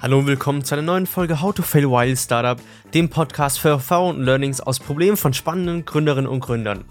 Hallo 0.00 0.20
und 0.20 0.28
willkommen 0.28 0.62
zu 0.62 0.76
einer 0.76 0.82
neuen 0.82 1.08
Folge 1.08 1.40
How 1.40 1.52
to 1.52 1.62
Fail 1.62 1.90
While 1.90 2.16
Startup, 2.16 2.60
dem 2.94 3.10
Podcast 3.10 3.58
für 3.58 3.70
Erfahrungen 3.70 4.18
und 4.18 4.24
Learnings 4.26 4.60
aus 4.60 4.78
Problemen 4.78 5.16
von 5.16 5.34
spannenden 5.34 5.84
Gründerinnen 5.84 6.30
und 6.30 6.38
Gründern. 6.38 6.84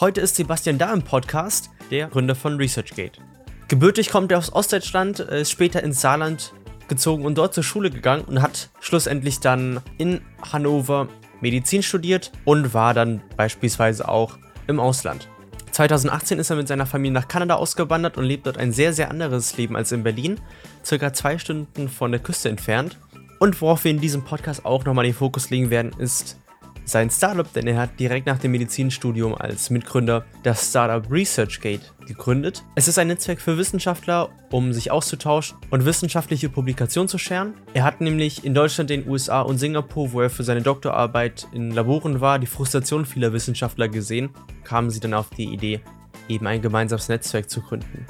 Heute 0.00 0.22
ist 0.22 0.36
Sebastian 0.36 0.78
da 0.78 0.90
im 0.90 1.02
Podcast, 1.02 1.68
der 1.90 2.08
Gründer 2.08 2.34
von 2.34 2.56
ResearchGate. 2.56 3.20
Gebürtig 3.68 4.08
kommt 4.08 4.32
er 4.32 4.38
aus 4.38 4.50
Ostdeutschland, 4.54 5.20
ist 5.20 5.50
später 5.50 5.82
ins 5.82 6.00
Saarland 6.00 6.54
gezogen 6.88 7.26
und 7.26 7.36
dort 7.36 7.52
zur 7.52 7.62
Schule 7.62 7.90
gegangen 7.90 8.24
und 8.24 8.40
hat 8.40 8.70
schlussendlich 8.80 9.40
dann 9.40 9.82
in 9.98 10.22
Hannover 10.50 11.08
Medizin 11.42 11.82
studiert 11.82 12.32
und 12.46 12.72
war 12.72 12.94
dann 12.94 13.20
beispielsweise 13.36 14.08
auch 14.08 14.38
im 14.66 14.80
Ausland. 14.80 15.28
2018 15.76 16.38
ist 16.38 16.48
er 16.48 16.56
mit 16.56 16.68
seiner 16.68 16.86
Familie 16.86 17.12
nach 17.12 17.28
Kanada 17.28 17.56
ausgewandert 17.56 18.16
und 18.16 18.24
lebt 18.24 18.46
dort 18.46 18.56
ein 18.56 18.72
sehr, 18.72 18.94
sehr 18.94 19.10
anderes 19.10 19.58
Leben 19.58 19.76
als 19.76 19.92
in 19.92 20.04
Berlin, 20.04 20.40
circa 20.82 21.12
zwei 21.12 21.36
Stunden 21.36 21.90
von 21.90 22.12
der 22.12 22.20
Küste 22.22 22.48
entfernt. 22.48 22.98
Und 23.40 23.60
worauf 23.60 23.84
wir 23.84 23.90
in 23.90 24.00
diesem 24.00 24.24
Podcast 24.24 24.64
auch 24.64 24.86
nochmal 24.86 25.04
den 25.04 25.12
Fokus 25.12 25.50
legen 25.50 25.68
werden, 25.68 25.92
ist 25.98 26.38
sein 26.86 27.10
Startup, 27.10 27.52
denn 27.52 27.66
er 27.66 27.78
hat 27.78 27.98
direkt 27.98 28.26
nach 28.26 28.38
dem 28.38 28.52
Medizinstudium 28.52 29.34
als 29.34 29.70
Mitgründer 29.70 30.24
das 30.44 30.70
Startup 30.70 31.04
ResearchGate 31.10 31.82
gegründet. 32.06 32.62
Es 32.76 32.88
ist 32.88 32.98
ein 32.98 33.08
Netzwerk 33.08 33.40
für 33.40 33.58
Wissenschaftler, 33.58 34.30
um 34.50 34.72
sich 34.72 34.92
auszutauschen 34.92 35.58
und 35.70 35.84
wissenschaftliche 35.84 36.48
Publikationen 36.48 37.08
zu 37.08 37.18
scheren. 37.18 37.54
Er 37.74 37.82
hat 37.82 38.00
nämlich 38.00 38.44
in 38.44 38.54
Deutschland, 38.54 38.88
den 38.88 39.08
USA 39.08 39.40
und 39.42 39.58
Singapur, 39.58 40.12
wo 40.12 40.20
er 40.20 40.30
für 40.30 40.44
seine 40.44 40.62
Doktorarbeit 40.62 41.48
in 41.52 41.72
Laboren 41.72 42.20
war, 42.20 42.38
die 42.38 42.46
Frustration 42.46 43.04
vieler 43.04 43.32
Wissenschaftler 43.32 43.88
gesehen, 43.88 44.30
kamen 44.62 44.90
sie 44.90 45.00
dann 45.00 45.14
auf 45.14 45.30
die 45.30 45.52
Idee, 45.52 45.80
eben 46.28 46.46
ein 46.46 46.62
gemeinsames 46.62 47.08
Netzwerk 47.08 47.50
zu 47.50 47.62
gründen. 47.62 48.06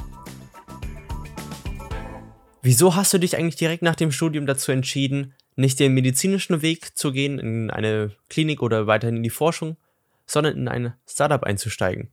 Wieso 2.61 2.95
hast 2.95 3.15
du 3.15 3.19
dich 3.19 3.39
eigentlich 3.39 3.57
direkt 3.57 3.83
nach 3.83 3.95
dem 3.95 4.11
Studium 4.13 4.45
dazu 4.45 4.73
entschieden, 4.73 5.35
nicht 5.57 5.81
den 5.81 5.95
medizinischen 5.95 6.63
Weg 6.63 6.97
zu 6.97 7.13
gehen, 7.13 7.39
in 7.39 7.71
eine 7.71 8.13
Klinik 8.29 8.63
oder 8.63 8.87
weiterhin 8.87 9.17
in 9.17 9.23
die 9.23 9.31
Forschung, 9.31 9.77
sondern 10.27 10.57
in 10.57 10.69
ein 10.69 10.95
Startup 11.07 11.43
einzusteigen. 11.43 12.11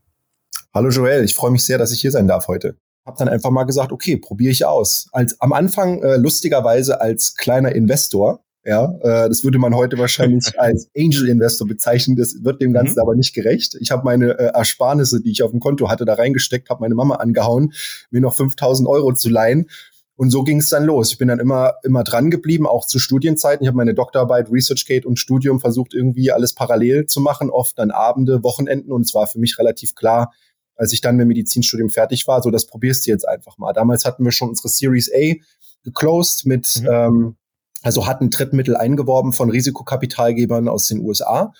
Hallo 0.74 0.90
Joel, 0.90 1.24
ich 1.24 1.36
freue 1.36 1.52
mich 1.52 1.66
sehr, 1.66 1.78
dass 1.78 1.92
ich 1.92 2.02
hier 2.02 2.12
sein 2.12 2.28
darf 2.28 2.48
heute. 2.48 2.78
Hab 3.06 3.18
dann 3.18 3.28
einfach 3.28 3.52
mal 3.52 3.66
gesagt, 3.66 3.92
okay, 3.92 4.18
probiere 4.18 4.52
ich 4.52 4.66
aus. 4.66 5.10
Als 5.12 5.40
am 5.42 5.52
Anfang 5.52 6.02
äh, 6.02 6.16
lustigerweise 6.16 7.02
als 7.02 7.36
kleiner 7.36 7.76
Investor, 7.76 8.40
ja, 8.66 8.86
äh, 9.02 9.28
das 9.28 9.44
würde 9.44 9.60
man 9.60 9.76
heute 9.76 9.98
wahrscheinlich 9.98 10.54
als 10.58 10.90
Angel 10.98 11.28
Investor 11.28 11.68
bezeichnen. 11.68 12.16
Das 12.16 12.44
wird 12.44 12.62
dem 12.62 12.72
Ganzen 12.72 12.96
mhm. 12.96 13.02
aber 13.02 13.16
nicht 13.16 13.34
gerecht. 13.34 13.76
Ich 13.82 13.92
habe 13.92 14.04
meine 14.06 14.40
äh, 14.40 14.52
Ersparnisse, 14.54 15.22
die 15.22 15.32
ich 15.32 15.44
auf 15.44 15.52
dem 15.52 15.60
Konto 15.60 15.90
hatte, 15.90 16.06
da 16.06 16.14
reingesteckt, 16.14 16.70
habe 16.70 16.82
meine 16.82 16.96
Mama 16.96 17.16
angehauen, 17.16 17.74
mir 18.10 18.22
noch 18.22 18.38
5000 18.38 18.88
Euro 18.88 19.14
zu 19.14 19.30
leihen 19.30 19.70
und 20.24 20.30
so 20.30 20.44
ging 20.44 20.60
es 20.60 20.70
dann 20.70 20.86
los. 20.86 21.12
Ich 21.12 21.18
bin 21.18 21.28
dann 21.28 21.42
immer, 21.42 21.74
immer 21.84 22.06
dran 22.06 22.32
geblieben, 22.32 22.66
auch 22.66 22.88
zu 22.88 22.98
Studienzeiten. 22.98 23.62
Ich 23.62 23.68
habe 23.68 23.76
meine 23.76 23.94
Doktorarbeit, 23.94 24.50
ResearchGate 24.50 25.06
und 25.06 25.20
Studium 25.20 25.60
versucht, 25.60 25.94
irgendwie 25.94 26.32
alles 26.32 26.56
parallel 26.56 27.08
zu 27.08 27.20
machen, 27.20 27.50
oft 27.50 27.78
dann 27.78 27.92
Abende, 27.92 28.42
Wochenenden. 28.42 28.94
Und 28.94 29.02
es 29.02 29.14
war 29.14 29.28
für 29.28 29.38
mich 29.38 29.60
relativ 29.60 29.96
klar, 29.96 30.32
als 30.78 30.94
ich 30.94 31.02
dann 31.02 31.18
mit 31.18 31.28
Medizinstudium 31.28 31.90
fertig 31.90 32.26
war, 32.26 32.42
so 32.42 32.52
das 32.52 32.68
probierst 32.68 33.06
du 33.06 33.12
jetzt 33.12 33.28
einfach 33.28 33.58
mal. 33.58 33.74
Damals 33.74 34.06
hatten 34.06 34.24
wir 34.24 34.32
schon 34.32 34.48
unsere 34.48 34.70
Series 34.70 35.12
A 35.14 35.34
geclosed 35.84 36.46
mit, 36.46 36.80
mhm. 36.80 36.88
ähm, 36.90 37.36
also 37.82 38.08
hatten 38.08 38.30
Drittmittel 38.30 38.78
eingeworben 38.78 39.34
von 39.34 39.50
Risikokapitalgebern 39.50 40.70
aus 40.70 40.86
den 40.86 41.02
USA. 41.02 41.52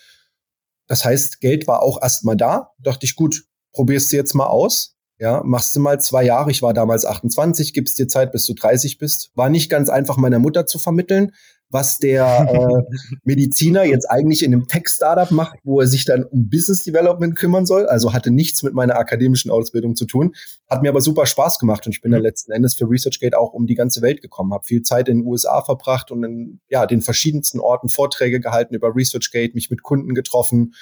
Das 0.88 1.04
heißt, 1.04 1.42
Geld 1.42 1.68
war 1.68 1.82
auch 1.82 2.02
erstmal 2.02 2.38
da. 2.38 2.72
Dachte 2.80 3.06
ich, 3.06 3.18
gut, 3.18 3.44
probierst 3.74 4.14
du 4.14 4.16
jetzt 4.16 4.34
mal 4.36 4.48
aus. 4.48 4.93
Ja, 5.20 5.42
machst 5.46 5.76
du 5.76 5.80
mal 5.80 6.02
zwei 6.02 6.24
Jahre. 6.24 6.52
Ich 6.52 6.62
war 6.62 6.74
damals 6.74 7.06
28, 7.06 7.74
gibst 7.74 8.00
dir 8.00 8.08
Zeit, 8.08 8.32
bis 8.32 8.46
du 8.46 8.54
30 8.54 8.98
bist. 8.98 9.32
War 9.36 9.50
nicht 9.50 9.70
ganz 9.70 9.90
einfach 9.90 10.18
meiner 10.18 10.40
Mutter 10.40 10.66
zu 10.66 10.80
vermitteln, 10.80 11.32
was 11.70 11.98
der 11.98 12.48
äh, 12.50 12.96
Mediziner 13.24 13.84
jetzt 13.84 14.10
eigentlich 14.10 14.44
in 14.44 14.54
einem 14.54 14.68
Tech-Startup 14.68 15.30
macht, 15.32 15.60
wo 15.64 15.80
er 15.80 15.88
sich 15.88 16.06
dann 16.06 16.24
um 16.24 16.50
Business 16.50 16.84
Development 16.84 17.36
kümmern 17.36 17.66
soll. 17.66 17.88
Also 17.88 18.12
hatte 18.12 18.32
nichts 18.32 18.64
mit 18.64 18.74
meiner 18.74 18.98
akademischen 18.98 19.50
Ausbildung 19.50 19.96
zu 19.96 20.06
tun. 20.06 20.36
Hat 20.68 20.82
mir 20.82 20.90
aber 20.90 21.02
super 21.02 21.26
Spaß 21.26 21.58
gemacht 21.60 21.86
und 21.86 21.94
ich 21.94 22.02
bin 22.02 22.12
dann 22.12 22.22
mhm. 22.22 22.28
letzten 22.28 22.52
Endes 22.52 22.76
für 22.76 22.90
ResearchGate 22.90 23.38
auch 23.38 23.54
um 23.54 23.66
die 23.66 23.76
ganze 23.76 24.02
Welt 24.02 24.22
gekommen. 24.22 24.54
Habe 24.54 24.66
viel 24.66 24.82
Zeit 24.82 25.10
in 25.10 25.20
den 25.20 25.28
USA 25.28 25.62
verbracht 25.62 26.12
und 26.12 26.24
in 26.24 26.60
ja, 26.70 26.86
den 26.86 27.02
verschiedensten 27.02 27.60
Orten 27.60 27.88
Vorträge 27.88 28.40
gehalten 28.40 28.76
über 28.76 28.96
ResearchGate, 28.96 29.54
mich 29.54 29.70
mit 29.70 29.84
Kunden 29.84 30.16
getroffen 30.16 30.74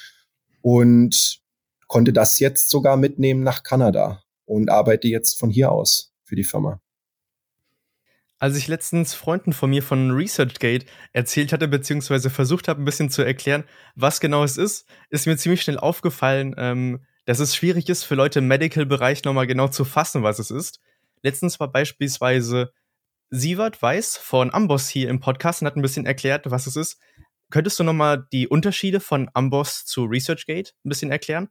und 0.61 1.41
konnte 1.87 2.11
das 2.11 2.39
jetzt 2.39 2.69
sogar 2.69 2.97
mitnehmen 2.97 3.43
nach 3.43 3.63
Kanada 3.63 4.23
und 4.51 4.69
arbeite 4.69 5.07
jetzt 5.07 5.39
von 5.39 5.49
hier 5.49 5.71
aus 5.71 6.13
für 6.23 6.35
die 6.35 6.43
Firma. 6.43 6.81
Als 8.37 8.57
ich 8.57 8.67
letztens 8.67 9.13
Freunden 9.13 9.53
von 9.53 9.69
mir 9.69 9.83
von 9.83 10.11
ResearchGate 10.11 10.85
erzählt 11.13 11.53
hatte, 11.53 11.67
beziehungsweise 11.67 12.31
versucht 12.31 12.67
habe, 12.67 12.81
ein 12.81 12.85
bisschen 12.85 13.11
zu 13.11 13.21
erklären, 13.21 13.65
was 13.95 14.19
genau 14.19 14.43
es 14.43 14.57
ist, 14.57 14.87
ist 15.09 15.27
mir 15.27 15.37
ziemlich 15.37 15.61
schnell 15.61 15.77
aufgefallen, 15.77 16.55
ähm, 16.57 17.05
dass 17.25 17.39
es 17.39 17.55
schwierig 17.55 17.87
ist, 17.87 18.03
für 18.03 18.15
Leute 18.15 18.39
im 18.39 18.47
Medical-Bereich 18.47 19.23
nochmal 19.23 19.45
genau 19.45 19.67
zu 19.67 19.85
fassen, 19.85 20.23
was 20.23 20.39
es 20.39 20.49
ist. 20.49 20.79
Letztens 21.21 21.59
war 21.59 21.71
beispielsweise 21.71 22.73
Sievert 23.29 23.81
Weiß 23.81 24.17
von 24.17 24.51
Amboss 24.51 24.89
hier 24.89 25.09
im 25.09 25.19
Podcast 25.19 25.61
und 25.61 25.67
hat 25.67 25.77
ein 25.77 25.83
bisschen 25.83 26.07
erklärt, 26.07 26.49
was 26.49 26.65
es 26.65 26.75
ist. 26.75 26.97
Könntest 27.51 27.79
du 27.79 27.83
nochmal 27.83 28.27
die 28.31 28.47
Unterschiede 28.47 28.99
von 28.99 29.29
Amboss 29.33 29.85
zu 29.85 30.05
ResearchGate 30.05 30.73
ein 30.83 30.89
bisschen 30.89 31.11
erklären? 31.11 31.49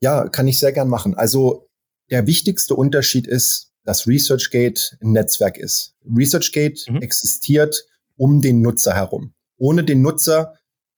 Ja, 0.00 0.28
kann 0.28 0.46
ich 0.46 0.58
sehr 0.58 0.72
gern 0.72 0.88
machen. 0.88 1.14
Also 1.14 1.68
der 2.10 2.26
wichtigste 2.26 2.74
Unterschied 2.74 3.26
ist, 3.26 3.72
dass 3.84 4.06
ResearchGate 4.06 4.98
ein 5.00 5.12
Netzwerk 5.12 5.58
ist. 5.58 5.94
ResearchGate 6.04 6.90
mhm. 6.90 7.02
existiert 7.02 7.84
um 8.16 8.40
den 8.40 8.60
Nutzer 8.60 8.94
herum. 8.94 9.32
Ohne 9.58 9.84
den 9.84 10.02
Nutzer 10.02 10.54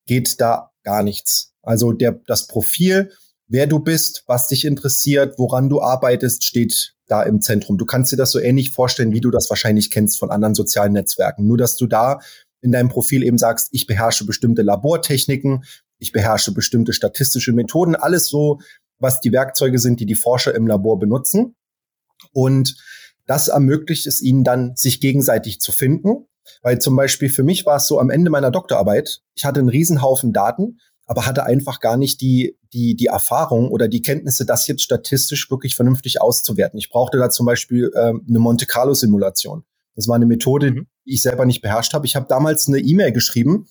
geht 0.07 0.41
da 0.41 0.71
gar 0.83 1.03
nichts. 1.03 1.53
Also 1.63 1.93
der, 1.93 2.13
das 2.27 2.47
Profil, 2.47 3.13
wer 3.47 3.67
du 3.67 3.79
bist, 3.79 4.25
was 4.27 4.47
dich 4.47 4.65
interessiert, 4.65 5.39
woran 5.39 5.69
du 5.69 5.83
arbeitest, 5.83 6.45
steht 6.45 6.95
da 7.07 7.23
im 7.23 7.41
Zentrum. 7.41 7.79
Du 7.79 7.87
kannst 7.87 8.13
dir 8.13 8.17
das 8.17 8.31
so 8.31 8.39
ähnlich 8.39 8.71
vorstellen, 8.71 9.13
wie 9.13 9.21
du 9.21 9.31
das 9.31 9.51
wahrscheinlich 9.51 9.91
kennst 9.91 10.19
von 10.19 10.31
anderen 10.31 10.55
sozialen 10.55 10.93
Netzwerken. 10.93 11.47
Nur, 11.47 11.59
dass 11.59 11.77
du 11.77 11.87
da 11.87 12.21
in 12.61 12.73
deinem 12.73 12.89
Profil 12.89 13.23
eben 13.23 13.39
sagst, 13.39 13.69
ich 13.73 13.87
beherrsche 13.87 14.27
bestimmte 14.27 14.63
Labortechniken, 14.63 15.65
ich 15.99 16.13
beherrsche 16.13 16.53
bestimmte 16.53 16.93
statistische 16.93 17.53
Methoden, 17.53 17.97
alles 17.97 18.27
so, 18.27 18.61
was 18.99 19.21
die 19.21 19.33
Werkzeuge 19.33 19.79
sind, 19.79 20.01
die 20.01 20.07
die 20.07 20.15
Forscher 20.15 20.55
im 20.55 20.67
Labor 20.67 20.99
benutzen. 20.99 21.57
Und 22.33 22.77
das 23.27 23.49
ermöglicht 23.49 24.07
es 24.07 24.21
ihnen 24.21 24.45
dann, 24.45 24.75
sich 24.75 25.01
gegenseitig 25.01 25.61
zu 25.61 25.73
finden. 25.73 26.27
Weil 26.63 26.81
zum 26.81 26.97
Beispiel 26.97 27.29
für 27.29 27.43
mich 27.43 27.67
war 27.67 27.77
es 27.77 27.87
so 27.87 28.01
am 28.01 28.11
Ende 28.11 28.31
meiner 28.31 28.51
Doktorarbeit, 28.51 29.21
ich 29.35 29.45
hatte 29.45 29.61
einen 29.61 29.69
Riesenhaufen 29.69 30.33
Daten, 30.33 30.79
aber 31.07 31.27
hatte 31.27 31.45
einfach 31.45 31.81
gar 31.81 31.97
nicht 31.97 32.21
die, 32.21 32.57
die, 32.73 32.97
die 32.97 33.07
Erfahrung 33.07 33.71
oder 33.71 33.89
die 33.89 34.03
Kenntnisse, 34.03 34.45
das 34.45 34.67
jetzt 34.67 34.83
statistisch 34.83 35.51
wirklich 35.51 35.75
vernünftig 35.75 36.21
auszuwerten. 36.21 36.79
Ich 36.79 36.91
brauchte 36.91 37.19
da 37.19 37.31
zum 37.31 37.47
Beispiel 37.47 37.91
äh, 37.95 37.99
eine 37.99 38.39
Monte 38.39 38.67
Carlo 38.67 38.95
Simulation. 38.95 39.65
Das 39.95 40.07
war 40.07 40.17
eine 40.17 40.27
Methode, 40.27 40.71
mhm. 40.71 40.87
die 41.07 41.15
ich 41.15 41.23
selber 41.23 41.47
nicht 41.47 41.63
beherrscht 41.63 41.95
habe. 41.95 42.07
Ich 42.07 42.15
habe 42.15 42.27
damals 42.29 42.69
eine 42.69 42.79
E-Mail 42.79 43.13
geschrieben, 43.13 43.67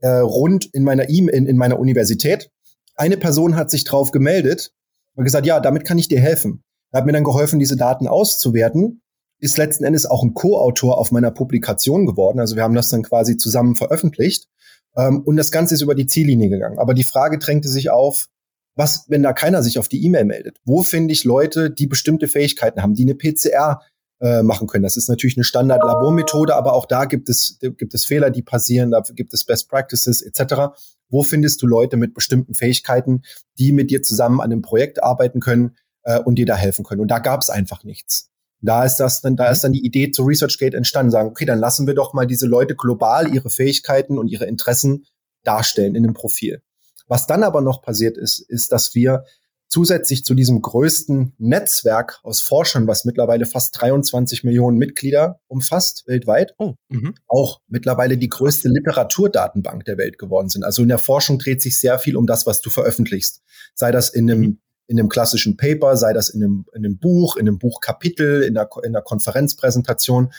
äh, 0.00 0.08
rund 0.08 0.66
in 0.72 0.84
meiner 0.84 1.08
e 1.08 1.18
in, 1.18 1.46
in 1.46 1.56
meiner 1.56 1.78
Universität. 1.78 2.50
Eine 2.98 3.16
Person 3.16 3.56
hat 3.56 3.70
sich 3.70 3.84
drauf 3.84 4.10
gemeldet 4.10 4.72
und 5.14 5.24
gesagt, 5.24 5.46
ja, 5.46 5.60
damit 5.60 5.84
kann 5.84 5.98
ich 5.98 6.08
dir 6.08 6.20
helfen. 6.20 6.62
Er 6.90 6.98
hat 6.98 7.06
mir 7.06 7.12
dann 7.12 7.24
geholfen, 7.24 7.58
diese 7.58 7.76
Daten 7.76 8.08
auszuwerten, 8.08 9.02
ist 9.40 9.56
letzten 9.56 9.84
Endes 9.84 10.04
auch 10.04 10.22
ein 10.22 10.34
Co-Autor 10.34 10.98
auf 10.98 11.12
meiner 11.12 11.30
Publikation 11.30 12.06
geworden. 12.06 12.40
Also 12.40 12.56
wir 12.56 12.64
haben 12.64 12.74
das 12.74 12.88
dann 12.88 13.02
quasi 13.02 13.36
zusammen 13.36 13.76
veröffentlicht. 13.76 14.48
Ähm, 14.96 15.22
und 15.22 15.36
das 15.36 15.52
Ganze 15.52 15.74
ist 15.74 15.80
über 15.80 15.94
die 15.94 16.06
Ziellinie 16.06 16.48
gegangen. 16.48 16.78
Aber 16.78 16.92
die 16.92 17.04
Frage 17.04 17.38
drängte 17.38 17.68
sich 17.68 17.90
auf, 17.90 18.26
was, 18.74 19.04
wenn 19.08 19.22
da 19.22 19.32
keiner 19.32 19.62
sich 19.62 19.78
auf 19.78 19.88
die 19.88 20.04
E-Mail 20.04 20.24
meldet? 20.24 20.58
Wo 20.64 20.82
finde 20.82 21.12
ich 21.12 21.24
Leute, 21.24 21.70
die 21.70 21.86
bestimmte 21.86 22.28
Fähigkeiten 22.28 22.82
haben, 22.82 22.94
die 22.94 23.02
eine 23.02 23.14
PCR 23.14 23.80
äh, 24.20 24.42
machen 24.42 24.66
können. 24.66 24.82
Das 24.82 24.96
ist 24.96 25.08
natürlich 25.08 25.36
eine 25.36 25.44
Standard-Labormethode, 25.44 26.54
aber 26.56 26.72
auch 26.72 26.86
da 26.86 27.04
gibt 27.04 27.28
es, 27.28 27.58
gibt 27.60 27.94
es 27.94 28.04
Fehler, 28.04 28.30
die 28.30 28.42
passieren, 28.42 28.90
da 28.90 29.00
gibt 29.14 29.32
es 29.32 29.44
Best 29.44 29.68
Practices 29.68 30.22
etc. 30.22 30.76
Wo 31.10 31.22
findest 31.22 31.62
du 31.62 31.66
Leute 31.66 31.96
mit 31.96 32.14
bestimmten 32.14 32.54
Fähigkeiten, 32.54 33.22
die 33.58 33.72
mit 33.72 33.90
dir 33.90 34.02
zusammen 34.02 34.40
an 34.40 34.52
einem 34.52 34.62
Projekt 34.62 35.02
arbeiten 35.02 35.40
können 35.40 35.76
äh, 36.02 36.20
und 36.20 36.36
dir 36.36 36.46
da 36.46 36.56
helfen 36.56 36.84
können? 36.84 37.00
Und 37.00 37.10
da 37.10 37.18
gab 37.18 37.40
es 37.40 37.50
einfach 37.50 37.84
nichts. 37.84 38.30
Da 38.60 38.84
ist 38.84 38.96
das 38.96 39.20
dann, 39.20 39.36
da 39.36 39.50
ist 39.50 39.62
dann 39.62 39.72
die 39.72 39.84
Idee 39.84 40.10
zu 40.10 40.24
ResearchGate 40.24 40.76
entstanden, 40.76 41.12
sagen, 41.12 41.28
okay, 41.28 41.44
dann 41.44 41.60
lassen 41.60 41.86
wir 41.86 41.94
doch 41.94 42.12
mal 42.12 42.26
diese 42.26 42.46
Leute 42.46 42.74
global 42.74 43.32
ihre 43.32 43.50
Fähigkeiten 43.50 44.18
und 44.18 44.28
ihre 44.28 44.46
Interessen 44.46 45.06
darstellen 45.44 45.94
in 45.94 46.02
dem 46.02 46.14
Profil. 46.14 46.62
Was 47.06 47.26
dann 47.26 47.42
aber 47.42 47.60
noch 47.60 47.82
passiert 47.82 48.18
ist, 48.18 48.40
ist, 48.40 48.72
dass 48.72 48.94
wir 48.94 49.24
zusätzlich 49.68 50.24
zu 50.24 50.34
diesem 50.34 50.62
größten 50.62 51.34
Netzwerk 51.38 52.20
aus 52.22 52.40
Forschern, 52.40 52.86
was 52.86 53.04
mittlerweile 53.04 53.46
fast 53.46 53.80
23 53.80 54.42
Millionen 54.42 54.78
Mitglieder 54.78 55.40
umfasst 55.46 56.04
weltweit, 56.06 56.54
oh, 56.58 56.74
mh. 56.88 57.12
auch 57.26 57.60
mittlerweile 57.68 58.16
die 58.16 58.30
größte 58.30 58.68
Literaturdatenbank 58.68 59.84
der 59.84 59.98
Welt 59.98 60.18
geworden 60.18 60.48
sind. 60.48 60.64
Also 60.64 60.82
in 60.82 60.88
der 60.88 60.98
Forschung 60.98 61.38
dreht 61.38 61.60
sich 61.60 61.78
sehr 61.78 61.98
viel 61.98 62.16
um 62.16 62.26
das, 62.26 62.46
was 62.46 62.60
du 62.60 62.70
veröffentlichst. 62.70 63.42
Sei 63.74 63.92
das 63.92 64.08
in 64.08 64.30
einem, 64.30 64.40
mhm. 64.40 64.60
in 64.86 64.98
einem 64.98 65.10
klassischen 65.10 65.56
Paper, 65.56 65.96
sei 65.96 66.14
das 66.14 66.30
in 66.30 66.42
einem, 66.42 66.64
in 66.74 66.84
einem 66.84 66.98
Buch, 66.98 67.36
in 67.36 67.46
einem 67.46 67.58
Buchkapitel, 67.58 68.42
in 68.42 68.56
einer, 68.56 68.68
in 68.82 68.96
einer 68.96 69.02
Konferenzpräsentation. 69.02 70.32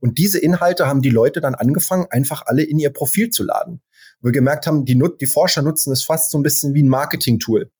Und 0.00 0.18
diese 0.18 0.38
Inhalte 0.38 0.86
haben 0.86 1.02
die 1.02 1.10
Leute 1.10 1.40
dann 1.40 1.54
angefangen, 1.54 2.06
einfach 2.10 2.42
alle 2.46 2.64
in 2.64 2.78
ihr 2.78 2.90
Profil 2.90 3.30
zu 3.30 3.44
laden. 3.44 3.80
Wir 4.20 4.32
gemerkt 4.32 4.66
haben, 4.66 4.84
die, 4.84 5.00
die 5.20 5.26
Forscher 5.26 5.62
nutzen 5.62 5.92
es 5.92 6.02
fast 6.02 6.30
so 6.30 6.38
ein 6.38 6.42
bisschen 6.42 6.74
wie 6.74 6.82
ein 6.82 6.88
Marketing-Tool, 6.88 7.70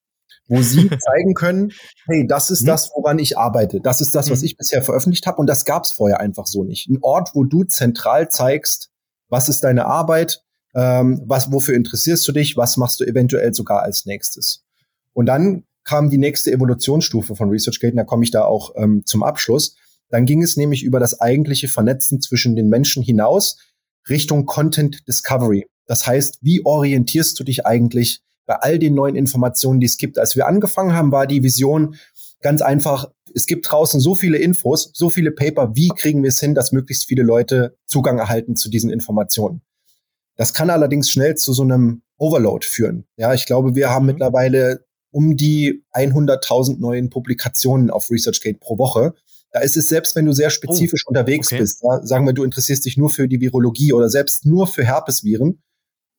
wo 0.48 0.62
sie 0.62 0.88
zeigen 0.98 1.34
können, 1.34 1.72
hey, 2.06 2.26
das 2.26 2.50
ist 2.50 2.62
mhm. 2.62 2.66
das, 2.66 2.90
woran 2.94 3.18
ich 3.18 3.38
arbeite. 3.38 3.80
Das 3.80 4.00
ist 4.00 4.14
das, 4.14 4.30
was 4.30 4.40
mhm. 4.40 4.46
ich 4.46 4.56
bisher 4.56 4.82
veröffentlicht 4.82 5.26
habe. 5.26 5.38
Und 5.38 5.46
das 5.46 5.64
gab 5.64 5.84
es 5.84 5.92
vorher 5.92 6.20
einfach 6.20 6.46
so 6.46 6.64
nicht. 6.64 6.88
Ein 6.88 6.98
Ort, 7.02 7.30
wo 7.34 7.44
du 7.44 7.64
zentral 7.64 8.28
zeigst, 8.28 8.90
was 9.28 9.48
ist 9.48 9.64
deine 9.64 9.86
Arbeit, 9.86 10.42
ähm, 10.74 11.22
was, 11.26 11.50
wofür 11.50 11.74
interessierst 11.74 12.26
du 12.28 12.32
dich, 12.32 12.56
was 12.56 12.76
machst 12.76 13.00
du 13.00 13.04
eventuell 13.04 13.54
sogar 13.54 13.82
als 13.82 14.06
nächstes. 14.06 14.64
Und 15.12 15.26
dann 15.26 15.64
kam 15.84 16.10
die 16.10 16.18
nächste 16.18 16.52
Evolutionsstufe 16.52 17.36
von 17.36 17.48
ResearchGate, 17.48 17.92
und 17.92 17.98
da 17.98 18.04
komme 18.04 18.24
ich 18.24 18.30
da 18.30 18.44
auch 18.44 18.72
ähm, 18.76 19.02
zum 19.06 19.22
Abschluss. 19.22 19.76
Dann 20.10 20.26
ging 20.26 20.42
es 20.42 20.56
nämlich 20.56 20.82
über 20.82 21.00
das 21.00 21.20
eigentliche 21.20 21.68
Vernetzen 21.68 22.20
zwischen 22.20 22.54
den 22.54 22.68
Menschen 22.68 23.02
hinaus 23.02 23.56
Richtung 24.08 24.46
Content 24.46 25.06
Discovery. 25.08 25.66
Das 25.86 26.06
heißt, 26.06 26.38
wie 26.42 26.64
orientierst 26.64 27.38
du 27.38 27.44
dich 27.44 27.66
eigentlich 27.66 28.20
bei 28.46 28.56
all 28.56 28.78
den 28.78 28.94
neuen 28.94 29.16
Informationen, 29.16 29.80
die 29.80 29.86
es 29.86 29.98
gibt? 29.98 30.18
Als 30.18 30.36
wir 30.36 30.46
angefangen 30.46 30.94
haben, 30.94 31.12
war 31.12 31.26
die 31.26 31.42
Vision 31.42 31.96
ganz 32.40 32.62
einfach, 32.62 33.10
es 33.34 33.46
gibt 33.46 33.70
draußen 33.70 34.00
so 34.00 34.14
viele 34.14 34.38
Infos, 34.38 34.90
so 34.94 35.10
viele 35.10 35.32
Paper, 35.32 35.74
wie 35.74 35.88
kriegen 35.88 36.22
wir 36.22 36.28
es 36.28 36.40
hin, 36.40 36.54
dass 36.54 36.72
möglichst 36.72 37.06
viele 37.06 37.22
Leute 37.22 37.76
Zugang 37.84 38.18
erhalten 38.18 38.56
zu 38.56 38.70
diesen 38.70 38.90
Informationen? 38.90 39.62
Das 40.36 40.54
kann 40.54 40.70
allerdings 40.70 41.10
schnell 41.10 41.34
zu 41.34 41.52
so 41.52 41.62
einem 41.62 42.02
Overload 42.18 42.66
führen. 42.66 43.06
Ja, 43.16 43.34
ich 43.34 43.46
glaube, 43.46 43.74
wir 43.74 43.90
haben 43.90 44.04
mhm. 44.04 44.12
mittlerweile 44.12 44.86
um 45.10 45.36
die 45.36 45.84
100.000 45.92 46.78
neuen 46.78 47.10
Publikationen 47.10 47.90
auf 47.90 48.10
ResearchGate 48.10 48.58
pro 48.60 48.78
Woche. 48.78 49.14
Da 49.50 49.60
ist 49.60 49.76
es 49.76 49.88
selbst, 49.88 50.14
wenn 50.14 50.26
du 50.26 50.32
sehr 50.32 50.50
spezifisch 50.50 51.04
oh, 51.06 51.10
unterwegs 51.10 51.48
okay. 51.48 51.60
bist, 51.60 51.82
ja, 51.82 52.04
sagen 52.04 52.26
wir, 52.26 52.34
du 52.34 52.44
interessierst 52.44 52.84
dich 52.84 52.98
nur 52.98 53.08
für 53.08 53.26
die 53.26 53.40
Virologie 53.40 53.92
oder 53.92 54.10
selbst 54.10 54.44
nur 54.44 54.66
für 54.66 54.84
Herpesviren, 54.84 55.62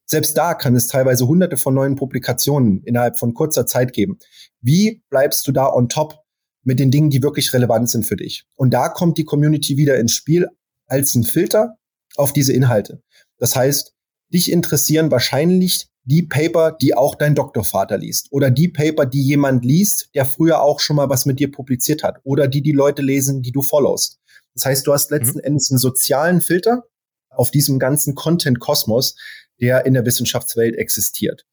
selbst 0.09 0.38
da 0.38 0.54
kann 0.54 0.75
es 0.75 0.88
teilweise 0.88 1.27
hunderte 1.27 1.57
von 1.57 1.74
neuen 1.74 1.95
Publikationen 1.95 2.81
innerhalb 2.83 3.19
von 3.19 3.33
kurzer 3.33 3.68
Zeit 3.68 3.94
geben. 3.94 4.18
Wie 4.62 5.04
bleibst 5.09 5.48
du 5.48 5.51
da 5.51 5.71
on 5.71 5.89
top 5.89 6.24
mit 6.63 6.80
den 6.80 6.92
Dingen, 6.92 7.09
die 7.09 7.21
wirklich 7.21 7.54
relevant 7.54 7.89
sind 7.89 8.06
für 8.06 8.15
dich? 8.15 8.45
Und 8.56 8.74
da 8.74 8.89
kommt 8.89 9.18
die 9.18 9.25
Community 9.25 9.77
wieder 9.77 10.00
ins 10.00 10.13
Spiel 10.13 10.48
als 10.88 11.13
ein 11.13 11.24
Filter 11.24 11.77
auf 12.15 12.31
diese 12.31 12.54
Inhalte. 12.54 13.04
Das 13.38 13.56
heißt, 13.56 13.94
dich 14.33 14.51
interessieren 14.51 15.12
wahrscheinlich 15.12 15.89
die 16.06 16.24
Paper, 16.24 16.71
die 16.71 16.95
auch 16.95 17.15
dein 17.15 17.36
Doktorvater 17.36 17.98
liest 17.98 18.27
oder 18.31 18.50
die 18.50 18.69
Paper, 18.69 19.06
die 19.06 19.21
jemand 19.21 19.65
liest, 19.65 20.10
der 20.15 20.25
früher 20.25 20.62
auch 20.62 20.80
schon 20.80 20.95
mal 20.95 21.10
was 21.10 21.25
mit 21.25 21.39
dir 21.39 21.51
publiziert 21.51 22.01
hat 22.01 22.21
oder 22.24 22.48
die 22.48 22.62
die 22.62 22.71
Leute 22.71 23.01
lesen, 23.01 23.42
die 23.42 23.51
du 23.51 23.62
followst. 23.62 24.19
Das 24.53 24.65
heißt, 24.65 24.88
du 24.88 24.94
hast 24.94 25.12
letzten 25.12 25.39
mhm. 25.39 25.44
Endes 25.44 25.69
einen 25.69 25.80
sozialen 25.80 26.39
Filter 26.39 26.86
auf 27.30 27.51
diesem 27.51 27.77
ganzen 27.77 28.15
Content-Kosmos, 28.15 29.15
der 29.59 29.86
in 29.86 29.94
der 29.94 30.06
Wissenschaftswelt 30.06 30.75
existiert. 30.75 31.45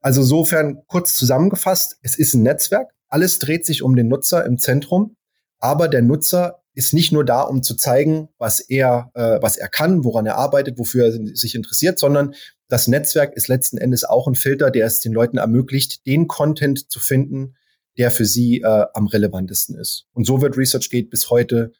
Also 0.00 0.22
sofern 0.22 0.82
kurz 0.86 1.14
zusammengefasst, 1.14 1.98
es 2.02 2.18
ist 2.18 2.34
ein 2.34 2.42
Netzwerk, 2.42 2.90
alles 3.08 3.38
dreht 3.38 3.66
sich 3.66 3.82
um 3.82 3.94
den 3.94 4.08
Nutzer 4.08 4.44
im 4.44 4.58
Zentrum, 4.58 5.16
aber 5.58 5.88
der 5.88 6.02
Nutzer 6.02 6.62
ist 6.74 6.94
nicht 6.94 7.12
nur 7.12 7.24
da, 7.24 7.42
um 7.42 7.62
zu 7.62 7.74
zeigen, 7.76 8.28
was 8.38 8.60
er, 8.60 9.10
äh, 9.14 9.38
was 9.42 9.56
er 9.56 9.68
kann, 9.68 10.04
woran 10.04 10.26
er 10.26 10.36
arbeitet, 10.36 10.78
wofür 10.78 11.06
er 11.06 11.36
sich 11.36 11.54
interessiert, 11.54 11.98
sondern 11.98 12.34
das 12.68 12.88
Netzwerk 12.88 13.34
ist 13.34 13.48
letzten 13.48 13.76
Endes 13.76 14.04
auch 14.04 14.26
ein 14.26 14.34
Filter, 14.34 14.70
der 14.70 14.86
es 14.86 15.00
den 15.00 15.12
Leuten 15.12 15.36
ermöglicht, 15.36 16.06
den 16.06 16.28
Content 16.28 16.90
zu 16.90 17.00
finden, 17.00 17.54
der 17.98 18.10
für 18.10 18.24
sie 18.24 18.62
äh, 18.62 18.86
am 18.94 19.06
relevantesten 19.06 19.76
ist. 19.76 20.06
Und 20.14 20.26
so 20.26 20.40
wird 20.40 20.56
ResearchGate 20.56 21.10
bis 21.10 21.28
heute 21.28 21.72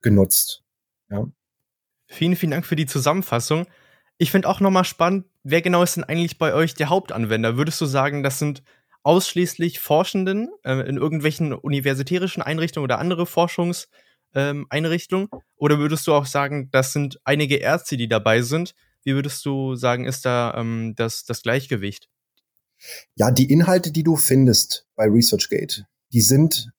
genutzt. 0.00 0.62
Ja. 1.10 1.26
Vielen, 2.06 2.36
vielen 2.36 2.52
Dank 2.52 2.64
für 2.64 2.76
die 2.76 2.86
Zusammenfassung. 2.86 3.66
Ich 4.18 4.32
finde 4.32 4.48
auch 4.48 4.60
nochmal 4.60 4.84
spannend, 4.84 5.26
wer 5.44 5.62
genau 5.62 5.82
ist 5.82 5.96
denn 5.96 6.04
eigentlich 6.04 6.38
bei 6.38 6.52
euch 6.52 6.74
der 6.74 6.88
Hauptanwender? 6.88 7.56
Würdest 7.56 7.80
du 7.80 7.86
sagen, 7.86 8.24
das 8.24 8.40
sind 8.40 8.64
ausschließlich 9.04 9.78
Forschenden 9.78 10.48
äh, 10.64 10.88
in 10.88 10.96
irgendwelchen 10.96 11.52
universitärischen 11.52 12.42
Einrichtungen 12.42 12.84
oder 12.84 12.98
andere 12.98 13.26
Forschungseinrichtungen? 13.26 15.28
Ähm, 15.32 15.40
oder 15.56 15.78
würdest 15.78 16.06
du 16.06 16.14
auch 16.14 16.26
sagen, 16.26 16.68
das 16.72 16.92
sind 16.92 17.20
einige 17.24 17.56
Ärzte, 17.56 17.96
die 17.96 18.08
dabei 18.08 18.42
sind? 18.42 18.74
Wie 19.04 19.14
würdest 19.14 19.46
du 19.46 19.76
sagen, 19.76 20.04
ist 20.04 20.26
da 20.26 20.54
ähm, 20.56 20.94
das, 20.96 21.24
das 21.24 21.42
Gleichgewicht? 21.42 22.08
Ja, 23.14 23.30
die 23.30 23.50
Inhalte, 23.50 23.92
die 23.92 24.02
du 24.02 24.16
findest 24.16 24.86
bei 24.96 25.04
ResearchGate, 25.04 25.86
die 26.12 26.20
sind 26.20 26.70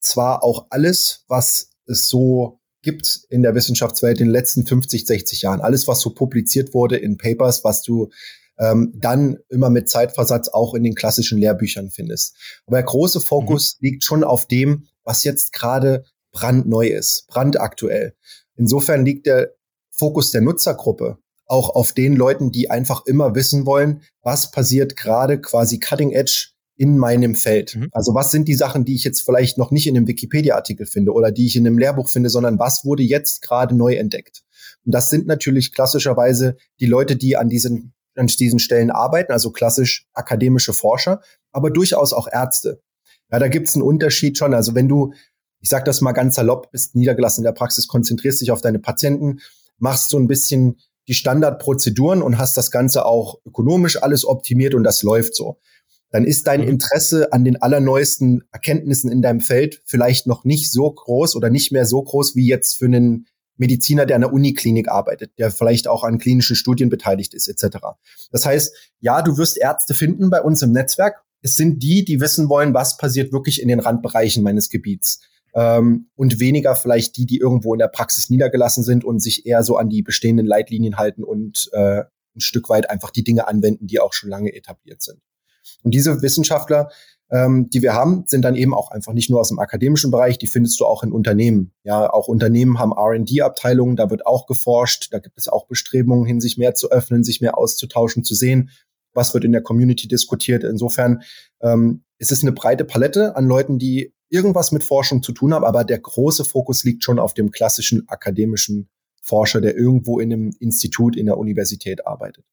zwar 0.00 0.42
auch 0.42 0.66
alles, 0.70 1.24
was 1.28 1.70
es 1.86 2.08
so 2.08 2.60
gibt 2.82 3.20
in 3.28 3.42
der 3.42 3.54
Wissenschaftswelt 3.54 4.20
in 4.20 4.26
den 4.26 4.32
letzten 4.32 4.66
50, 4.66 5.06
60 5.06 5.42
Jahren. 5.42 5.60
Alles, 5.60 5.88
was 5.88 6.00
so 6.00 6.10
publiziert 6.10 6.74
wurde 6.74 6.96
in 6.96 7.16
Papers, 7.16 7.64
was 7.64 7.82
du 7.82 8.10
ähm, 8.58 8.92
dann 8.96 9.38
immer 9.48 9.70
mit 9.70 9.88
Zeitversatz 9.88 10.48
auch 10.48 10.74
in 10.74 10.82
den 10.82 10.94
klassischen 10.94 11.38
Lehrbüchern 11.38 11.90
findest. 11.90 12.36
Aber 12.66 12.76
der 12.76 12.84
große 12.84 13.20
Fokus 13.20 13.78
mhm. 13.80 13.86
liegt 13.86 14.04
schon 14.04 14.24
auf 14.24 14.46
dem, 14.46 14.86
was 15.04 15.24
jetzt 15.24 15.52
gerade 15.52 16.04
brandneu 16.32 16.88
ist, 16.88 17.26
brandaktuell. 17.28 18.14
Insofern 18.56 19.04
liegt 19.04 19.26
der 19.26 19.54
Fokus 19.90 20.30
der 20.30 20.40
Nutzergruppe 20.40 21.18
auch 21.46 21.70
auf 21.70 21.92
den 21.92 22.14
Leuten, 22.14 22.52
die 22.52 22.70
einfach 22.70 23.06
immer 23.06 23.34
wissen 23.34 23.64
wollen, 23.64 24.02
was 24.22 24.50
passiert 24.50 24.96
gerade 24.96 25.40
quasi 25.40 25.78
cutting 25.78 26.12
edge 26.12 26.50
in 26.78 26.96
meinem 26.96 27.34
Feld. 27.34 27.74
Mhm. 27.76 27.88
Also 27.92 28.14
was 28.14 28.30
sind 28.30 28.48
die 28.48 28.54
Sachen, 28.54 28.84
die 28.84 28.94
ich 28.94 29.04
jetzt 29.04 29.20
vielleicht 29.20 29.58
noch 29.58 29.70
nicht 29.70 29.86
in 29.86 29.96
einem 29.96 30.06
Wikipedia-Artikel 30.06 30.86
finde 30.86 31.12
oder 31.12 31.32
die 31.32 31.46
ich 31.46 31.56
in 31.56 31.66
einem 31.66 31.76
Lehrbuch 31.76 32.08
finde, 32.08 32.30
sondern 32.30 32.58
was 32.58 32.84
wurde 32.84 33.02
jetzt 33.02 33.42
gerade 33.42 33.76
neu 33.76 33.94
entdeckt? 33.94 34.44
Und 34.86 34.94
das 34.94 35.10
sind 35.10 35.26
natürlich 35.26 35.74
klassischerweise 35.74 36.56
die 36.80 36.86
Leute, 36.86 37.16
die 37.16 37.36
an 37.36 37.48
diesen, 37.48 37.94
an 38.14 38.28
diesen 38.28 38.60
Stellen 38.60 38.90
arbeiten, 38.90 39.32
also 39.32 39.50
klassisch 39.50 40.06
akademische 40.12 40.72
Forscher, 40.72 41.20
aber 41.52 41.70
durchaus 41.70 42.12
auch 42.12 42.28
Ärzte. 42.30 42.80
Ja, 43.30 43.40
da 43.40 43.48
gibt's 43.48 43.74
einen 43.74 43.82
Unterschied 43.82 44.38
schon. 44.38 44.54
Also 44.54 44.76
wenn 44.76 44.88
du, 44.88 45.12
ich 45.60 45.68
sag 45.68 45.84
das 45.84 46.00
mal 46.00 46.12
ganz 46.12 46.36
salopp, 46.36 46.70
bist 46.70 46.94
niedergelassen 46.94 47.42
in 47.42 47.46
der 47.46 47.52
Praxis, 47.52 47.88
konzentrierst 47.88 48.40
dich 48.40 48.52
auf 48.52 48.60
deine 48.60 48.78
Patienten, 48.78 49.40
machst 49.78 50.10
so 50.10 50.18
ein 50.18 50.28
bisschen 50.28 50.78
die 51.08 51.14
Standardprozeduren 51.14 52.22
und 52.22 52.38
hast 52.38 52.56
das 52.56 52.70
Ganze 52.70 53.04
auch 53.04 53.40
ökonomisch 53.44 54.00
alles 54.00 54.24
optimiert 54.24 54.74
und 54.74 54.84
das 54.84 55.02
läuft 55.02 55.34
so. 55.34 55.58
Dann 56.10 56.24
ist 56.24 56.46
dein 56.46 56.62
mhm. 56.62 56.68
Interesse 56.68 57.32
an 57.32 57.44
den 57.44 57.60
allerneuesten 57.60 58.44
Erkenntnissen 58.52 59.10
in 59.10 59.22
deinem 59.22 59.40
Feld 59.40 59.82
vielleicht 59.84 60.26
noch 60.26 60.44
nicht 60.44 60.70
so 60.70 60.90
groß 60.90 61.36
oder 61.36 61.50
nicht 61.50 61.72
mehr 61.72 61.84
so 61.84 62.02
groß 62.02 62.34
wie 62.34 62.46
jetzt 62.46 62.76
für 62.76 62.86
einen 62.86 63.26
Mediziner, 63.58 64.06
der 64.06 64.16
an 64.16 64.22
der 64.22 64.32
Uniklinik 64.32 64.88
arbeitet, 64.88 65.32
der 65.38 65.50
vielleicht 65.50 65.88
auch 65.88 66.04
an 66.04 66.18
klinischen 66.18 66.56
Studien 66.56 66.88
beteiligt 66.88 67.34
ist, 67.34 67.48
etc. 67.48 67.78
Das 68.30 68.46
heißt, 68.46 68.74
ja, 69.00 69.20
du 69.20 69.36
wirst 69.36 69.58
Ärzte 69.58 69.94
finden 69.94 70.30
bei 70.30 70.40
uns 70.40 70.62
im 70.62 70.72
Netzwerk. 70.72 71.22
Es 71.42 71.56
sind 71.56 71.82
die, 71.82 72.04
die 72.04 72.20
wissen 72.20 72.48
wollen, 72.48 72.72
was 72.72 72.96
passiert 72.96 73.32
wirklich 73.32 73.60
in 73.60 73.68
den 73.68 73.80
Randbereichen 73.80 74.42
meines 74.42 74.70
Gebiets 74.70 75.20
ähm, 75.54 76.08
und 76.14 76.40
weniger 76.40 76.74
vielleicht 76.74 77.16
die, 77.16 77.26
die 77.26 77.38
irgendwo 77.38 77.74
in 77.74 77.78
der 77.78 77.88
Praxis 77.88 78.30
niedergelassen 78.30 78.84
sind 78.84 79.04
und 79.04 79.20
sich 79.20 79.44
eher 79.46 79.62
so 79.62 79.76
an 79.76 79.88
die 79.88 80.02
bestehenden 80.02 80.46
Leitlinien 80.46 80.96
halten 80.96 81.24
und 81.24 81.68
äh, 81.72 82.04
ein 82.34 82.40
Stück 82.40 82.68
weit 82.68 82.88
einfach 82.90 83.10
die 83.10 83.24
Dinge 83.24 83.48
anwenden, 83.48 83.86
die 83.86 84.00
auch 84.00 84.12
schon 84.12 84.30
lange 84.30 84.54
etabliert 84.54 85.02
sind. 85.02 85.20
Und 85.82 85.94
diese 85.94 86.22
Wissenschaftler, 86.22 86.90
ähm, 87.30 87.68
die 87.70 87.82
wir 87.82 87.94
haben, 87.94 88.24
sind 88.26 88.42
dann 88.42 88.56
eben 88.56 88.74
auch 88.74 88.90
einfach 88.90 89.12
nicht 89.12 89.30
nur 89.30 89.40
aus 89.40 89.48
dem 89.48 89.58
akademischen 89.58 90.10
Bereich, 90.10 90.38
die 90.38 90.46
findest 90.46 90.80
du 90.80 90.86
auch 90.86 91.02
in 91.02 91.12
Unternehmen. 91.12 91.72
Ja, 91.84 92.10
auch 92.10 92.28
Unternehmen 92.28 92.78
haben 92.78 92.92
R&D-Abteilungen, 92.92 93.96
da 93.96 94.10
wird 94.10 94.26
auch 94.26 94.46
geforscht, 94.46 95.08
da 95.12 95.18
gibt 95.18 95.38
es 95.38 95.48
auch 95.48 95.66
Bestrebungen 95.66 96.26
hin, 96.26 96.40
sich 96.40 96.56
mehr 96.56 96.74
zu 96.74 96.90
öffnen, 96.90 97.24
sich 97.24 97.40
mehr 97.40 97.58
auszutauschen, 97.58 98.24
zu 98.24 98.34
sehen, 98.34 98.70
was 99.12 99.34
wird 99.34 99.44
in 99.44 99.52
der 99.52 99.62
Community 99.62 100.08
diskutiert. 100.08 100.64
Insofern 100.64 101.22
ähm, 101.60 102.04
ist 102.18 102.32
es 102.32 102.42
eine 102.42 102.52
breite 102.52 102.84
Palette 102.84 103.36
an 103.36 103.46
Leuten, 103.46 103.78
die 103.78 104.14
irgendwas 104.30 104.72
mit 104.72 104.84
Forschung 104.84 105.22
zu 105.22 105.32
tun 105.32 105.54
haben, 105.54 105.64
aber 105.64 105.84
der 105.84 105.98
große 105.98 106.44
Fokus 106.44 106.84
liegt 106.84 107.04
schon 107.04 107.18
auf 107.18 107.34
dem 107.34 107.50
klassischen 107.50 108.08
akademischen 108.08 108.88
Forscher, 109.22 109.60
der 109.60 109.76
irgendwo 109.76 110.20
in 110.20 110.32
einem 110.32 110.56
Institut 110.58 111.16
in 111.16 111.26
der 111.26 111.38
Universität 111.38 112.06
arbeitet. 112.06 112.44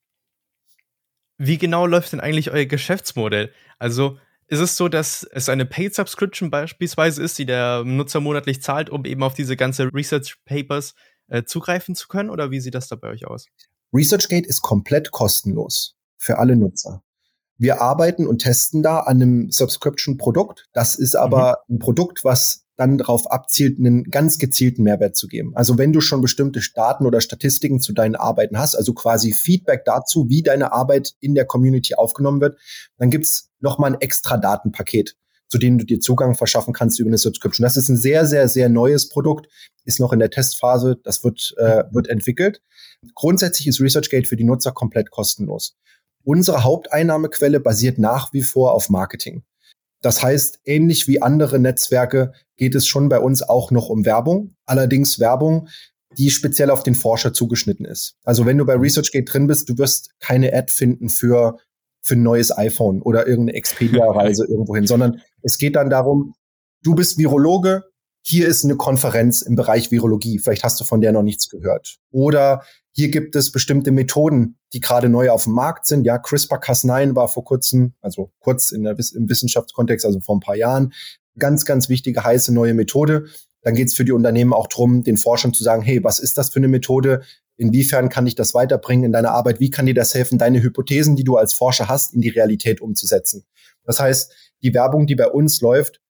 Wie 1.37 1.57
genau 1.57 1.85
läuft 1.85 2.13
denn 2.13 2.19
eigentlich 2.19 2.51
euer 2.51 2.65
Geschäftsmodell? 2.65 3.51
Also 3.77 4.17
ist 4.47 4.59
es 4.59 4.77
so, 4.77 4.87
dass 4.87 5.23
es 5.31 5.49
eine 5.49 5.65
Paid 5.65 5.95
Subscription 5.95 6.49
beispielsweise 6.49 7.21
ist, 7.21 7.37
die 7.39 7.45
der 7.45 7.83
Nutzer 7.83 8.19
monatlich 8.19 8.61
zahlt, 8.61 8.89
um 8.89 9.03
eben 9.05 9.23
auf 9.23 9.33
diese 9.33 9.57
ganze 9.57 9.91
Research 9.93 10.37
Papers 10.45 10.93
äh, 11.27 11.43
zugreifen 11.43 11.95
zu 11.95 12.07
können? 12.07 12.29
Oder 12.29 12.51
wie 12.51 12.59
sieht 12.59 12.75
das 12.75 12.87
da 12.87 12.95
bei 12.95 13.09
euch 13.09 13.25
aus? 13.25 13.47
ResearchGate 13.93 14.47
ist 14.47 14.61
komplett 14.61 15.11
kostenlos 15.11 15.95
für 16.17 16.37
alle 16.37 16.55
Nutzer. 16.55 17.03
Wir 17.57 17.81
arbeiten 17.81 18.27
und 18.27 18.39
testen 18.39 18.83
da 18.83 18.99
an 18.99 19.21
einem 19.21 19.51
Subscription-Produkt. 19.51 20.65
Das 20.73 20.95
ist 20.95 21.15
aber 21.15 21.63
mhm. 21.67 21.75
ein 21.75 21.79
Produkt, 21.79 22.23
was 22.23 22.64
dann 22.77 22.97
darauf 22.97 23.31
abzielt, 23.31 23.79
einen 23.79 24.03
ganz 24.05 24.37
gezielten 24.37 24.83
Mehrwert 24.83 25.15
zu 25.15 25.27
geben. 25.27 25.55
Also 25.55 25.77
wenn 25.77 25.93
du 25.93 26.01
schon 26.01 26.21
bestimmte 26.21 26.59
Daten 26.73 27.05
oder 27.05 27.21
Statistiken 27.21 27.79
zu 27.79 27.93
deinen 27.93 28.15
Arbeiten 28.15 28.57
hast, 28.57 28.75
also 28.75 28.93
quasi 28.93 29.33
Feedback 29.33 29.85
dazu, 29.85 30.27
wie 30.29 30.43
deine 30.43 30.73
Arbeit 30.73 31.13
in 31.19 31.35
der 31.35 31.45
Community 31.45 31.95
aufgenommen 31.95 32.41
wird, 32.41 32.57
dann 32.97 33.09
gibt's 33.09 33.51
nochmal 33.59 33.93
ein 33.93 34.01
extra 34.01 34.37
Datenpaket. 34.37 35.15
zu 35.47 35.59
denen 35.59 35.77
du 35.77 35.85
dir 35.85 35.99
Zugang 35.99 36.33
verschaffen 36.33 36.73
kannst 36.73 36.99
über 36.99 37.07
eine 37.07 37.19
Subscription. 37.19 37.63
Das 37.63 37.77
ist 37.77 37.87
ein 37.87 37.97
sehr, 37.97 38.25
sehr, 38.25 38.49
sehr 38.49 38.67
neues 38.67 39.09
Produkt, 39.09 39.47
ist 39.83 39.99
noch 39.99 40.11
in 40.11 40.17
der 40.17 40.31
Testphase, 40.31 40.99
das 41.03 41.23
wird, 41.23 41.53
äh, 41.57 41.83
wird 41.91 42.07
entwickelt. 42.07 42.63
Grundsätzlich 43.13 43.67
ist 43.67 43.79
ResearchGate 43.79 44.27
für 44.27 44.37
die 44.37 44.43
Nutzer 44.43 44.71
komplett 44.71 45.11
kostenlos. 45.11 45.77
Unsere 46.23 46.63
Haupteinnahmequelle 46.63 47.59
basiert 47.59 47.99
nach 47.99 48.33
wie 48.33 48.41
vor 48.41 48.73
auf 48.73 48.89
Marketing. 48.89 49.43
Das 50.05 50.21
heißt, 50.21 50.59
ähnlich 50.65 51.07
wie 51.07 51.23
andere 51.23 51.57
Netzwerke 51.57 52.31
geht 52.57 52.75
es 52.75 52.85
schon 52.85 53.09
bei 53.09 53.19
uns 53.19 53.41
auch 53.41 53.71
noch 53.71 53.89
um 53.89 54.05
Werbung. 54.05 54.53
Allerdings 54.67 55.17
Werbung, 55.17 55.67
die 56.15 56.29
speziell 56.29 56.69
auf 56.69 56.83
den 56.83 56.93
Forscher 56.93 57.33
zugeschnitten 57.33 57.87
ist. 57.87 58.15
Also 58.23 58.45
wenn 58.45 58.59
du 58.59 58.67
bei 58.67 58.75
ResearchGate 58.75 59.25
drin 59.25 59.47
bist, 59.47 59.67
du 59.67 59.79
wirst 59.79 60.11
keine 60.19 60.53
Ad 60.53 60.71
finden 60.71 61.09
für, 61.09 61.57
für 62.01 62.13
ein 62.13 62.21
neues 62.21 62.55
iPhone 62.55 63.01
oder 63.01 63.25
irgendeine 63.25 63.57
Expedia-Reise 63.57 64.45
irgendwohin, 64.47 64.85
sondern 64.85 65.21
es 65.41 65.57
geht 65.57 65.75
dann 65.75 65.89
darum, 65.89 66.35
du 66.83 66.93
bist 66.93 67.17
Virologe, 67.17 67.85
hier 68.27 68.47
ist 68.47 68.63
eine 68.63 68.75
Konferenz 68.75 69.43
im 69.43 69.55
Bereich 69.55 69.91
Virologie. 69.91 70.39
Vielleicht 70.39 70.63
hast 70.63 70.79
du 70.79 70.83
von 70.83 70.99
der 70.99 71.11
noch 71.11 71.21
nichts 71.21 71.47
gehört. 71.47 71.97
Oder 72.09 72.63
hier 72.91 73.09
gibt 73.09 73.35
es 73.35 73.51
bestimmte 73.51 73.91
Methoden, 73.91 74.57
die 74.73 74.79
gerade 74.79 75.09
neu 75.09 75.29
auf 75.29 75.43
dem 75.43 75.53
Markt 75.53 75.85
sind. 75.85 76.05
Ja, 76.05 76.15
CRISPR-Cas9 76.15 77.13
war 77.15 77.27
vor 77.27 77.43
kurzem, 77.43 77.93
also 78.01 78.31
kurz 78.39 78.71
in 78.71 78.81
der, 78.81 78.97
im 79.13 79.29
Wissenschaftskontext, 79.29 80.07
also 80.07 80.21
vor 80.21 80.37
ein 80.37 80.39
paar 80.39 80.55
Jahren, 80.55 80.93
ganz, 81.37 81.65
ganz 81.65 81.87
wichtige, 81.87 82.23
heiße 82.23 82.51
neue 82.51 82.73
Methode. 82.73 83.25
Dann 83.61 83.75
geht 83.75 83.89
es 83.89 83.95
für 83.95 84.05
die 84.05 84.11
Unternehmen 84.11 84.53
auch 84.53 84.67
drum, 84.67 85.03
den 85.03 85.17
Forschern 85.17 85.53
zu 85.53 85.63
sagen, 85.63 85.83
hey, 85.83 86.03
was 86.03 86.17
ist 86.17 86.39
das 86.39 86.49
für 86.49 86.57
eine 86.57 86.67
Methode? 86.67 87.21
Inwiefern 87.57 88.09
kann 88.09 88.25
ich 88.25 88.33
das 88.33 88.55
weiterbringen 88.55 89.05
in 89.05 89.11
deiner 89.11 89.31
Arbeit? 89.31 89.59
Wie 89.59 89.69
kann 89.69 89.85
dir 89.85 89.93
das 89.93 90.15
helfen, 90.15 90.39
deine 90.39 90.63
Hypothesen, 90.63 91.15
die 91.15 91.23
du 91.23 91.37
als 91.37 91.53
Forscher 91.53 91.89
hast, 91.89 92.11
in 92.15 92.21
die 92.21 92.29
Realität 92.29 92.81
umzusetzen? 92.81 93.45
Das 93.83 93.99
heißt, 93.99 94.33
die 94.63 94.73
Werbung, 94.73 95.05
die 95.05 95.15
bei 95.15 95.27
uns 95.27 95.61
läuft, 95.61 96.01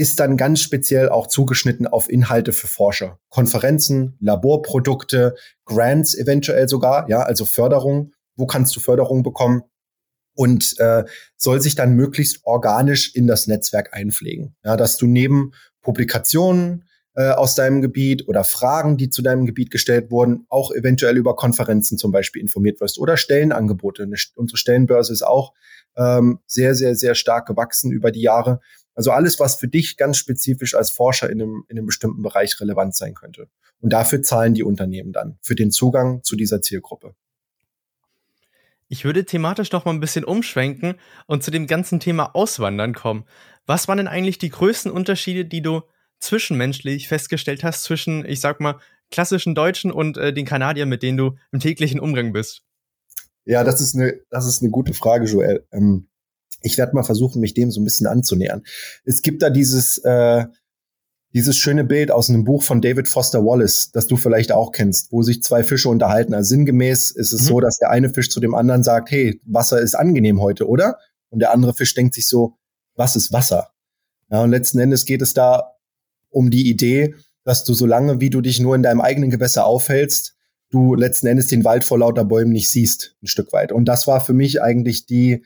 ist 0.00 0.18
dann 0.18 0.38
ganz 0.38 0.60
speziell 0.60 1.10
auch 1.10 1.26
zugeschnitten 1.26 1.86
auf 1.86 2.08
Inhalte 2.08 2.54
für 2.54 2.68
Forscher. 2.68 3.18
Konferenzen, 3.28 4.16
Laborprodukte, 4.18 5.34
Grants 5.66 6.14
eventuell 6.16 6.70
sogar, 6.70 7.06
ja, 7.10 7.20
also 7.20 7.44
Förderung. 7.44 8.12
Wo 8.34 8.46
kannst 8.46 8.74
du 8.74 8.80
Förderung 8.80 9.22
bekommen? 9.22 9.62
Und 10.34 10.74
äh, 10.78 11.04
soll 11.36 11.60
sich 11.60 11.74
dann 11.74 11.96
möglichst 11.96 12.40
organisch 12.44 13.14
in 13.14 13.26
das 13.26 13.46
Netzwerk 13.46 13.92
einpflegen. 13.92 14.56
Ja, 14.64 14.78
dass 14.78 14.96
du 14.96 15.06
neben 15.06 15.52
Publikationen 15.82 16.84
äh, 17.14 17.32
aus 17.32 17.54
deinem 17.54 17.82
Gebiet 17.82 18.26
oder 18.26 18.42
Fragen, 18.42 18.96
die 18.96 19.10
zu 19.10 19.20
deinem 19.20 19.44
Gebiet 19.44 19.70
gestellt 19.70 20.10
wurden, 20.10 20.46
auch 20.48 20.70
eventuell 20.70 21.18
über 21.18 21.36
Konferenzen 21.36 21.98
zum 21.98 22.10
Beispiel 22.10 22.40
informiert 22.40 22.80
wirst 22.80 22.98
oder 22.98 23.18
Stellenangebote. 23.18 24.08
Unsere 24.36 24.56
Stellenbörse 24.56 25.12
ist 25.12 25.26
auch 25.26 25.52
ähm, 25.98 26.38
sehr, 26.46 26.74
sehr, 26.74 26.94
sehr 26.94 27.14
stark 27.14 27.46
gewachsen 27.46 27.92
über 27.92 28.10
die 28.10 28.22
Jahre. 28.22 28.60
Also 29.00 29.12
alles, 29.12 29.40
was 29.40 29.56
für 29.56 29.66
dich 29.66 29.96
ganz 29.96 30.18
spezifisch 30.18 30.74
als 30.74 30.90
Forscher 30.90 31.30
in 31.30 31.40
einem, 31.40 31.64
in 31.68 31.78
einem 31.78 31.86
bestimmten 31.86 32.20
Bereich 32.20 32.60
relevant 32.60 32.94
sein 32.94 33.14
könnte. 33.14 33.48
Und 33.80 33.94
dafür 33.94 34.20
zahlen 34.20 34.52
die 34.52 34.62
Unternehmen 34.62 35.14
dann 35.14 35.38
für 35.40 35.54
den 35.54 35.70
Zugang 35.70 36.22
zu 36.22 36.36
dieser 36.36 36.60
Zielgruppe. 36.60 37.14
Ich 38.88 39.06
würde 39.06 39.24
thematisch 39.24 39.72
noch 39.72 39.86
mal 39.86 39.92
ein 39.92 40.00
bisschen 40.00 40.22
umschwenken 40.22 40.96
und 41.26 41.42
zu 41.42 41.50
dem 41.50 41.66
ganzen 41.66 41.98
Thema 41.98 42.34
Auswandern 42.34 42.92
kommen. 42.92 43.24
Was 43.64 43.88
waren 43.88 43.96
denn 43.96 44.06
eigentlich 44.06 44.36
die 44.36 44.50
größten 44.50 44.92
Unterschiede, 44.92 45.46
die 45.46 45.62
du 45.62 45.80
zwischenmenschlich 46.18 47.08
festgestellt 47.08 47.64
hast 47.64 47.84
zwischen, 47.84 48.26
ich 48.26 48.42
sag 48.42 48.60
mal, 48.60 48.80
klassischen 49.10 49.54
Deutschen 49.54 49.92
und 49.92 50.18
äh, 50.18 50.34
den 50.34 50.44
Kanadiern, 50.44 50.90
mit 50.90 51.02
denen 51.02 51.16
du 51.16 51.36
im 51.52 51.60
täglichen 51.60 52.00
Umgang 52.00 52.34
bist? 52.34 52.64
Ja, 53.46 53.64
das 53.64 53.80
ist 53.80 53.94
eine, 53.94 54.20
das 54.28 54.46
ist 54.46 54.60
eine 54.60 54.70
gute 54.70 54.92
Frage, 54.92 55.24
Joel. 55.24 55.66
Ähm, 55.72 56.09
ich 56.62 56.78
werde 56.78 56.94
mal 56.94 57.02
versuchen, 57.02 57.40
mich 57.40 57.54
dem 57.54 57.70
so 57.70 57.80
ein 57.80 57.84
bisschen 57.84 58.06
anzunähern. 58.06 58.62
Es 59.04 59.22
gibt 59.22 59.42
da 59.42 59.50
dieses, 59.50 59.98
äh, 59.98 60.44
dieses 61.32 61.56
schöne 61.56 61.84
Bild 61.84 62.10
aus 62.10 62.28
einem 62.28 62.44
Buch 62.44 62.62
von 62.62 62.80
David 62.80 63.08
Foster 63.08 63.44
Wallace, 63.44 63.90
das 63.92 64.06
du 64.06 64.16
vielleicht 64.16 64.52
auch 64.52 64.72
kennst, 64.72 65.12
wo 65.12 65.22
sich 65.22 65.42
zwei 65.42 65.62
Fische 65.62 65.88
unterhalten. 65.88 66.34
Also 66.34 66.48
sinngemäß 66.48 67.10
ist 67.10 67.32
es 67.32 67.42
mhm. 67.42 67.46
so, 67.46 67.60
dass 67.60 67.78
der 67.78 67.90
eine 67.90 68.10
Fisch 68.10 68.30
zu 68.30 68.40
dem 68.40 68.54
anderen 68.54 68.82
sagt, 68.82 69.10
hey, 69.10 69.40
Wasser 69.44 69.80
ist 69.80 69.94
angenehm 69.94 70.40
heute, 70.40 70.68
oder? 70.68 70.96
Und 71.28 71.38
der 71.38 71.52
andere 71.52 71.74
Fisch 71.74 71.94
denkt 71.94 72.14
sich 72.14 72.26
so, 72.26 72.56
was 72.96 73.16
ist 73.16 73.32
Wasser? 73.32 73.70
Ja, 74.30 74.42
und 74.42 74.50
letzten 74.50 74.78
Endes 74.78 75.04
geht 75.04 75.22
es 75.22 75.32
da 75.32 75.76
um 76.30 76.50
die 76.50 76.68
Idee, 76.68 77.14
dass 77.44 77.64
du 77.64 77.74
solange 77.74 78.20
wie 78.20 78.30
du 78.30 78.40
dich 78.40 78.60
nur 78.60 78.74
in 78.74 78.82
deinem 78.82 79.00
eigenen 79.00 79.30
Gewässer 79.30 79.64
aufhältst, 79.64 80.36
du 80.70 80.94
letzten 80.94 81.26
Endes 81.26 81.48
den 81.48 81.64
Wald 81.64 81.84
vor 81.84 81.98
lauter 81.98 82.24
Bäumen 82.24 82.52
nicht 82.52 82.70
siehst, 82.70 83.16
ein 83.22 83.26
Stück 83.26 83.52
weit. 83.52 83.72
Und 83.72 83.86
das 83.86 84.06
war 84.06 84.20
für 84.24 84.34
mich 84.34 84.62
eigentlich 84.62 85.06
die, 85.06 85.44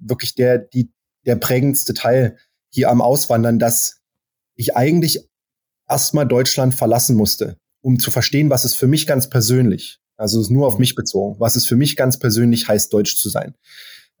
wirklich 0.00 0.34
der, 0.34 0.58
die, 0.58 0.90
der 1.26 1.36
prägendste 1.36 1.94
Teil 1.94 2.36
hier 2.72 2.90
am 2.90 3.00
Auswandern, 3.00 3.58
dass 3.58 4.00
ich 4.54 4.76
eigentlich 4.76 5.28
erstmal 5.88 6.26
Deutschland 6.26 6.74
verlassen 6.74 7.16
musste, 7.16 7.56
um 7.82 7.98
zu 7.98 8.10
verstehen, 8.10 8.50
was 8.50 8.64
es 8.64 8.74
für 8.74 8.86
mich 8.86 9.06
ganz 9.06 9.28
persönlich, 9.28 10.00
also 10.16 10.40
nur 10.52 10.66
auf 10.66 10.78
mich 10.78 10.94
bezogen, 10.94 11.38
was 11.40 11.56
es 11.56 11.66
für 11.66 11.76
mich 11.76 11.96
ganz 11.96 12.18
persönlich 12.18 12.68
heißt, 12.68 12.92
Deutsch 12.92 13.16
zu 13.16 13.28
sein. 13.28 13.54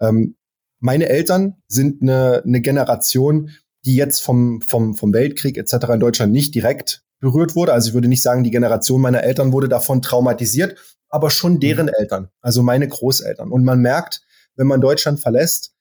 Ähm, 0.00 0.36
meine 0.80 1.08
Eltern 1.08 1.56
sind 1.68 2.02
eine, 2.02 2.42
eine 2.44 2.60
Generation, 2.60 3.50
die 3.84 3.94
jetzt 3.94 4.20
vom, 4.20 4.60
vom, 4.62 4.96
vom 4.96 5.12
Weltkrieg 5.12 5.56
etc. 5.56 5.74
in 5.94 6.00
Deutschland 6.00 6.32
nicht 6.32 6.54
direkt 6.54 7.02
berührt 7.20 7.54
wurde. 7.54 7.72
Also 7.72 7.88
ich 7.88 7.94
würde 7.94 8.08
nicht 8.08 8.22
sagen, 8.22 8.44
die 8.44 8.50
Generation 8.50 9.00
meiner 9.00 9.22
Eltern 9.22 9.52
wurde 9.52 9.68
davon 9.68 10.02
traumatisiert, 10.02 10.76
aber 11.08 11.30
schon 11.30 11.60
deren 11.60 11.86
mhm. 11.86 11.92
Eltern, 11.98 12.28
also 12.40 12.62
meine 12.62 12.88
Großeltern. 12.88 13.50
Und 13.50 13.64
man 13.64 13.80
merkt, 13.80 14.22
wenn 14.56 14.66
man 14.66 14.80
Deutschland 14.80 15.20
verlässt, 15.20 15.72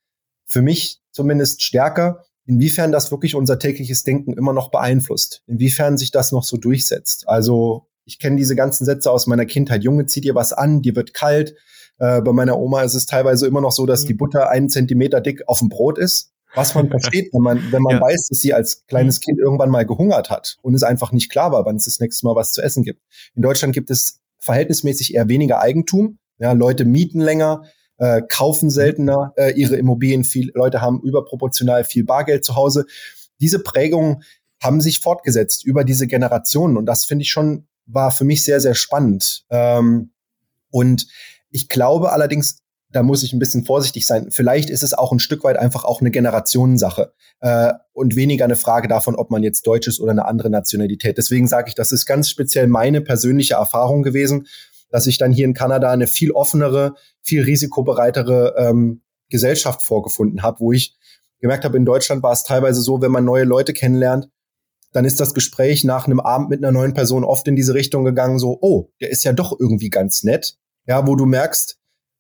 für 0.46 0.62
mich 0.62 1.02
zumindest 1.12 1.62
stärker, 1.62 2.26
inwiefern 2.46 2.92
das 2.92 3.12
wirklich 3.12 3.36
unser 3.36 3.60
tägliches 3.60 4.04
Denken 4.04 4.34
immer 4.34 4.54
noch 4.54 4.72
beeinflusst, 4.72 5.44
inwiefern 5.46 5.98
sich 5.98 6.12
das 6.12 6.32
noch 6.32 6.44
so 6.44 6.58
durchsetzt. 6.58 7.28
Also 7.28 7.88
ich 8.06 8.18
kenne 8.18 8.38
diese 8.38 8.56
ganzen 8.56 8.86
Sätze 8.86 9.12
aus 9.12 9.28
meiner 9.28 9.46
Kindheit. 9.46 9.84
Junge, 9.84 10.08
zieh 10.08 10.22
dir 10.22 10.34
was 10.34 10.52
an, 10.52 10.82
dir 10.82 10.96
wird 10.96 11.14
kalt. 11.14 11.56
Äh, 12.00 12.22
bei 12.22 12.34
meiner 12.34 12.58
Oma 12.58 12.82
ist 12.82 12.96
es 12.96 13.06
teilweise 13.06 13.46
immer 13.46 13.62
noch 13.62 13.72
so, 13.72 13.86
dass 13.86 14.04
die 14.04 14.14
mhm. 14.14 14.18
Butter 14.18 14.50
einen 14.50 14.70
Zentimeter 14.70 15.22
dick 15.22 15.48
auf 15.48 15.60
dem 15.60 15.70
Brot 15.70 16.00
ist. 16.00 16.32
Was 16.56 16.74
man 16.74 16.90
versteht, 16.90 17.32
wenn 17.34 17.42
man, 17.44 17.72
wenn 17.72 17.84
man 17.84 17.98
ja. 17.98 18.02
weiß, 18.02 18.30
dass 18.30 18.40
sie 18.40 18.54
als 18.54 18.86
kleines 18.88 19.20
mhm. 19.20 19.22
Kind 19.22 19.40
irgendwann 19.40 19.70
mal 19.70 19.86
gehungert 19.86 20.32
hat 20.32 20.58
und 20.64 20.74
es 20.74 20.82
einfach 20.82 21.12
nicht 21.12 21.30
klar 21.30 21.52
war, 21.52 21.66
wann 21.66 21.76
es 21.76 21.86
das 21.86 22.00
nächste 22.00 22.26
Mal 22.26 22.36
was 22.36 22.52
zu 22.52 22.64
essen 22.64 22.84
gibt. 22.84 23.04
In 23.36 23.44
Deutschland 23.44 23.76
gibt 23.76 23.92
es 23.92 24.22
verhältnismäßig 24.40 25.14
eher 25.14 25.28
weniger 25.28 25.60
Eigentum. 25.60 26.18
Ja, 26.40 26.54
Leute 26.54 26.86
mieten 26.86 27.20
länger, 27.20 27.64
äh, 28.00 28.22
kaufen 28.28 28.70
seltener 28.70 29.34
äh, 29.36 29.52
ihre 29.52 29.76
Immobilien. 29.76 30.24
Viele 30.24 30.52
Leute 30.56 30.82
haben 30.82 31.02
überproportional 31.02 31.84
viel 31.84 32.04
Bargeld 32.04 32.44
zu 32.44 32.56
Hause. 32.56 32.86
Diese 33.40 33.60
Prägungen 33.60 34.24
haben 34.62 34.82
sich 34.82 35.00
fortgesetzt 35.00 35.66
über 35.66 35.84
diese 35.84 36.08
Generationen 36.08 36.78
und 36.78 36.86
das 36.86 37.06
finde 37.06 37.24
ich 37.24 37.32
schon 37.32 37.68
war 37.86 38.12
für 38.12 38.24
mich 38.24 38.44
sehr 38.44 38.60
sehr 38.60 38.76
spannend. 38.76 39.46
Ähm, 39.50 40.12
und 40.72 41.08
ich 41.50 41.70
glaube 41.70 42.12
allerdings, 42.12 42.62
da 42.92 43.04
muss 43.04 43.24
ich 43.24 43.34
ein 43.34 43.40
bisschen 43.40 43.66
vorsichtig 43.66 44.08
sein. 44.08 44.32
Vielleicht 44.32 44.70
ist 44.70 44.84
es 44.84 44.94
auch 44.94 45.12
ein 45.12 45.20
Stück 45.20 45.44
weit 45.44 45.58
einfach 45.58 45.84
auch 45.84 46.02
eine 46.02 46.12
Generationensache 46.12 47.14
äh, 47.40 47.74
und 47.94 48.16
weniger 48.16 48.46
eine 48.46 48.56
Frage 48.56 48.88
davon, 48.88 49.16
ob 49.16 49.30
man 49.32 49.44
jetzt 49.44 49.66
Deutsch 49.68 49.88
ist 49.88 50.00
oder 50.00 50.12
eine 50.12 50.26
andere 50.26 50.50
Nationalität. 50.50 51.18
Deswegen 51.18 51.48
sage 51.48 51.70
ich, 51.70 51.76
das 51.76 51.92
ist 51.92 52.06
ganz 52.06 52.30
speziell 52.30 52.68
meine 52.68 53.02
persönliche 53.02 53.56
Erfahrung 53.56 54.04
gewesen 54.04 54.48
dass 54.90 55.08
ich 55.08 55.18
dann 55.18 55.32
hier 55.32 55.46
in 55.46 55.54
Kanada 55.54 55.92
eine 55.92 56.08
viel 56.08 56.32
offenere, 56.32 56.96
viel 57.22 57.44
risikobereitere 57.44 58.56
ähm, 58.58 59.02
Gesellschaft 59.30 59.84
vorgefunden 59.84 60.42
habe, 60.42 60.60
wo 60.60 60.72
ich 60.72 60.98
gemerkt 61.40 61.64
habe, 61.64 61.78
in 61.78 61.86
Deutschland 61.86 62.24
war 62.24 62.34
es 62.34 62.44
teilweise 62.44 62.82
so, 62.82 63.02
wenn 63.02 63.12
man 63.12 63.26
neue 63.26 63.44
Leute 63.44 63.74
kennenlernt, 63.74 64.30
dann 64.92 65.06
ist 65.06 65.20
das 65.20 65.34
Gespräch 65.34 65.84
nach 65.84 66.08
einem 66.08 66.20
Abend 66.20 66.50
mit 66.50 66.64
einer 66.64 66.72
neuen 66.72 66.94
Person 66.94 67.24
oft 67.24 67.48
in 67.48 67.56
diese 67.56 67.74
Richtung 67.74 68.04
gegangen, 68.04 68.40
so, 68.40 68.58
oh, 68.62 68.90
der 69.02 69.12
ist 69.12 69.24
ja 69.24 69.34
doch 69.34 69.58
irgendwie 69.60 69.90
ganz 69.90 70.24
nett. 70.24 70.56
Ja, 70.88 71.06
wo 71.06 71.16
du 71.16 71.26
merkst, 71.26 71.78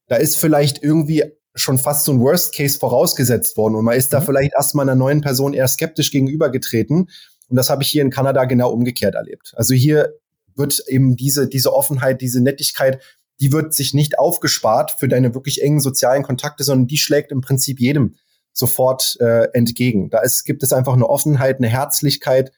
da 0.07 0.17
ist 0.17 0.37
vielleicht 0.37 0.83
irgendwie 0.83 1.23
schon 1.55 1.79
fast 1.79 2.05
so 2.05 2.11
ein 2.11 2.21
Worst 2.21 2.53
Case 2.55 2.77
vorausgesetzt 2.77 3.57
worden 3.57 3.75
und 3.75 3.85
man 3.85 3.97
ist 3.97 4.13
da 4.13 4.19
mhm. 4.19 4.25
vielleicht 4.25 4.53
erstmal 4.53 4.87
einer 4.87 4.95
neuen 4.95 5.21
Person 5.21 5.53
eher 5.53 5.67
skeptisch 5.67 6.11
gegenübergetreten. 6.11 7.09
Und 7.47 7.55
das 7.55 7.71
habe 7.71 7.81
ich 7.81 7.89
hier 7.89 8.03
in 8.03 8.11
Kanada 8.11 8.45
genau 8.45 8.71
umgekehrt 8.71 9.15
erlebt. 9.15 9.53
Also 9.55 9.73
hier 9.73 10.13
wird 10.55 10.83
eben 10.87 11.15
diese, 11.15 11.47
diese 11.47 11.73
Offenheit, 11.73 12.21
diese 12.21 12.41
Nettigkeit, 12.41 13.01
die 13.39 13.51
wird 13.51 13.73
sich 13.73 13.93
nicht 13.93 14.19
aufgespart 14.19 14.91
für 14.99 15.07
deine 15.07 15.33
wirklich 15.33 15.61
engen 15.63 15.79
sozialen 15.79 16.23
Kontakte, 16.23 16.63
sondern 16.63 16.87
die 16.87 16.97
schlägt 16.97 17.31
im 17.31 17.41
Prinzip 17.41 17.79
jedem 17.79 18.15
sofort 18.51 19.17
äh, 19.19 19.47
entgegen. 19.53 20.09
Da 20.09 20.19
ist, 20.19 20.43
gibt 20.43 20.63
es 20.63 20.73
einfach 20.73 20.93
eine 20.93 21.09
Offenheit, 21.09 21.57
eine 21.57 21.69
Herzlichkeit, 21.69 22.51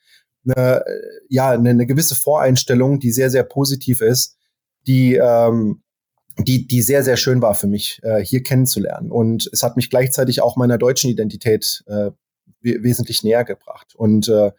eine, 0.45 0.83
ja, 1.29 1.51
eine, 1.51 1.69
eine 1.69 1.85
gewisse 1.85 2.15
Voreinstellung, 2.15 2.99
die 2.99 3.11
sehr, 3.11 3.29
sehr 3.29 3.43
positiv 3.43 4.01
ist, 4.01 4.37
die, 4.87 5.15
ähm, 5.15 5.83
die, 6.39 6.65
die 6.65 6.81
sehr, 6.81 7.03
sehr 7.03 7.17
schön 7.17 7.41
war 7.41 7.53
für 7.53 7.67
mich, 7.67 7.99
äh, 8.03 8.23
hier 8.23 8.41
kennenzulernen. 8.41 9.11
Und 9.11 9.49
es 9.51 9.61
hat 9.63 9.75
mich 9.75 9.89
gleichzeitig 9.89 10.41
auch 10.41 10.55
meiner 10.55 10.77
deutschen 10.77 11.11
Identität 11.11 11.83
äh, 11.87 12.11
wesentlich 12.61 13.23
näher 13.23 13.43
gebracht. 13.43 13.93
Und 13.95 14.27
äh, 14.29 14.51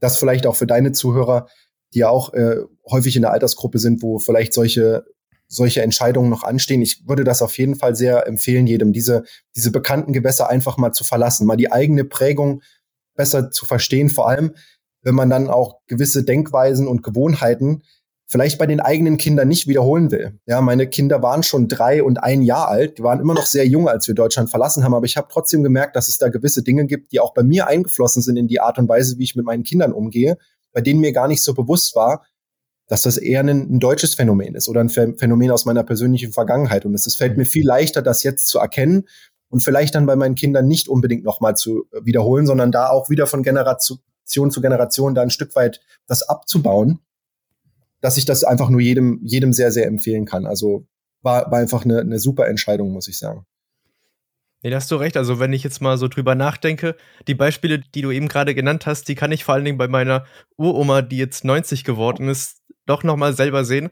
das 0.00 0.18
vielleicht 0.18 0.46
auch 0.46 0.56
für 0.56 0.66
deine 0.66 0.92
Zuhörer, 0.92 1.46
die 1.94 2.00
ja 2.00 2.08
auch 2.08 2.34
äh, 2.34 2.56
häufig 2.90 3.16
in 3.16 3.22
der 3.22 3.32
Altersgruppe 3.32 3.78
sind, 3.78 4.02
wo 4.02 4.18
vielleicht 4.18 4.52
solche 4.52 5.04
solche 5.46 5.82
Entscheidungen 5.82 6.30
noch 6.30 6.42
anstehen. 6.42 6.82
Ich 6.82 7.06
würde 7.06 7.24
das 7.24 7.42
auf 7.42 7.56
jeden 7.58 7.76
Fall 7.76 7.94
sehr 7.94 8.26
empfehlen, 8.26 8.66
jedem 8.66 8.92
diese, 8.92 9.24
diese 9.56 9.70
bekannten 9.70 10.12
Gewässer 10.12 10.48
einfach 10.48 10.76
mal 10.76 10.92
zu 10.92 11.04
verlassen, 11.04 11.46
mal 11.46 11.56
die 11.56 11.70
eigene 11.70 12.04
Prägung 12.04 12.62
besser 13.14 13.50
zu 13.50 13.66
verstehen, 13.66 14.10
vor 14.10 14.28
allem, 14.28 14.54
wenn 15.02 15.14
man 15.14 15.30
dann 15.30 15.48
auch 15.48 15.80
gewisse 15.86 16.24
Denkweisen 16.24 16.88
und 16.88 17.02
Gewohnheiten 17.02 17.82
vielleicht 18.26 18.58
bei 18.58 18.66
den 18.66 18.80
eigenen 18.80 19.18
Kindern 19.18 19.48
nicht 19.48 19.68
wiederholen 19.68 20.10
will. 20.10 20.40
Ja, 20.46 20.60
meine 20.62 20.88
Kinder 20.88 21.22
waren 21.22 21.42
schon 21.42 21.68
drei 21.68 22.02
und 22.02 22.22
ein 22.22 22.40
Jahr 22.42 22.68
alt, 22.68 22.98
die 22.98 23.02
waren 23.02 23.20
immer 23.20 23.34
noch 23.34 23.46
sehr 23.46 23.66
jung, 23.66 23.86
als 23.86 24.08
wir 24.08 24.14
Deutschland 24.14 24.50
verlassen 24.50 24.82
haben, 24.82 24.94
aber 24.94 25.04
ich 25.04 25.16
habe 25.16 25.28
trotzdem 25.30 25.62
gemerkt, 25.62 25.94
dass 25.94 26.08
es 26.08 26.16
da 26.16 26.30
gewisse 26.30 26.62
Dinge 26.62 26.86
gibt, 26.86 27.12
die 27.12 27.20
auch 27.20 27.34
bei 27.34 27.42
mir 27.42 27.66
eingeflossen 27.66 28.22
sind 28.22 28.36
in 28.36 28.48
die 28.48 28.60
Art 28.60 28.78
und 28.78 28.88
Weise, 28.88 29.18
wie 29.18 29.24
ich 29.24 29.36
mit 29.36 29.44
meinen 29.44 29.62
Kindern 29.62 29.92
umgehe, 29.92 30.38
bei 30.74 30.82
denen 30.82 31.00
mir 31.00 31.12
gar 31.12 31.28
nicht 31.28 31.42
so 31.42 31.54
bewusst 31.54 31.96
war, 31.96 32.26
dass 32.86 33.02
das 33.02 33.16
eher 33.16 33.40
ein, 33.40 33.48
ein 33.48 33.80
deutsches 33.80 34.14
Phänomen 34.14 34.54
ist 34.54 34.68
oder 34.68 34.80
ein 34.80 34.90
Phänomen 34.90 35.50
aus 35.50 35.64
meiner 35.64 35.84
persönlichen 35.84 36.32
Vergangenheit. 36.32 36.84
Und 36.84 36.92
es 36.92 37.14
fällt 37.14 37.38
mir 37.38 37.46
viel 37.46 37.66
leichter, 37.66 38.02
das 38.02 38.22
jetzt 38.22 38.48
zu 38.48 38.58
erkennen 38.58 39.08
und 39.48 39.60
vielleicht 39.60 39.94
dann 39.94 40.04
bei 40.04 40.16
meinen 40.16 40.34
Kindern 40.34 40.66
nicht 40.66 40.88
unbedingt 40.88 41.24
nochmal 41.24 41.56
zu 41.56 41.86
äh, 41.92 42.04
wiederholen, 42.04 42.46
sondern 42.46 42.72
da 42.72 42.90
auch 42.90 43.08
wieder 43.08 43.26
von 43.26 43.42
Generation 43.42 44.00
zu 44.26 44.60
Generation 44.60 45.14
da 45.14 45.22
ein 45.22 45.30
Stück 45.30 45.54
weit 45.54 45.80
das 46.06 46.22
abzubauen, 46.22 47.00
dass 48.00 48.16
ich 48.16 48.24
das 48.24 48.42
einfach 48.42 48.68
nur 48.68 48.80
jedem, 48.80 49.20
jedem 49.22 49.52
sehr, 49.52 49.70
sehr 49.70 49.86
empfehlen 49.86 50.24
kann. 50.24 50.46
Also 50.46 50.86
war, 51.22 51.50
war 51.50 51.58
einfach 51.58 51.84
eine, 51.84 52.00
eine 52.00 52.18
super 52.18 52.48
Entscheidung, 52.48 52.90
muss 52.90 53.08
ich 53.08 53.18
sagen. 53.18 53.46
Nee, 54.64 54.70
da 54.70 54.76
hast 54.76 54.90
du 54.90 54.96
recht. 54.96 55.18
Also, 55.18 55.38
wenn 55.40 55.52
ich 55.52 55.62
jetzt 55.62 55.82
mal 55.82 55.98
so 55.98 56.08
drüber 56.08 56.34
nachdenke, 56.34 56.96
die 57.28 57.34
Beispiele, 57.34 57.80
die 57.80 58.00
du 58.00 58.10
eben 58.10 58.28
gerade 58.28 58.54
genannt 58.54 58.86
hast, 58.86 59.08
die 59.08 59.14
kann 59.14 59.30
ich 59.30 59.44
vor 59.44 59.54
allen 59.54 59.66
Dingen 59.66 59.76
bei 59.76 59.88
meiner 59.88 60.24
Uroma, 60.56 61.02
die 61.02 61.18
jetzt 61.18 61.44
90 61.44 61.84
geworden 61.84 62.28
ist, 62.28 62.62
doch 62.86 63.02
nochmal 63.02 63.34
selber 63.34 63.66
sehen. 63.66 63.90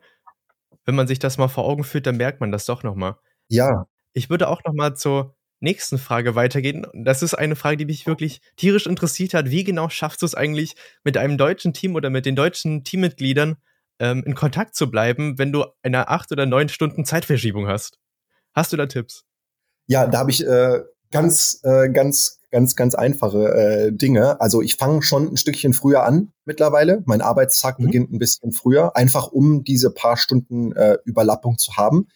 Wenn 0.86 0.94
man 0.94 1.06
sich 1.06 1.18
das 1.18 1.36
mal 1.36 1.48
vor 1.48 1.66
Augen 1.66 1.84
führt, 1.84 2.06
dann 2.06 2.16
merkt 2.16 2.40
man 2.40 2.50
das 2.50 2.64
doch 2.64 2.82
nochmal. 2.84 3.16
Ja. 3.48 3.84
Ich 4.14 4.30
würde 4.30 4.48
auch 4.48 4.64
nochmal 4.64 4.96
zur 4.96 5.36
nächsten 5.60 5.98
Frage 5.98 6.36
weitergehen. 6.36 6.86
Das 6.94 7.22
ist 7.22 7.34
eine 7.34 7.54
Frage, 7.54 7.76
die 7.76 7.84
mich 7.84 8.06
wirklich 8.06 8.40
tierisch 8.56 8.86
interessiert 8.86 9.34
hat. 9.34 9.50
Wie 9.50 9.64
genau 9.64 9.90
schaffst 9.90 10.22
du 10.22 10.26
es 10.26 10.34
eigentlich, 10.34 10.74
mit 11.04 11.18
einem 11.18 11.36
deutschen 11.36 11.74
Team 11.74 11.96
oder 11.96 12.08
mit 12.08 12.24
den 12.24 12.34
deutschen 12.34 12.82
Teammitgliedern 12.82 13.56
ähm, 13.98 14.24
in 14.24 14.34
Kontakt 14.34 14.74
zu 14.74 14.90
bleiben, 14.90 15.38
wenn 15.38 15.52
du 15.52 15.66
eine 15.82 16.08
acht 16.08 16.32
oder 16.32 16.46
neun 16.46 16.70
Stunden 16.70 17.04
Zeitverschiebung 17.04 17.68
hast? 17.68 17.98
Hast 18.54 18.72
du 18.72 18.78
da 18.78 18.86
Tipps? 18.86 19.26
Ja, 19.92 20.06
da 20.06 20.20
habe 20.20 20.30
ich 20.30 20.46
äh, 20.46 20.80
ganz, 21.10 21.60
äh, 21.64 21.90
ganz, 21.90 22.40
ganz, 22.50 22.76
ganz 22.76 22.94
einfache 22.94 23.48
äh, 23.52 23.92
Dinge. 23.92 24.40
Also 24.40 24.62
ich 24.62 24.76
fange 24.76 25.02
schon 25.02 25.28
ein 25.28 25.36
Stückchen 25.36 25.74
früher 25.74 26.04
an 26.04 26.32
mittlerweile. 26.46 27.02
Mein 27.04 27.20
Arbeitstag 27.20 27.78
mhm. 27.78 27.84
beginnt 27.84 28.10
ein 28.10 28.18
bisschen 28.18 28.52
früher, 28.52 28.96
einfach 28.96 29.28
um 29.28 29.64
diese 29.64 29.90
paar 29.90 30.16
Stunden 30.16 30.72
äh, 30.72 30.96
Überlappung 31.04 31.58
zu 31.58 31.76
haben. 31.76 32.08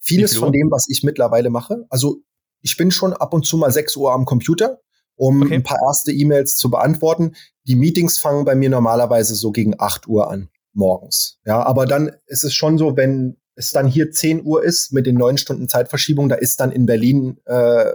Vieles 0.00 0.36
von 0.36 0.52
dem, 0.52 0.70
was 0.70 0.86
ich 0.90 1.02
mittlerweile 1.02 1.48
mache, 1.48 1.86
also 1.88 2.18
ich 2.60 2.76
bin 2.76 2.90
schon 2.90 3.14
ab 3.14 3.32
und 3.32 3.46
zu 3.46 3.56
mal 3.56 3.72
6 3.72 3.96
Uhr 3.96 4.12
am 4.12 4.26
Computer, 4.26 4.80
um 5.16 5.40
okay. 5.40 5.54
ein 5.54 5.62
paar 5.62 5.78
erste 5.86 6.12
E-Mails 6.12 6.56
zu 6.56 6.70
beantworten. 6.70 7.36
Die 7.66 7.74
Meetings 7.74 8.18
fangen 8.18 8.44
bei 8.44 8.54
mir 8.54 8.68
normalerweise 8.68 9.34
so 9.34 9.50
gegen 9.50 9.74
8 9.78 10.08
Uhr 10.08 10.30
an 10.30 10.50
morgens. 10.74 11.38
Ja, 11.46 11.62
aber 11.62 11.86
dann 11.86 12.12
ist 12.26 12.44
es 12.44 12.52
schon 12.52 12.76
so, 12.76 12.98
wenn 12.98 13.38
es 13.56 13.70
dann 13.70 13.86
hier 13.86 14.10
10 14.10 14.44
Uhr 14.44 14.64
ist 14.64 14.92
mit 14.92 15.06
den 15.06 15.16
neun 15.16 15.38
Stunden 15.38 15.68
Zeitverschiebung, 15.68 16.28
da 16.28 16.34
ist 16.34 16.60
dann 16.60 16.72
in 16.72 16.86
Berlin, 16.86 17.38
äh, 17.44 17.92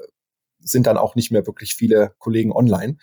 sind 0.59 0.87
dann 0.87 0.97
auch 0.97 1.15
nicht 1.15 1.31
mehr 1.31 1.45
wirklich 1.47 1.75
viele 1.75 2.13
Kollegen 2.19 2.51
online. 2.51 2.97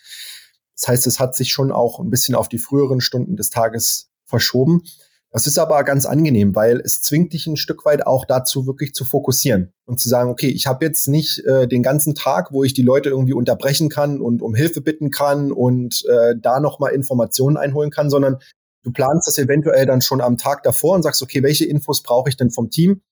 Das 0.76 0.88
heißt, 0.88 1.06
es 1.06 1.18
hat 1.20 1.34
sich 1.34 1.50
schon 1.50 1.72
auch 1.72 2.00
ein 2.00 2.10
bisschen 2.10 2.34
auf 2.34 2.48
die 2.48 2.58
früheren 2.58 3.00
Stunden 3.00 3.36
des 3.36 3.50
Tages 3.50 4.10
verschoben. 4.25 4.82
Das 5.30 5.46
ist 5.46 5.58
aber 5.58 5.82
ganz 5.84 6.06
angenehm, 6.06 6.54
weil 6.54 6.80
es 6.80 7.02
zwingt 7.02 7.32
dich 7.32 7.46
ein 7.46 7.56
Stück 7.56 7.84
weit 7.84 8.06
auch 8.06 8.25
dazu, 8.25 8.66
wirklich 8.66 8.94
zu 8.94 9.04
fokussieren 9.04 9.72
und 9.84 10.00
zu 10.00 10.08
sagen, 10.08 10.30
okay, 10.30 10.48
ich 10.48 10.66
habe 10.66 10.84
jetzt 10.84 11.08
nicht 11.08 11.44
äh, 11.44 11.66
den 11.66 11.82
ganzen 11.82 12.14
Tag, 12.14 12.52
wo 12.52 12.64
ich 12.64 12.75
die 12.75 12.82
Leute 12.82 13.10
irgendwie 13.10 13.34
unterbrechen 13.34 13.88
kann 13.88 14.20
und 14.20 14.40
um 14.40 14.54
Hilfe 14.54 14.80
bitten 14.80 15.10
kann 15.10 15.52
und 15.52 16.04
äh, 16.06 16.34
da 16.40 16.60
nochmal 16.60 16.92
Informationen 16.92 17.56
einholen 17.56 17.90
kann, 17.90 18.08
sondern 18.08 18.38
Du 18.86 18.92
planst 18.92 19.26
das 19.26 19.36
eventuell 19.36 19.84
dann 19.84 20.00
schon 20.00 20.20
am 20.20 20.38
Tag 20.38 20.62
davor 20.62 20.94
und 20.94 21.02
sagst, 21.02 21.20
okay, 21.20 21.42
welche 21.42 21.64
Infos 21.64 22.04
brauche 22.04 22.28
ich 22.28 22.36
denn 22.36 22.52
vom 22.52 22.70
Team? 22.70 23.02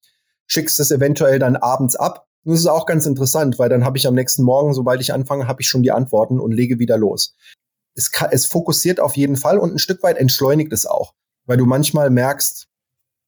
Schickst 0.47 0.79
das 0.79 0.93
eventuell 0.93 1.41
dann 1.41 1.57
abends 1.57 1.97
ab. 1.97 2.29
Und 2.45 2.53
das 2.53 2.61
ist 2.61 2.69
auch 2.69 2.87
ganz 2.87 3.07
interessant, 3.07 3.59
weil 3.59 3.69
dann 3.69 3.85
habe 3.85 3.99
ich 3.99 4.07
am 4.07 4.15
nächsten 4.15 4.45
Morgen, 4.45 4.73
sobald 4.73 5.01
ich 5.01 5.13
anfange, 5.13 5.49
habe 5.49 5.63
ich 5.63 5.67
schon 5.67 5.83
die 5.83 5.91
Antworten 5.91 6.39
und 6.39 6.53
lege 6.53 6.79
wieder 6.79 6.97
los. 6.97 7.35
Es, 7.97 8.13
kann, 8.13 8.29
es 8.31 8.47
fokussiert 8.47 9.01
auf 9.01 9.17
jeden 9.17 9.37
Fall 9.37 9.59
und 9.59 9.75
ein 9.75 9.81
Stück 9.81 10.01
weit 10.05 10.17
entschleunigt 10.17 10.73
es 10.73 10.87
auch, 10.87 11.15
weil 11.45 11.57
du 11.57 11.67
manchmal 11.67 12.09
merkst, 12.09 12.69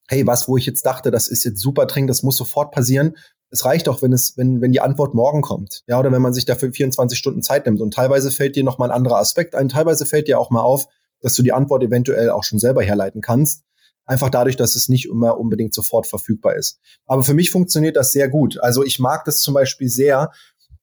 hey, 0.07 0.25
was, 0.25 0.47
wo 0.47 0.57
ich 0.57 0.67
jetzt 0.67 0.87
dachte, 0.87 1.11
das 1.11 1.27
ist 1.27 1.43
jetzt 1.43 1.61
super 1.61 1.87
dringend, 1.87 2.11
das 2.11 2.23
muss 2.23 2.37
sofort 2.37 2.71
passieren. 2.71 3.17
Es 3.51 3.65
reicht 3.65 3.89
doch, 3.89 4.03
wenn 4.03 4.13
es, 4.13 4.37
wenn, 4.37 4.61
wenn 4.61 4.71
die 4.71 4.81
Antwort 4.81 5.15
morgen 5.15 5.43
kommt. 5.43 5.83
Ja, 5.89 5.99
oder 5.99 6.13
wenn 6.13 6.23
man 6.23 6.33
sich 6.33 6.45
dafür 6.45 6.71
24 6.71 7.19
Stunden 7.19 7.43
Zeit 7.43 7.67
nimmt. 7.67 7.81
Und 7.81 7.93
teilweise 7.93 8.31
fällt 8.31 8.55
dir 8.55 8.63
noch 8.63 8.79
mal 8.79 8.85
ein 8.85 8.97
anderer 8.97 9.17
Aspekt 9.17 9.57
ein. 9.57 9.69
Teilweise 9.69 10.07
fällt 10.07 10.29
dir 10.29 10.39
auch 10.39 10.51
mal 10.51 10.63
auf, 10.63 10.87
dass 11.27 11.35
du 11.35 11.43
die 11.43 11.53
Antwort 11.53 11.83
eventuell 11.83 12.31
auch 12.31 12.45
schon 12.45 12.61
selber 12.61 12.85
herleiten 12.85 13.21
kannst. 13.21 13.65
Einfach 14.05 14.31
dadurch, 14.31 14.55
dass 14.55 14.77
es 14.77 14.89
nicht 14.89 15.07
immer 15.07 15.41
unbedingt 15.41 15.75
sofort 15.75 16.07
verfügbar 16.07 16.55
ist. 16.55 16.79
Aber 17.05 17.25
für 17.25 17.35
mich 17.35 17.51
funktioniert 17.51 17.97
das 17.97 18.13
sehr 18.13 18.29
gut. 18.29 18.61
Also 18.61 18.85
ich 18.85 19.01
mag 19.01 19.25
das 19.25 19.41
zum 19.41 19.53
Beispiel 19.53 19.89
sehr, 19.89 20.31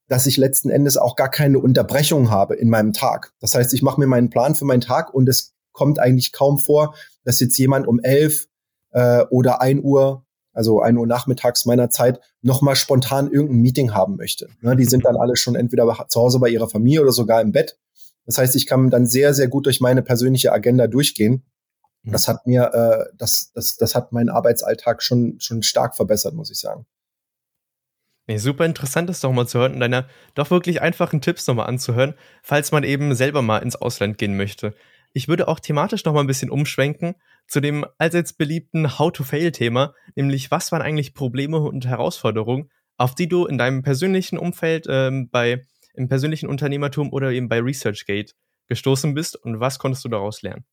dass 0.09 0.25
ich 0.25 0.35
letzten 0.35 0.69
Endes 0.69 0.97
auch 0.97 1.15
gar 1.15 1.31
keine 1.31 1.59
Unterbrechung 1.59 2.29
habe 2.29 2.55
in 2.55 2.69
meinem 2.69 2.91
Tag. 2.91 3.31
Das 3.39 3.55
heißt, 3.55 3.73
ich 3.73 3.83
mache 3.83 4.01
mir 4.01 4.05
meinen 4.05 4.29
Plan 4.29 4.53
für 4.53 4.65
meinen 4.65 4.81
Tag 4.81 5.13
und 5.13 5.29
es 5.29 5.53
kommt 5.71 5.97
eigentlich 5.97 6.33
kaum 6.33 6.57
vor, 6.57 6.93
dass 7.23 7.39
jetzt 7.39 7.57
jemand 7.57 7.87
um 7.87 8.01
elf 8.01 8.47
äh, 8.91 9.23
oder 9.29 9.61
ein 9.61 9.81
Uhr, 9.81 10.25
also 10.51 10.81
ein 10.81 10.97
Uhr 10.97 11.07
nachmittags 11.07 11.65
meiner 11.65 11.89
Zeit, 11.89 12.19
nochmal 12.41 12.75
spontan 12.75 13.31
irgendein 13.31 13.61
Meeting 13.61 13.93
haben 13.93 14.17
möchte. 14.17 14.49
Ne, 14.59 14.75
die 14.75 14.83
sind 14.83 15.05
dann 15.05 15.15
alle 15.15 15.37
schon 15.37 15.55
entweder 15.55 16.05
zu 16.09 16.19
Hause 16.19 16.39
bei 16.39 16.49
ihrer 16.49 16.67
Familie 16.67 17.01
oder 17.01 17.13
sogar 17.13 17.39
im 17.39 17.53
Bett. 17.53 17.77
Das 18.25 18.37
heißt, 18.37 18.55
ich 18.55 18.67
kann 18.67 18.89
dann 18.89 19.05
sehr, 19.05 19.33
sehr 19.33 19.47
gut 19.47 19.65
durch 19.65 19.81
meine 19.81 20.01
persönliche 20.01 20.51
Agenda 20.51 20.87
durchgehen. 20.87 21.43
Mhm. 22.03 22.11
Das 22.11 22.27
hat 22.27 22.45
mir, 22.47 22.73
äh, 22.73 23.15
das, 23.17 23.51
das, 23.53 23.75
das 23.77 23.95
hat 23.95 24.11
meinen 24.11 24.29
Arbeitsalltag 24.29 25.03
schon, 25.03 25.39
schon 25.39 25.63
stark 25.63 25.95
verbessert, 25.95 26.33
muss 26.33 26.51
ich 26.51 26.59
sagen. 26.59 26.85
Nee, 28.25 28.37
super 28.37 28.65
interessant 28.65 29.09
ist 29.09 29.23
doch 29.23 29.33
mal 29.33 29.47
zu 29.47 29.59
hören 29.59 29.73
und 29.73 29.79
deine 29.81 30.07
doch 30.33 30.49
wirklich 30.49 30.81
einfachen 30.81 31.19
Tipps 31.19 31.45
nochmal 31.45 31.67
anzuhören, 31.67 32.13
falls 32.41 32.71
man 32.71 32.83
eben 32.83 33.13
selber 33.15 33.41
mal 33.41 33.57
ins 33.57 33.75
Ausland 33.75 34.17
gehen 34.17 34.37
möchte. 34.37 34.73
Ich 35.11 35.27
würde 35.27 35.47
auch 35.49 35.59
thematisch 35.59 36.05
noch 36.05 36.13
mal 36.13 36.21
ein 36.21 36.27
bisschen 36.27 36.49
umschwenken 36.49 37.15
zu 37.47 37.59
dem 37.59 37.85
allseits 37.97 38.33
beliebten 38.33 38.97
How-to-Fail-Thema, 38.97 39.93
nämlich 40.15 40.51
was 40.51 40.71
waren 40.71 40.81
eigentlich 40.81 41.13
Probleme 41.13 41.59
und 41.59 41.85
Herausforderungen, 41.85 42.71
auf 42.97 43.13
die 43.13 43.27
du 43.27 43.45
in 43.45 43.57
deinem 43.57 43.83
persönlichen 43.83 44.37
Umfeld 44.37 44.87
ähm, 44.89 45.29
bei 45.29 45.65
im 45.93 46.07
persönlichen 46.07 46.47
Unternehmertum 46.47 47.11
oder 47.11 47.31
eben 47.31 47.49
bei 47.49 47.59
ResearchGate 47.59 48.33
gestoßen 48.67 49.13
bist 49.13 49.35
und 49.35 49.59
was 49.59 49.79
konntest 49.79 50.03
du 50.05 50.09
daraus 50.09 50.41
lernen? 50.41 50.65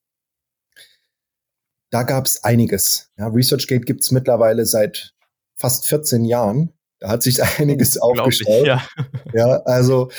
Da 1.89 2.03
gab 2.03 2.25
es 2.25 2.43
einiges. 2.43 3.11
Ja, 3.17 3.27
ResearchGate 3.27 3.85
gibt 3.85 4.01
es 4.01 4.11
mittlerweile 4.11 4.65
seit 4.65 5.13
fast 5.55 5.87
14 5.87 6.25
Jahren. 6.25 6.73
Da 6.99 7.09
hat 7.09 7.23
sich 7.23 7.43
einiges 7.59 7.97
aufgestellt. 7.97 8.65
Ja. 8.65 8.87
ja, 9.33 9.61
also 9.63 10.09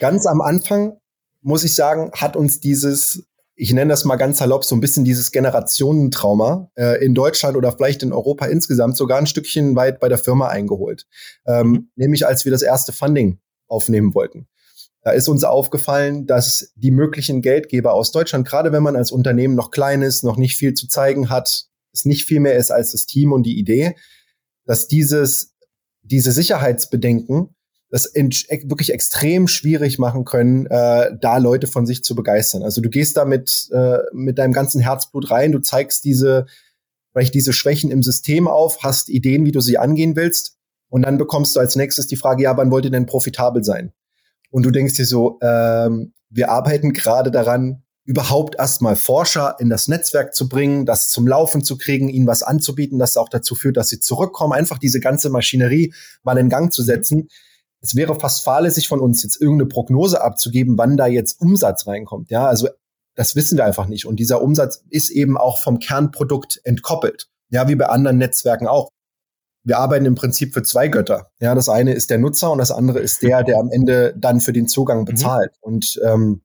ganz 0.00 0.26
am 0.26 0.40
Anfang 0.40 0.98
muss 1.40 1.62
ich 1.62 1.74
sagen, 1.74 2.10
hat 2.14 2.36
uns 2.36 2.60
dieses 2.60 3.26
ich 3.56 3.72
nenne 3.72 3.90
das 3.90 4.04
mal 4.04 4.16
ganz 4.16 4.38
salopp, 4.38 4.64
so 4.64 4.74
ein 4.74 4.80
bisschen 4.80 5.04
dieses 5.04 5.30
Generationentrauma 5.30 6.70
äh, 6.74 7.04
in 7.04 7.14
Deutschland 7.14 7.56
oder 7.56 7.70
vielleicht 7.72 8.02
in 8.02 8.12
Europa 8.12 8.46
insgesamt 8.46 8.96
sogar 8.96 9.18
ein 9.18 9.26
Stückchen 9.26 9.76
weit 9.76 10.00
bei 10.00 10.08
der 10.08 10.18
Firma 10.18 10.48
eingeholt. 10.48 11.06
Ähm, 11.46 11.68
mhm. 11.68 11.90
Nämlich 11.94 12.26
als 12.26 12.44
wir 12.44 12.52
das 12.52 12.62
erste 12.62 12.92
Funding 12.92 13.38
aufnehmen 13.68 14.14
wollten. 14.14 14.46
Da 15.04 15.10
ist 15.10 15.28
uns 15.28 15.44
aufgefallen, 15.44 16.26
dass 16.26 16.72
die 16.76 16.90
möglichen 16.90 17.42
Geldgeber 17.42 17.92
aus 17.92 18.10
Deutschland, 18.10 18.48
gerade 18.48 18.72
wenn 18.72 18.82
man 18.82 18.96
als 18.96 19.12
Unternehmen 19.12 19.54
noch 19.54 19.70
klein 19.70 20.00
ist, 20.00 20.24
noch 20.24 20.38
nicht 20.38 20.56
viel 20.56 20.72
zu 20.72 20.88
zeigen 20.88 21.28
hat, 21.28 21.66
es 21.92 22.06
nicht 22.06 22.24
viel 22.24 22.40
mehr 22.40 22.54
ist 22.54 22.70
als 22.70 22.92
das 22.92 23.04
Team 23.04 23.32
und 23.32 23.44
die 23.44 23.58
Idee, 23.58 23.96
dass 24.64 24.88
dieses, 24.88 25.54
diese 26.02 26.32
Sicherheitsbedenken 26.32 27.54
das 27.90 28.12
wirklich 28.14 28.92
extrem 28.92 29.46
schwierig 29.46 29.98
machen 29.98 30.24
können, 30.24 30.66
äh, 30.66 31.10
da 31.20 31.36
Leute 31.36 31.66
von 31.66 31.86
sich 31.86 32.02
zu 32.02 32.16
begeistern. 32.16 32.62
Also 32.62 32.80
du 32.80 32.88
gehst 32.88 33.16
da 33.16 33.24
mit, 33.24 33.68
äh, 33.72 33.98
mit 34.12 34.38
deinem 34.38 34.52
ganzen 34.52 34.80
Herzblut 34.80 35.30
rein, 35.30 35.52
du 35.52 35.60
zeigst 35.60 36.02
diese, 36.04 36.46
vielleicht 37.12 37.34
diese 37.34 37.52
Schwächen 37.52 37.90
im 37.90 38.02
System 38.02 38.48
auf, 38.48 38.82
hast 38.82 39.10
Ideen, 39.10 39.44
wie 39.44 39.52
du 39.52 39.60
sie 39.60 39.78
angehen 39.78 40.16
willst 40.16 40.56
und 40.94 41.02
dann 41.02 41.18
bekommst 41.18 41.56
du 41.56 41.60
als 41.60 41.74
nächstes 41.74 42.06
die 42.06 42.14
Frage, 42.14 42.44
ja, 42.44 42.56
wann 42.56 42.70
wollt 42.70 42.84
ihr 42.84 42.90
denn 42.92 43.06
profitabel 43.06 43.64
sein? 43.64 43.92
Und 44.52 44.62
du 44.62 44.70
denkst 44.70 44.94
dir 44.94 45.06
so, 45.06 45.40
ähm, 45.42 46.12
wir 46.30 46.52
arbeiten 46.52 46.92
gerade 46.92 47.32
daran, 47.32 47.82
überhaupt 48.04 48.54
erstmal 48.60 48.94
Forscher 48.94 49.56
in 49.58 49.68
das 49.70 49.88
Netzwerk 49.88 50.36
zu 50.36 50.48
bringen, 50.48 50.86
das 50.86 51.08
zum 51.08 51.26
Laufen 51.26 51.64
zu 51.64 51.78
kriegen, 51.78 52.08
ihnen 52.08 52.28
was 52.28 52.44
anzubieten, 52.44 53.00
das 53.00 53.16
auch 53.16 53.28
dazu 53.28 53.56
führt, 53.56 53.76
dass 53.76 53.88
sie 53.88 53.98
zurückkommen, 53.98 54.52
einfach 54.52 54.78
diese 54.78 55.00
ganze 55.00 55.30
Maschinerie 55.30 55.92
mal 56.22 56.38
in 56.38 56.48
Gang 56.48 56.72
zu 56.72 56.84
setzen. 56.84 57.26
Es 57.80 57.96
wäre 57.96 58.14
fast 58.20 58.44
fahrlässig 58.44 58.86
von 58.86 59.00
uns, 59.00 59.20
jetzt 59.24 59.40
irgendeine 59.40 59.66
Prognose 59.66 60.22
abzugeben, 60.22 60.78
wann 60.78 60.96
da 60.96 61.08
jetzt 61.08 61.40
Umsatz 61.40 61.88
reinkommt. 61.88 62.30
Ja, 62.30 62.46
also 62.46 62.68
das 63.16 63.34
wissen 63.34 63.58
wir 63.58 63.64
einfach 63.64 63.88
nicht. 63.88 64.06
Und 64.06 64.20
dieser 64.20 64.40
Umsatz 64.42 64.84
ist 64.90 65.10
eben 65.10 65.36
auch 65.36 65.58
vom 65.58 65.80
Kernprodukt 65.80 66.60
entkoppelt. 66.62 67.26
Ja, 67.50 67.66
wie 67.66 67.74
bei 67.74 67.86
anderen 67.86 68.18
Netzwerken 68.18 68.68
auch. 68.68 68.90
Wir 69.64 69.78
arbeiten 69.78 70.04
im 70.04 70.14
Prinzip 70.14 70.52
für 70.52 70.62
zwei 70.62 70.88
Götter. 70.88 71.30
Ja, 71.40 71.54
das 71.54 71.68
eine 71.68 71.94
ist 71.94 72.10
der 72.10 72.18
Nutzer 72.18 72.52
und 72.52 72.58
das 72.58 72.70
andere 72.70 73.00
ist 73.00 73.22
der, 73.22 73.42
der 73.42 73.58
am 73.58 73.70
Ende 73.70 74.14
dann 74.16 74.40
für 74.40 74.52
den 74.52 74.68
Zugang 74.68 75.00
mhm. 75.00 75.04
bezahlt. 75.06 75.52
Mhm. 75.52 75.72
Und 75.72 76.00
ähm, 76.04 76.42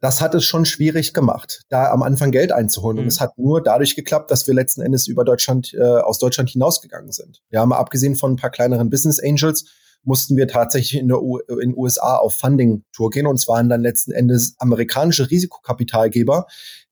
das 0.00 0.20
hat 0.20 0.34
es 0.34 0.44
schon 0.44 0.64
schwierig 0.64 1.12
gemacht, 1.14 1.62
da 1.68 1.90
am 1.90 2.02
Anfang 2.02 2.30
Geld 2.30 2.52
einzuholen. 2.52 2.96
Mhm. 2.96 3.02
Und 3.02 3.08
es 3.08 3.20
hat 3.20 3.38
nur 3.38 3.62
dadurch 3.62 3.96
geklappt, 3.96 4.30
dass 4.30 4.46
wir 4.46 4.54
letzten 4.54 4.82
Endes 4.82 5.06
über 5.06 5.24
Deutschland, 5.24 5.72
äh, 5.74 5.82
aus 5.82 6.18
Deutschland 6.18 6.50
hinausgegangen 6.50 7.12
sind. 7.12 7.40
Ja, 7.50 7.64
mal 7.66 7.78
abgesehen 7.78 8.16
von 8.16 8.32
ein 8.32 8.36
paar 8.36 8.50
kleineren 8.50 8.90
Business 8.90 9.20
Angels 9.22 9.64
mussten 10.04 10.36
wir 10.36 10.46
tatsächlich 10.46 11.00
in 11.00 11.08
der 11.08 11.22
U 11.22 11.38
in 11.38 11.76
USA 11.76 12.16
auf 12.16 12.36
Funding-Tour 12.36 13.10
gehen. 13.10 13.26
Und 13.26 13.38
zwar 13.38 13.62
dann 13.62 13.82
letzten 13.82 14.12
Endes 14.12 14.54
amerikanische 14.58 15.30
Risikokapitalgeber, 15.30 16.46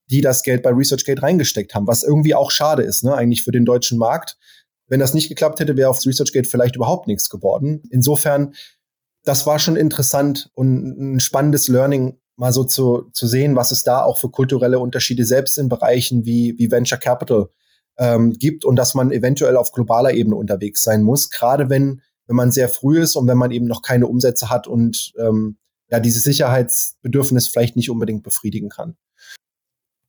die 0.09 0.21
das 0.21 0.43
Geld 0.43 0.63
bei 0.63 0.71
ResearchGate 0.71 1.23
reingesteckt 1.23 1.73
haben, 1.73 1.87
was 1.87 2.03
irgendwie 2.03 2.35
auch 2.35 2.51
schade 2.51 2.83
ist, 2.83 3.03
ne, 3.03 3.13
eigentlich 3.13 3.43
für 3.43 3.51
den 3.51 3.65
deutschen 3.65 3.97
Markt. 3.97 4.37
Wenn 4.87 4.99
das 4.99 5.13
nicht 5.13 5.29
geklappt 5.29 5.59
hätte, 5.59 5.77
wäre 5.77 5.89
auf 5.89 6.05
ResearchGate 6.05 6.47
vielleicht 6.47 6.75
überhaupt 6.75 7.07
nichts 7.07 7.29
geworden. 7.29 7.83
Insofern, 7.91 8.53
das 9.23 9.45
war 9.45 9.59
schon 9.59 9.75
interessant 9.75 10.49
und 10.53 11.15
ein 11.15 11.19
spannendes 11.19 11.67
Learning, 11.67 12.19
mal 12.37 12.53
so 12.53 12.63
zu, 12.63 13.09
zu 13.13 13.27
sehen, 13.27 13.55
was 13.55 13.71
es 13.71 13.83
da 13.83 14.03
auch 14.03 14.17
für 14.17 14.29
kulturelle 14.29 14.79
Unterschiede 14.79 15.25
selbst 15.25 15.57
in 15.57 15.69
Bereichen 15.69 16.25
wie, 16.25 16.55
wie 16.57 16.71
Venture 16.71 16.99
Capital 16.99 17.49
ähm, 17.97 18.33
gibt 18.33 18.63
und 18.63 18.75
dass 18.75 18.93
man 18.93 19.11
eventuell 19.11 19.57
auf 19.57 19.71
globaler 19.71 20.13
Ebene 20.13 20.35
unterwegs 20.35 20.83
sein 20.83 21.01
muss, 21.01 21.29
gerade 21.29 21.69
wenn, 21.69 22.01
wenn 22.27 22.35
man 22.35 22.51
sehr 22.51 22.69
früh 22.69 23.01
ist 23.01 23.15
und 23.15 23.27
wenn 23.27 23.37
man 23.37 23.51
eben 23.51 23.65
noch 23.65 23.81
keine 23.81 24.07
Umsätze 24.07 24.49
hat 24.49 24.67
und 24.67 25.13
ähm, 25.17 25.57
ja, 25.89 25.99
dieses 25.99 26.23
Sicherheitsbedürfnis 26.23 27.47
vielleicht 27.47 27.75
nicht 27.75 27.89
unbedingt 27.89 28.23
befriedigen 28.23 28.69
kann. 28.69 28.97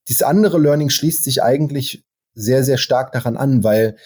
Dieses 0.08 0.22
andere 0.22 0.58
Learning 0.58 0.90
schließt 0.90 1.24
sich 1.24 1.42
eigentlich 1.42 2.04
sehr, 2.34 2.64
sehr 2.64 2.78
stark 2.78 3.12
daran 3.12 3.36
an, 3.36 3.64
weil 3.64 3.96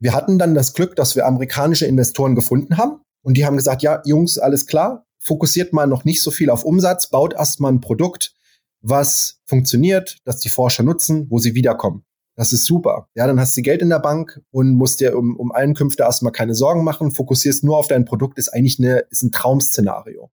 wir 0.00 0.14
hatten 0.14 0.38
dann 0.38 0.54
das 0.54 0.72
Glück, 0.72 0.96
dass 0.96 1.14
wir 1.14 1.26
amerikanische 1.26 1.86
Investoren 1.86 2.34
gefunden 2.34 2.78
haben 2.78 3.02
und 3.22 3.36
die 3.36 3.44
haben 3.44 3.56
gesagt, 3.56 3.82
ja, 3.82 4.02
Jungs, 4.04 4.38
alles 4.38 4.66
klar, 4.66 5.06
fokussiert 5.18 5.72
mal 5.72 5.86
noch 5.86 6.04
nicht 6.04 6.22
so 6.22 6.30
viel 6.30 6.50
auf 6.50 6.64
Umsatz, 6.64 7.10
baut 7.10 7.34
erstmal 7.34 7.72
ein 7.72 7.80
Produkt, 7.80 8.34
was 8.80 9.40
funktioniert, 9.44 10.18
das 10.24 10.40
die 10.40 10.48
Forscher 10.48 10.82
nutzen, 10.82 11.26
wo 11.30 11.38
sie 11.38 11.54
wiederkommen. 11.54 12.04
Das 12.36 12.54
ist 12.54 12.64
super. 12.64 13.08
Ja, 13.14 13.26
dann 13.26 13.38
hast 13.38 13.54
du 13.56 13.60
Geld 13.60 13.82
in 13.82 13.90
der 13.90 13.98
Bank 13.98 14.40
und 14.50 14.72
musst 14.72 15.00
dir 15.00 15.18
um, 15.18 15.36
um 15.36 15.52
Einkünfte 15.52 16.04
erstmal 16.04 16.32
keine 16.32 16.54
Sorgen 16.54 16.84
machen, 16.84 17.10
fokussierst 17.10 17.64
nur 17.64 17.76
auf 17.76 17.88
dein 17.88 18.06
Produkt, 18.06 18.38
ist 18.38 18.48
eigentlich 18.48 18.78
eine, 18.78 19.00
ist 19.10 19.22
ein 19.22 19.32
Traumszenario. 19.32 20.30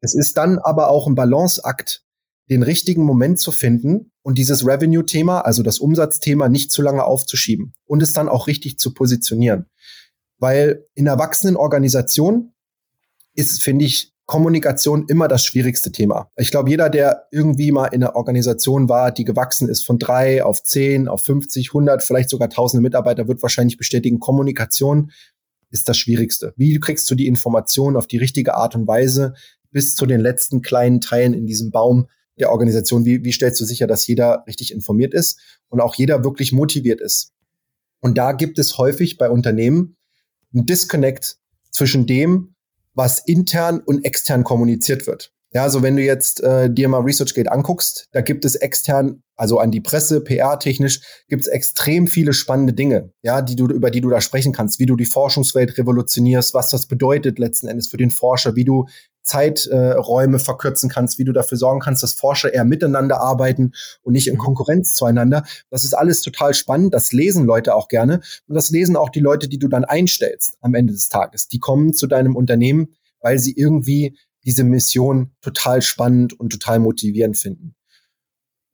Es 0.00 0.14
ist 0.14 0.36
dann 0.36 0.60
aber 0.60 0.88
auch 0.88 1.08
ein 1.08 1.16
Balanceakt, 1.16 2.04
den 2.50 2.62
richtigen 2.62 3.04
Moment 3.04 3.38
zu 3.38 3.52
finden 3.52 4.10
und 4.22 4.36
dieses 4.36 4.66
Revenue-Thema, 4.66 5.40
also 5.40 5.62
das 5.62 5.78
Umsatzthema, 5.78 6.48
nicht 6.48 6.72
zu 6.72 6.82
lange 6.82 7.04
aufzuschieben 7.04 7.72
und 7.86 8.02
es 8.02 8.12
dann 8.12 8.28
auch 8.28 8.48
richtig 8.48 8.78
zu 8.78 8.92
positionieren. 8.92 9.66
Weil 10.38 10.84
in 10.94 11.06
erwachsenen 11.06 11.56
Organisationen 11.56 12.54
ist, 13.34 13.62
finde 13.62 13.84
ich, 13.84 14.12
Kommunikation 14.26 15.06
immer 15.08 15.26
das 15.26 15.44
schwierigste 15.44 15.90
Thema. 15.90 16.30
Ich 16.36 16.52
glaube, 16.52 16.70
jeder, 16.70 16.88
der 16.88 17.26
irgendwie 17.32 17.72
mal 17.72 17.86
in 17.86 18.04
einer 18.04 18.14
Organisation 18.14 18.88
war, 18.88 19.10
die 19.10 19.24
gewachsen 19.24 19.68
ist 19.68 19.84
von 19.84 19.98
drei 19.98 20.44
auf 20.44 20.62
zehn, 20.62 21.08
auf 21.08 21.22
50, 21.22 21.70
100, 21.70 22.02
vielleicht 22.02 22.30
sogar 22.30 22.48
tausende 22.48 22.80
Mitarbeiter, 22.80 23.26
wird 23.26 23.42
wahrscheinlich 23.42 23.76
bestätigen, 23.76 24.20
Kommunikation 24.20 25.10
ist 25.70 25.88
das 25.88 25.98
Schwierigste. 25.98 26.52
Wie 26.56 26.78
kriegst 26.78 27.10
du 27.10 27.16
die 27.16 27.26
Informationen 27.26 27.96
auf 27.96 28.06
die 28.06 28.18
richtige 28.18 28.54
Art 28.54 28.76
und 28.76 28.86
Weise 28.86 29.34
bis 29.72 29.96
zu 29.96 30.06
den 30.06 30.20
letzten 30.20 30.62
kleinen 30.62 31.00
Teilen 31.00 31.34
in 31.34 31.46
diesem 31.46 31.72
Baum 31.72 32.06
der 32.40 32.50
Organisation? 32.50 33.04
Wie, 33.04 33.24
wie 33.24 33.32
stellst 33.32 33.60
du 33.60 33.64
sicher, 33.64 33.86
dass 33.86 34.06
jeder 34.06 34.44
richtig 34.46 34.72
informiert 34.72 35.14
ist 35.14 35.40
und 35.68 35.80
auch 35.80 35.94
jeder 35.94 36.24
wirklich 36.24 36.52
motiviert 36.52 37.00
ist? 37.00 37.32
Und 38.00 38.18
da 38.18 38.32
gibt 38.32 38.58
es 38.58 38.78
häufig 38.78 39.18
bei 39.18 39.30
Unternehmen 39.30 39.96
einen 40.52 40.66
Disconnect 40.66 41.36
zwischen 41.70 42.06
dem, 42.06 42.54
was 42.94 43.20
intern 43.20 43.80
und 43.80 44.04
extern 44.04 44.42
kommuniziert 44.42 45.06
wird. 45.06 45.32
Ja, 45.52 45.64
also 45.64 45.82
wenn 45.82 45.96
du 45.96 46.02
jetzt 46.02 46.40
äh, 46.42 46.72
dir 46.72 46.88
mal 46.88 47.00
ResearchGate 47.00 47.50
anguckst, 47.50 48.08
da 48.12 48.20
gibt 48.20 48.44
es 48.44 48.54
extern, 48.54 49.22
also 49.34 49.58
an 49.58 49.72
die 49.72 49.80
Presse, 49.80 50.20
PR-technisch, 50.20 51.00
gibt 51.28 51.42
es 51.42 51.48
extrem 51.48 52.06
viele 52.06 52.32
spannende 52.32 52.72
Dinge, 52.72 53.12
ja, 53.22 53.42
die 53.42 53.56
du, 53.56 53.66
über 53.66 53.90
die 53.90 54.00
du 54.00 54.10
da 54.10 54.20
sprechen 54.20 54.52
kannst, 54.52 54.78
wie 54.78 54.86
du 54.86 54.94
die 54.94 55.06
Forschungswelt 55.06 55.76
revolutionierst, 55.76 56.54
was 56.54 56.70
das 56.70 56.86
bedeutet 56.86 57.40
letzten 57.40 57.66
Endes 57.66 57.88
für 57.88 57.96
den 57.96 58.12
Forscher, 58.12 58.54
wie 58.54 58.64
du 58.64 58.86
Zeiträume 59.30 60.36
äh, 60.36 60.40
verkürzen 60.40 60.90
kannst, 60.90 61.18
wie 61.18 61.24
du 61.24 61.32
dafür 61.32 61.56
sorgen 61.56 61.80
kannst, 61.80 62.02
dass 62.02 62.14
Forscher 62.14 62.52
eher 62.52 62.64
miteinander 62.64 63.20
arbeiten 63.20 63.72
und 64.02 64.12
nicht 64.12 64.26
in 64.26 64.34
mhm. 64.34 64.38
Konkurrenz 64.38 64.94
zueinander. 64.94 65.44
Das 65.70 65.84
ist 65.84 65.94
alles 65.94 66.20
total 66.20 66.52
spannend. 66.52 66.94
Das 66.94 67.12
lesen 67.12 67.46
Leute 67.46 67.74
auch 67.74 67.88
gerne. 67.88 68.20
Und 68.48 68.54
das 68.54 68.70
lesen 68.70 68.96
auch 68.96 69.08
die 69.08 69.20
Leute, 69.20 69.48
die 69.48 69.58
du 69.58 69.68
dann 69.68 69.84
einstellst 69.84 70.58
am 70.60 70.74
Ende 70.74 70.92
des 70.92 71.08
Tages. 71.08 71.48
Die 71.48 71.60
kommen 71.60 71.94
zu 71.94 72.06
deinem 72.06 72.34
Unternehmen, 72.34 72.88
weil 73.20 73.38
sie 73.38 73.52
irgendwie 73.56 74.18
diese 74.44 74.64
Mission 74.64 75.32
total 75.42 75.82
spannend 75.82 76.38
und 76.38 76.50
total 76.50 76.80
motivierend 76.80 77.38
finden. 77.38 77.74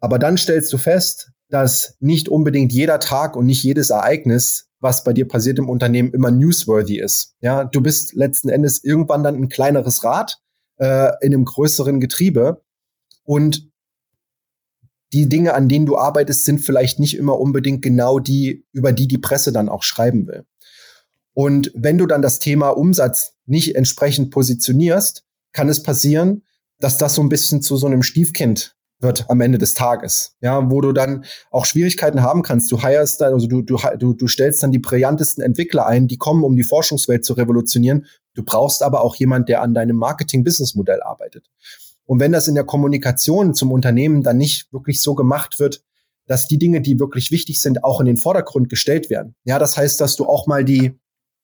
Aber 0.00 0.18
dann 0.18 0.38
stellst 0.38 0.72
du 0.72 0.78
fest, 0.78 1.32
dass 1.48 1.96
nicht 2.00 2.28
unbedingt 2.28 2.72
jeder 2.72 2.98
Tag 2.98 3.36
und 3.36 3.46
nicht 3.46 3.62
jedes 3.62 3.90
Ereignis 3.90 4.66
was 4.80 5.04
bei 5.04 5.12
dir 5.12 5.26
passiert 5.26 5.58
im 5.58 5.68
Unternehmen, 5.68 6.12
immer 6.12 6.30
newsworthy 6.30 7.00
ist. 7.00 7.34
Ja, 7.40 7.64
du 7.64 7.80
bist 7.80 8.14
letzten 8.14 8.48
Endes 8.48 8.82
irgendwann 8.84 9.22
dann 9.22 9.36
ein 9.36 9.48
kleineres 9.48 10.04
Rad 10.04 10.38
äh, 10.78 11.10
in 11.20 11.34
einem 11.34 11.44
größeren 11.44 12.00
Getriebe 12.00 12.62
und 13.24 13.70
die 15.12 15.28
Dinge, 15.28 15.54
an 15.54 15.68
denen 15.68 15.86
du 15.86 15.96
arbeitest, 15.96 16.44
sind 16.44 16.60
vielleicht 16.60 16.98
nicht 16.98 17.16
immer 17.16 17.38
unbedingt 17.38 17.82
genau 17.82 18.18
die, 18.18 18.66
über 18.72 18.92
die 18.92 19.08
die 19.08 19.18
Presse 19.18 19.52
dann 19.52 19.68
auch 19.68 19.82
schreiben 19.82 20.26
will. 20.26 20.44
Und 21.32 21.70
wenn 21.74 21.98
du 21.98 22.06
dann 22.06 22.22
das 22.22 22.38
Thema 22.38 22.70
Umsatz 22.70 23.34
nicht 23.46 23.76
entsprechend 23.76 24.30
positionierst, 24.30 25.24
kann 25.52 25.68
es 25.68 25.82
passieren, 25.82 26.42
dass 26.78 26.98
das 26.98 27.14
so 27.14 27.22
ein 27.22 27.28
bisschen 27.28 27.62
zu 27.62 27.76
so 27.76 27.86
einem 27.86 28.02
Stiefkind 28.02 28.75
wird 29.00 29.28
am 29.28 29.40
Ende 29.40 29.58
des 29.58 29.74
Tages. 29.74 30.36
Ja, 30.40 30.70
wo 30.70 30.80
du 30.80 30.92
dann 30.92 31.24
auch 31.50 31.66
Schwierigkeiten 31.66 32.22
haben 32.22 32.42
kannst. 32.42 32.72
Du 32.72 32.80
hirest 32.80 33.20
dann, 33.20 33.34
also 33.34 33.46
du, 33.46 33.62
du, 33.62 33.78
du, 33.98 34.14
du 34.14 34.28
stellst 34.28 34.62
dann 34.62 34.72
die 34.72 34.78
brillantesten 34.78 35.44
Entwickler 35.44 35.86
ein, 35.86 36.08
die 36.08 36.16
kommen, 36.16 36.44
um 36.44 36.56
die 36.56 36.64
Forschungswelt 36.64 37.24
zu 37.24 37.34
revolutionieren. 37.34 38.06
Du 38.34 38.42
brauchst 38.42 38.82
aber 38.82 39.02
auch 39.02 39.16
jemand, 39.16 39.48
der 39.48 39.62
an 39.62 39.74
deinem 39.74 39.96
Marketing-Business-Modell 39.96 41.02
arbeitet. 41.02 41.50
Und 42.04 42.20
wenn 42.20 42.32
das 42.32 42.48
in 42.48 42.54
der 42.54 42.64
Kommunikation 42.64 43.54
zum 43.54 43.72
Unternehmen 43.72 44.22
dann 44.22 44.38
nicht 44.38 44.72
wirklich 44.72 45.02
so 45.02 45.14
gemacht 45.14 45.58
wird, 45.58 45.82
dass 46.26 46.48
die 46.48 46.58
Dinge, 46.58 46.80
die 46.80 46.98
wirklich 46.98 47.30
wichtig 47.30 47.60
sind, 47.60 47.84
auch 47.84 48.00
in 48.00 48.06
den 48.06 48.16
Vordergrund 48.16 48.68
gestellt 48.68 49.10
werden. 49.10 49.34
Ja, 49.44 49.58
das 49.58 49.76
heißt, 49.76 50.00
dass 50.00 50.16
du 50.16 50.26
auch 50.26 50.46
mal 50.46 50.64
die 50.64 50.98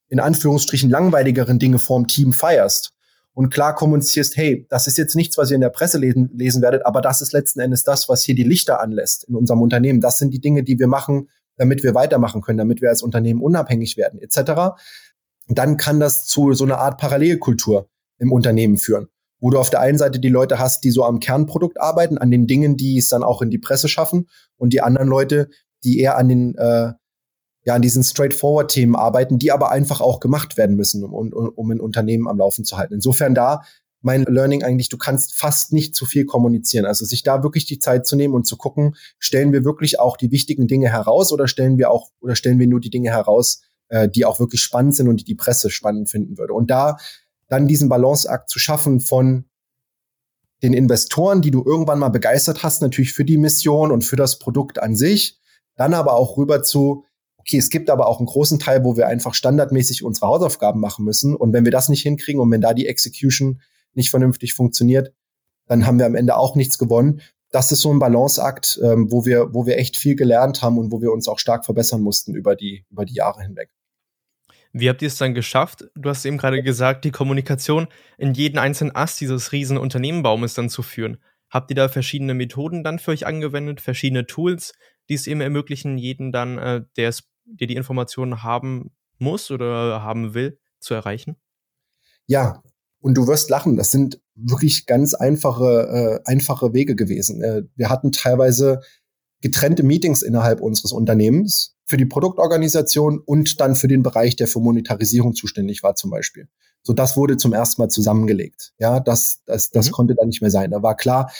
in 0.08 0.20
Anführungsstrichen 0.20 0.90
langweiligeren 0.90 1.58
Dinge 1.58 1.78
vorm 1.78 2.06
Team 2.06 2.32
feierst 2.32 2.92
und 3.34 3.50
klar 3.50 3.74
kommunizierst, 3.74 4.36
hey, 4.36 4.66
das 4.68 4.86
ist 4.86 4.98
jetzt 4.98 5.16
nichts, 5.16 5.38
was 5.38 5.50
ihr 5.50 5.54
in 5.54 5.62
der 5.62 5.70
Presse 5.70 5.98
lesen, 5.98 6.30
lesen 6.34 6.62
werdet, 6.62 6.84
aber 6.84 7.00
das 7.00 7.20
ist 7.20 7.32
letzten 7.32 7.60
Endes 7.60 7.84
das, 7.84 8.08
was 8.08 8.22
hier 8.22 8.34
die 8.34 8.42
Lichter 8.42 8.80
anlässt 8.80 9.24
in 9.24 9.34
unserem 9.34 9.62
Unternehmen. 9.62 10.00
Das 10.00 10.18
sind 10.18 10.32
die 10.34 10.40
Dinge, 10.40 10.62
die 10.62 10.78
wir 10.78 10.86
machen, 10.86 11.28
damit 11.56 11.82
wir 11.82 11.94
weitermachen 11.94 12.42
können, 12.42 12.58
damit 12.58 12.82
wir 12.82 12.90
als 12.90 13.02
Unternehmen 13.02 13.40
unabhängig 13.40 13.96
werden, 13.96 14.20
etc. 14.20 14.76
Dann 15.48 15.76
kann 15.76 16.00
das 16.00 16.26
zu 16.26 16.52
so 16.52 16.64
einer 16.64 16.78
Art 16.78 16.98
Parallelkultur 16.98 17.88
im 18.18 18.32
Unternehmen 18.32 18.76
führen, 18.76 19.08
wo 19.40 19.50
du 19.50 19.58
auf 19.58 19.70
der 19.70 19.80
einen 19.80 19.98
Seite 19.98 20.20
die 20.20 20.28
Leute 20.28 20.58
hast, 20.58 20.84
die 20.84 20.90
so 20.90 21.04
am 21.04 21.20
Kernprodukt 21.20 21.80
arbeiten, 21.80 22.18
an 22.18 22.30
den 22.30 22.46
Dingen, 22.46 22.76
die 22.76 22.98
es 22.98 23.08
dann 23.08 23.22
auch 23.22 23.42
in 23.42 23.50
die 23.50 23.58
Presse 23.58 23.88
schaffen, 23.88 24.28
und 24.56 24.72
die 24.72 24.80
anderen 24.80 25.08
Leute, 25.08 25.48
die 25.84 25.98
eher 25.98 26.16
an 26.16 26.28
den 26.28 26.54
äh, 26.56 26.92
ja 27.64 27.74
an 27.74 27.82
diesen 27.82 28.02
straightforward-Themen 28.02 28.96
arbeiten, 28.96 29.38
die 29.38 29.52
aber 29.52 29.70
einfach 29.70 30.00
auch 30.00 30.20
gemacht 30.20 30.56
werden 30.56 30.76
müssen, 30.76 31.04
um, 31.04 31.32
um, 31.32 31.48
um 31.48 31.70
ein 31.70 31.80
Unternehmen 31.80 32.28
am 32.28 32.38
Laufen 32.38 32.64
zu 32.64 32.76
halten. 32.76 32.94
Insofern 32.94 33.34
da 33.34 33.62
mein 34.02 34.24
Learning 34.24 34.64
eigentlich, 34.64 34.88
du 34.88 34.98
kannst 34.98 35.34
fast 35.34 35.72
nicht 35.72 35.94
zu 35.94 36.06
viel 36.06 36.26
kommunizieren. 36.26 36.86
Also 36.86 37.04
sich 37.04 37.22
da 37.22 37.42
wirklich 37.42 37.66
die 37.66 37.78
Zeit 37.78 38.06
zu 38.06 38.16
nehmen 38.16 38.34
und 38.34 38.46
zu 38.46 38.56
gucken, 38.56 38.96
stellen 39.18 39.52
wir 39.52 39.64
wirklich 39.64 40.00
auch 40.00 40.16
die 40.16 40.32
wichtigen 40.32 40.66
Dinge 40.66 40.88
heraus 40.88 41.32
oder 41.32 41.46
stellen 41.46 41.78
wir 41.78 41.90
auch 41.90 42.10
oder 42.20 42.34
stellen 42.34 42.58
wir 42.58 42.66
nur 42.66 42.80
die 42.80 42.90
Dinge 42.90 43.10
heraus, 43.10 43.62
äh, 43.88 44.08
die 44.08 44.24
auch 44.24 44.40
wirklich 44.40 44.60
spannend 44.60 44.96
sind 44.96 45.08
und 45.08 45.20
die 45.20 45.24
die 45.24 45.36
Presse 45.36 45.70
spannend 45.70 46.10
finden 46.10 46.36
würde. 46.36 46.52
Und 46.52 46.70
da 46.70 46.96
dann 47.48 47.68
diesen 47.68 47.88
Balanceakt 47.88 48.50
zu 48.50 48.58
schaffen 48.58 49.00
von 49.00 49.44
den 50.62 50.72
Investoren, 50.72 51.42
die 51.42 51.50
du 51.50 51.64
irgendwann 51.64 51.98
mal 51.98 52.08
begeistert 52.08 52.62
hast, 52.62 52.82
natürlich 52.82 53.12
für 53.12 53.24
die 53.24 53.36
Mission 53.36 53.92
und 53.92 54.04
für 54.04 54.16
das 54.16 54.38
Produkt 54.38 54.82
an 54.82 54.96
sich, 54.96 55.38
dann 55.76 55.94
aber 55.94 56.14
auch 56.14 56.36
rüber 56.36 56.62
zu, 56.62 57.04
okay, 57.42 57.58
es 57.58 57.70
gibt 57.70 57.90
aber 57.90 58.06
auch 58.06 58.18
einen 58.18 58.26
großen 58.26 58.58
Teil, 58.58 58.84
wo 58.84 58.96
wir 58.96 59.08
einfach 59.08 59.34
standardmäßig 59.34 60.04
unsere 60.04 60.28
Hausaufgaben 60.28 60.80
machen 60.80 61.04
müssen. 61.04 61.34
Und 61.34 61.52
wenn 61.52 61.64
wir 61.64 61.72
das 61.72 61.88
nicht 61.88 62.02
hinkriegen 62.02 62.40
und 62.40 62.50
wenn 62.50 62.60
da 62.60 62.72
die 62.72 62.86
Execution 62.86 63.60
nicht 63.94 64.10
vernünftig 64.10 64.54
funktioniert, 64.54 65.12
dann 65.66 65.86
haben 65.86 65.98
wir 65.98 66.06
am 66.06 66.14
Ende 66.14 66.36
auch 66.36 66.54
nichts 66.54 66.78
gewonnen. 66.78 67.20
Das 67.50 67.72
ist 67.72 67.80
so 67.80 67.92
ein 67.92 67.98
Balanceakt, 67.98 68.80
ähm, 68.82 69.10
wo 69.10 69.26
wir, 69.26 69.52
wo 69.52 69.66
wir 69.66 69.76
echt 69.76 69.96
viel 69.96 70.16
gelernt 70.16 70.62
haben 70.62 70.78
und 70.78 70.90
wo 70.90 71.02
wir 71.02 71.12
uns 71.12 71.28
auch 71.28 71.38
stark 71.38 71.64
verbessern 71.64 72.00
mussten 72.00 72.34
über 72.34 72.56
die, 72.56 72.86
über 72.90 73.04
die 73.04 73.14
Jahre 73.14 73.42
hinweg. 73.42 73.70
Wie 74.72 74.88
habt 74.88 75.02
ihr 75.02 75.08
es 75.08 75.18
dann 75.18 75.34
geschafft? 75.34 75.84
Du 75.94 76.08
hast 76.08 76.24
eben 76.24 76.38
gerade 76.38 76.62
gesagt, 76.62 77.04
die 77.04 77.10
Kommunikation 77.10 77.88
in 78.16 78.32
jeden 78.32 78.56
einzelnen 78.56 78.94
Ast 78.94 79.20
dieses 79.20 79.52
riesen 79.52 79.76
Unternehmenbaumes 79.76 80.54
dann 80.54 80.70
zu 80.70 80.82
führen. 80.82 81.18
Habt 81.50 81.70
ihr 81.70 81.76
da 81.76 81.88
verschiedene 81.90 82.32
Methoden 82.32 82.82
dann 82.82 82.98
für 82.98 83.10
euch 83.10 83.26
angewendet, 83.26 83.82
verschiedene 83.82 84.24
Tools, 84.24 84.72
die 85.10 85.14
es 85.14 85.26
eben 85.26 85.42
ermöglichen, 85.42 85.98
jeden 85.98 86.32
dann, 86.32 86.56
äh, 86.56 86.82
der 86.96 87.10
es 87.10 87.24
der 87.44 87.66
die 87.66 87.76
Informationen 87.76 88.42
haben 88.42 88.90
muss 89.18 89.50
oder 89.50 90.02
haben 90.02 90.34
will, 90.34 90.58
zu 90.80 90.94
erreichen? 90.94 91.36
Ja, 92.26 92.62
und 93.00 93.14
du 93.14 93.26
wirst 93.26 93.50
lachen, 93.50 93.76
das 93.76 93.90
sind 93.90 94.20
wirklich 94.34 94.86
ganz 94.86 95.14
einfache, 95.14 96.20
äh, 96.24 96.30
einfache 96.30 96.72
Wege 96.72 96.96
gewesen. 96.96 97.42
Äh, 97.42 97.62
wir 97.74 97.90
hatten 97.90 98.12
teilweise 98.12 98.80
getrennte 99.40 99.82
Meetings 99.82 100.22
innerhalb 100.22 100.60
unseres 100.60 100.92
Unternehmens 100.92 101.76
für 101.84 101.96
die 101.96 102.06
Produktorganisation 102.06 103.18
und 103.18 103.60
dann 103.60 103.74
für 103.74 103.88
den 103.88 104.02
Bereich, 104.02 104.36
der 104.36 104.46
für 104.46 104.60
Monetarisierung 104.60 105.34
zuständig 105.34 105.82
war 105.82 105.96
zum 105.96 106.10
Beispiel. 106.10 106.48
So, 106.82 106.92
das 106.92 107.16
wurde 107.16 107.36
zum 107.36 107.52
ersten 107.52 107.82
Mal 107.82 107.88
zusammengelegt. 107.88 108.72
Ja, 108.78 109.00
das, 109.00 109.42
das, 109.46 109.70
das 109.70 109.88
mhm. 109.88 109.92
konnte 109.92 110.14
dann 110.14 110.28
nicht 110.28 110.40
mehr 110.40 110.50
sein. 110.50 110.70
Da 110.70 110.82
war 110.82 110.96
klar, 110.96 111.32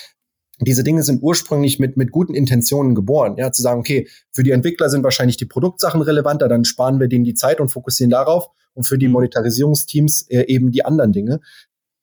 diese 0.66 0.85
Dinge 0.85 1.03
sind 1.03 1.22
ursprünglich 1.22 1.79
mit, 1.79 1.96
mit 1.96 2.12
guten 2.12 2.35
Intentionen 2.35 2.94
geboren. 2.94 3.37
Ja, 3.37 3.53
zu 3.53 3.62
sagen, 3.62 3.81
okay, 3.81 4.09
für 4.31 4.42
die 4.42 4.51
Entwickler 4.51 4.90
sind 4.90 5.03
wahrscheinlich 5.03 5.37
die 5.37 5.46
Produktsachen 5.46 6.03
relevanter, 6.03 6.48
dann 6.48 6.64
sparen 6.64 7.01
wir 7.01 7.09
denen 7.09 7.25
die 7.25 7.35
Zeit 7.35 7.61
und 7.61 7.68
fokussieren 7.68 8.11
darauf 8.11 8.48
und 8.75 8.85
für 8.85 8.98
die 8.98 9.07
mhm. 9.07 9.14
Monetarisierungsteams 9.14 10.29
äh, 10.29 10.42
eben 10.46 10.70
die 10.70 10.85
anderen 10.85 11.12
Dinge. 11.12 11.40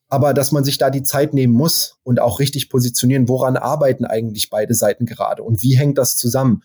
Aber 0.07 0.33
dass 0.33 0.51
man 0.51 0.63
sich 0.63 0.79
da 0.79 0.89
die 0.89 1.03
Zeit 1.03 1.33
nehmen 1.35 1.53
muss 1.53 1.97
und 2.03 2.19
auch 2.19 2.39
richtig 2.39 2.69
positionieren, 2.69 3.27
woran 3.27 3.57
arbeiten 3.57 4.05
eigentlich 4.05 4.49
beide 4.49 4.73
Seiten 4.73 5.05
gerade 5.05 5.43
und 5.43 5.61
wie 5.61 5.77
hängt 5.77 5.99
das 5.99 6.17
zusammen? 6.17 6.63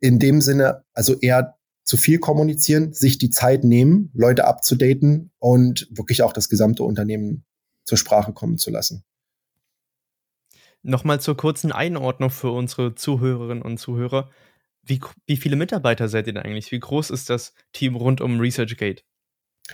In 0.00 0.18
dem 0.18 0.40
Sinne, 0.40 0.84
also 0.94 1.14
eher 1.14 1.56
zu 1.84 1.98
viel 1.98 2.18
kommunizieren, 2.18 2.94
sich 2.94 3.18
die 3.18 3.28
Zeit 3.28 3.62
nehmen, 3.62 4.10
Leute 4.14 4.46
abzudaten 4.46 5.30
und 5.38 5.86
wirklich 5.90 6.22
auch 6.22 6.32
das 6.32 6.48
gesamte 6.48 6.82
Unternehmen 6.82 7.44
zur 7.84 7.98
Sprache 7.98 8.32
kommen 8.32 8.56
zu 8.56 8.70
lassen. 8.70 9.04
Nochmal 10.86 11.18
zur 11.18 11.34
kurzen 11.34 11.72
Einordnung 11.72 12.28
für 12.28 12.50
unsere 12.50 12.94
Zuhörerinnen 12.94 13.62
und 13.62 13.78
Zuhörer. 13.78 14.30
Wie, 14.82 15.00
wie 15.24 15.38
viele 15.38 15.56
Mitarbeiter 15.56 16.10
seid 16.10 16.26
ihr 16.26 16.34
denn 16.34 16.42
eigentlich? 16.42 16.72
Wie 16.72 16.78
groß 16.78 17.08
ist 17.08 17.30
das 17.30 17.54
Team 17.72 17.96
rund 17.96 18.20
um 18.20 18.38
ResearchGate? 18.38 19.02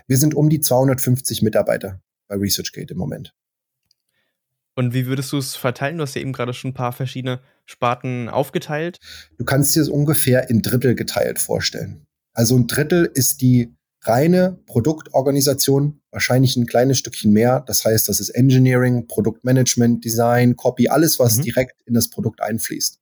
Wir 0.07 0.17
sind 0.17 0.35
um 0.35 0.49
die 0.49 0.61
250 0.61 1.43
Mitarbeiter 1.43 2.01
bei 2.29 2.37
ResearchGate 2.37 2.93
im 2.93 2.99
Moment. 2.99 3.35
Und 4.77 4.95
wie 4.95 5.07
würdest 5.07 5.33
du 5.33 5.39
es 5.39 5.57
verteilen? 5.57 5.97
Du 5.99 6.03
hast 6.03 6.15
ja 6.15 6.23
eben 6.23 6.33
gerade 6.33 6.55
schon 6.55 6.71
ein 6.71 6.75
paar 6.75 6.93
verschiedene 6.93 7.41
Sparten 7.67 8.29
aufgeteilt. 8.29 9.01
Du 9.37 9.45
kannst 9.45 9.75
dir 9.75 9.83
es 9.83 9.89
ungefähr 9.89 10.49
in 10.49 10.63
Drittel 10.63 10.95
geteilt 10.95 11.41
vorstellen. 11.41 12.07
Also 12.35 12.57
ein 12.57 12.69
Drittel 12.69 13.11
ist 13.13 13.43
die 13.43 13.75
reine 14.03 14.59
Produktorganisation, 14.67 16.01
wahrscheinlich 16.11 16.57
ein 16.57 16.67
kleines 16.67 16.99
Stückchen 16.99 17.33
mehr. 17.33 17.61
Das 17.67 17.85
heißt, 17.85 18.09
das 18.09 18.21
ist 18.21 18.31
Engineering, 18.31 19.07
Produktmanagement, 19.07 20.05
Design, 20.05 20.57
Copy, 20.57 20.89
alles, 20.89 21.19
was 21.19 21.37
mhm. 21.37 21.43
direkt 21.43 21.83
in 21.87 21.95
das 21.95 22.09
Produkt 22.09 22.41
einfließt. 22.41 22.99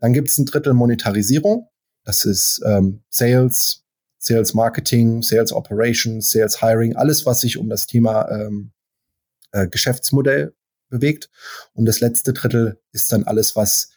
Dann 0.00 0.12
gibt 0.12 0.28
es 0.28 0.38
ein 0.38 0.44
Drittel 0.44 0.74
Monetarisierung. 0.74 1.68
Das 2.04 2.24
ist 2.24 2.60
ähm, 2.66 3.02
Sales, 3.08 3.84
Sales 4.18 4.52
Marketing, 4.54 5.22
Sales 5.22 5.52
Operations, 5.52 6.30
Sales 6.30 6.60
Hiring, 6.60 6.96
alles, 6.96 7.24
was 7.24 7.40
sich 7.40 7.56
um 7.56 7.70
das 7.70 7.86
Thema 7.86 8.28
ähm, 8.30 8.72
äh, 9.52 9.66
Geschäftsmodell 9.68 10.54
bewegt. 10.90 11.30
Und 11.72 11.86
das 11.86 12.00
letzte 12.00 12.34
Drittel 12.34 12.80
ist 12.92 13.10
dann 13.12 13.24
alles, 13.24 13.56
was 13.56 13.93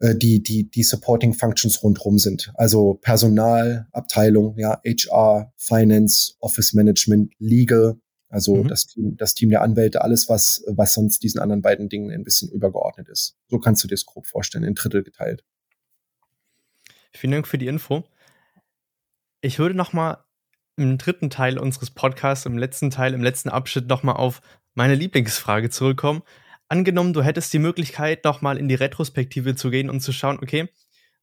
äh, 0.00 0.16
die, 0.16 0.42
die, 0.42 0.70
die 0.70 0.82
Supporting 0.82 1.34
Functions 1.34 1.82
rundherum 1.82 2.18
sind. 2.18 2.50
Also 2.54 2.94
Personal, 2.94 3.86
Abteilung, 3.92 4.58
ja, 4.58 4.80
HR, 4.84 5.52
Finance, 5.56 6.34
Office 6.40 6.72
Management, 6.72 7.32
Legal, 7.38 8.00
also 8.30 8.56
mhm. 8.56 8.68
das, 8.68 8.86
Team, 8.86 9.16
das 9.16 9.34
Team 9.34 9.50
der 9.50 9.60
Anwälte, 9.60 10.02
alles, 10.02 10.28
was, 10.28 10.64
was 10.66 10.94
sonst 10.94 11.22
diesen 11.22 11.40
anderen 11.40 11.62
beiden 11.62 11.88
Dingen 11.88 12.10
ein 12.12 12.24
bisschen 12.24 12.50
übergeordnet 12.50 13.08
ist. 13.08 13.36
So 13.48 13.58
kannst 13.58 13.84
du 13.84 13.88
dir 13.88 13.94
das 13.94 14.06
grob 14.06 14.26
vorstellen, 14.26 14.64
in 14.64 14.74
Drittel 14.74 15.02
geteilt. 15.02 15.44
Vielen 17.12 17.32
Dank 17.32 17.46
für 17.46 17.58
die 17.58 17.66
Info. 17.66 18.04
Ich 19.42 19.58
würde 19.58 19.74
noch 19.74 19.92
mal 19.92 20.24
im 20.76 20.96
dritten 20.96 21.28
Teil 21.28 21.58
unseres 21.58 21.90
Podcasts, 21.90 22.46
im 22.46 22.56
letzten 22.56 22.90
Teil, 22.90 23.12
im 23.12 23.22
letzten 23.22 23.50
Abschnitt 23.50 23.88
noch 23.88 24.02
mal 24.02 24.12
auf 24.12 24.40
meine 24.74 24.94
Lieblingsfrage 24.94 25.68
zurückkommen 25.68 26.22
angenommen, 26.70 27.12
du 27.12 27.22
hättest 27.22 27.52
die 27.52 27.58
Möglichkeit, 27.58 28.24
nochmal 28.24 28.56
in 28.56 28.68
die 28.68 28.74
Retrospektive 28.74 29.54
zu 29.54 29.70
gehen 29.70 29.90
und 29.90 30.00
zu 30.00 30.12
schauen, 30.12 30.38
okay, 30.42 30.68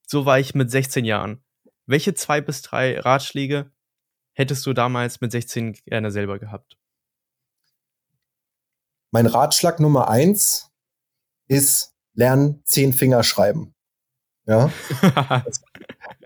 so 0.05 0.25
war 0.25 0.39
ich 0.39 0.53
mit 0.55 0.69
16 0.69 1.05
Jahren. 1.05 1.43
Welche 1.85 2.13
zwei 2.13 2.41
bis 2.41 2.61
drei 2.61 2.99
Ratschläge 2.99 3.71
hättest 4.33 4.65
du 4.65 4.73
damals 4.73 5.21
mit 5.21 5.31
16 5.31 5.73
gerne 5.85 6.11
selber 6.11 6.37
gehabt? 6.37 6.77
Mein 9.11 9.25
Ratschlag 9.25 9.79
Nummer 9.79 10.09
eins 10.09 10.69
ist, 11.47 11.95
lernen 12.13 12.61
zehn 12.65 12.91
Finger 12.91 13.23
schreiben. 13.23 13.73
Ja. 14.45 14.71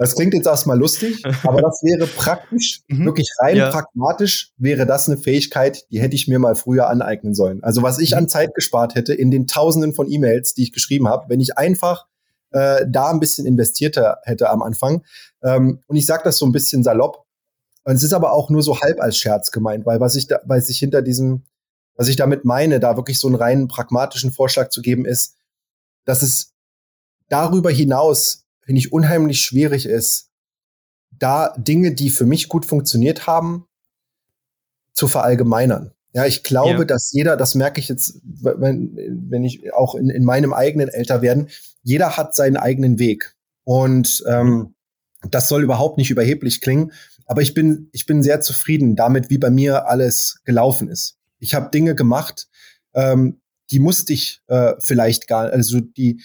das, 0.01 0.15
klingt 0.15 0.33
jetzt 0.33 0.47
erstmal 0.47 0.77
lustig, 0.77 1.23
aber 1.43 1.61
das 1.61 1.81
wäre 1.83 2.07
praktisch, 2.07 2.81
mhm. 2.87 3.05
wirklich 3.05 3.29
rein 3.39 3.57
ja. 3.57 3.69
pragmatisch 3.69 4.53
wäre 4.57 4.85
das 4.85 5.07
eine 5.07 5.17
Fähigkeit, 5.17 5.85
die 5.91 6.01
hätte 6.01 6.15
ich 6.15 6.27
mir 6.27 6.39
mal 6.39 6.55
früher 6.55 6.89
aneignen 6.89 7.33
sollen. 7.33 7.63
Also 7.63 7.83
was 7.83 7.99
ich 7.99 8.15
an 8.15 8.23
mhm. 8.23 8.29
Zeit 8.29 8.55
gespart 8.55 8.95
hätte 8.95 9.13
in 9.13 9.31
den 9.31 9.47
Tausenden 9.47 9.93
von 9.93 10.09
E-Mails, 10.09 10.53
die 10.53 10.63
ich 10.63 10.73
geschrieben 10.73 11.07
habe, 11.07 11.25
wenn 11.29 11.39
ich 11.39 11.57
einfach 11.57 12.05
äh, 12.51 12.85
da 12.87 13.09
ein 13.09 13.19
bisschen 13.19 13.45
investierter 13.45 14.19
hätte 14.23 14.49
am 14.49 14.61
Anfang. 14.61 15.03
Ähm, 15.43 15.79
und 15.87 15.95
ich 15.95 16.05
sage 16.05 16.23
das 16.23 16.37
so 16.37 16.45
ein 16.45 16.51
bisschen 16.51 16.83
salopp. 16.83 17.25
Und 17.83 17.95
es 17.95 18.03
ist 18.03 18.13
aber 18.13 18.33
auch 18.33 18.49
nur 18.49 18.61
so 18.61 18.79
halb 18.79 18.99
als 18.99 19.17
Scherz 19.17 19.51
gemeint, 19.51 19.85
weil 19.85 19.99
was 19.99 20.15
ich 20.15 20.27
da, 20.27 20.39
weil 20.45 20.61
sich 20.61 20.77
hinter 20.77 21.01
diesem, 21.01 21.43
was 21.95 22.07
ich 22.07 22.15
damit 22.15 22.45
meine, 22.45 22.79
da 22.79 22.95
wirklich 22.95 23.19
so 23.19 23.27
einen 23.27 23.35
reinen 23.35 23.67
pragmatischen 23.67 24.31
Vorschlag 24.31 24.69
zu 24.69 24.81
geben, 24.81 25.05
ist, 25.05 25.35
dass 26.05 26.21
es 26.21 26.53
darüber 27.29 27.71
hinaus, 27.71 28.45
finde 28.71 28.79
ich, 28.79 28.93
unheimlich 28.93 29.41
schwierig 29.41 29.85
ist, 29.85 30.29
da 31.11 31.53
Dinge, 31.57 31.93
die 31.93 32.09
für 32.09 32.25
mich 32.25 32.47
gut 32.47 32.65
funktioniert 32.65 33.27
haben, 33.27 33.65
zu 34.93 35.09
verallgemeinern. 35.09 35.91
Ja, 36.13 36.25
ich 36.25 36.41
glaube, 36.41 36.79
ja. 36.79 36.85
dass 36.85 37.11
jeder, 37.11 37.35
das 37.35 37.53
merke 37.53 37.81
ich 37.81 37.89
jetzt, 37.89 38.21
wenn, 38.23 38.95
wenn 39.29 39.43
ich 39.43 39.73
auch 39.73 39.95
in, 39.95 40.09
in 40.09 40.23
meinem 40.23 40.53
eigenen 40.53 40.87
Älterwerden, 40.87 41.49
jeder 41.83 42.15
hat 42.15 42.33
seinen 42.33 42.55
eigenen 42.55 42.97
Weg. 42.97 43.35
Und 43.65 44.23
ähm, 44.25 44.73
das 45.29 45.49
soll 45.49 45.63
überhaupt 45.63 45.97
nicht 45.97 46.09
überheblich 46.09 46.61
klingen, 46.61 46.93
aber 47.25 47.41
ich 47.41 47.53
bin, 47.53 47.89
ich 47.91 48.05
bin 48.05 48.23
sehr 48.23 48.39
zufrieden 48.39 48.95
damit, 48.95 49.29
wie 49.29 49.37
bei 49.37 49.49
mir 49.49 49.89
alles 49.89 50.39
gelaufen 50.45 50.87
ist. 50.87 51.17
Ich 51.39 51.55
habe 51.55 51.71
Dinge 51.71 51.93
gemacht, 51.93 52.47
ähm, 52.93 53.41
die 53.69 53.79
musste 53.79 54.13
ich 54.13 54.41
äh, 54.47 54.75
vielleicht 54.79 55.27
gar, 55.27 55.49
also 55.49 55.81
die, 55.81 56.21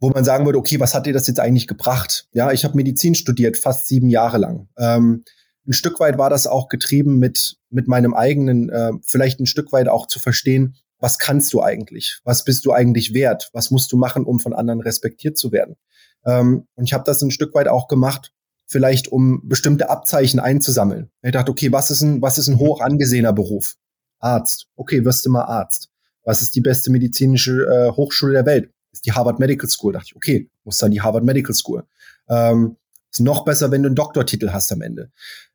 wo 0.00 0.08
man 0.08 0.24
sagen 0.24 0.46
würde, 0.46 0.58
okay, 0.58 0.80
was 0.80 0.94
hat 0.94 1.06
dir 1.06 1.12
das 1.12 1.26
jetzt 1.26 1.40
eigentlich 1.40 1.66
gebracht? 1.66 2.26
Ja, 2.32 2.52
ich 2.52 2.64
habe 2.64 2.76
Medizin 2.76 3.14
studiert, 3.14 3.58
fast 3.58 3.86
sieben 3.86 4.08
Jahre 4.08 4.38
lang. 4.38 4.68
Ähm, 4.78 5.24
ein 5.66 5.74
Stück 5.74 6.00
weit 6.00 6.18
war 6.18 6.30
das 6.30 6.46
auch 6.46 6.68
getrieben 6.68 7.18
mit, 7.18 7.56
mit 7.68 7.86
meinem 7.86 8.14
eigenen, 8.14 8.70
äh, 8.70 8.92
vielleicht 9.04 9.40
ein 9.40 9.46
Stück 9.46 9.72
weit 9.72 9.88
auch 9.88 10.06
zu 10.06 10.18
verstehen, 10.18 10.76
was 10.98 11.18
kannst 11.18 11.52
du 11.52 11.62
eigentlich? 11.62 12.20
Was 12.24 12.44
bist 12.44 12.66
du 12.66 12.72
eigentlich 12.72 13.14
wert? 13.14 13.50
Was 13.52 13.70
musst 13.70 13.90
du 13.92 13.96
machen, 13.96 14.24
um 14.24 14.38
von 14.38 14.52
anderen 14.52 14.80
respektiert 14.80 15.38
zu 15.38 15.52
werden? 15.52 15.76
Ähm, 16.24 16.66
und 16.74 16.84
ich 16.84 16.92
habe 16.92 17.04
das 17.04 17.22
ein 17.22 17.30
Stück 17.30 17.54
weit 17.54 17.68
auch 17.68 17.88
gemacht, 17.88 18.32
vielleicht 18.66 19.08
um 19.08 19.48
bestimmte 19.48 19.90
Abzeichen 19.90 20.40
einzusammeln. 20.40 21.10
Ich 21.22 21.32
dachte, 21.32 21.50
okay, 21.50 21.72
was 21.72 21.90
ist 21.90 22.02
ein, 22.02 22.22
was 22.22 22.38
ist 22.38 22.48
ein 22.48 22.58
hoch 22.58 22.80
angesehener 22.80 23.32
Beruf? 23.32 23.76
Arzt. 24.18 24.66
Okay, 24.76 25.04
wirst 25.04 25.24
du 25.24 25.30
mal 25.30 25.44
Arzt. 25.44 25.90
Was 26.24 26.42
ist 26.42 26.54
die 26.54 26.60
beste 26.60 26.90
medizinische 26.90 27.66
äh, 27.66 27.90
Hochschule 27.92 28.34
der 28.34 28.46
Welt? 28.46 28.70
Ist 28.92 29.06
die 29.06 29.12
Harvard 29.12 29.38
Medical 29.38 29.68
School. 29.68 29.92
Da 29.92 29.98
dachte 29.98 30.10
ich, 30.10 30.16
okay, 30.16 30.50
muss 30.64 30.78
dann 30.78 30.90
die 30.90 31.00
Harvard 31.00 31.24
Medical 31.24 31.54
School. 31.54 31.84
Ähm, 32.28 32.76
ist 33.10 33.20
noch 33.20 33.44
besser, 33.44 33.70
wenn 33.70 33.82
du 33.82 33.88
einen 33.88 33.96
Doktortitel 33.96 34.50
hast 34.50 34.72
am 34.72 34.82
Ende. 34.82 35.10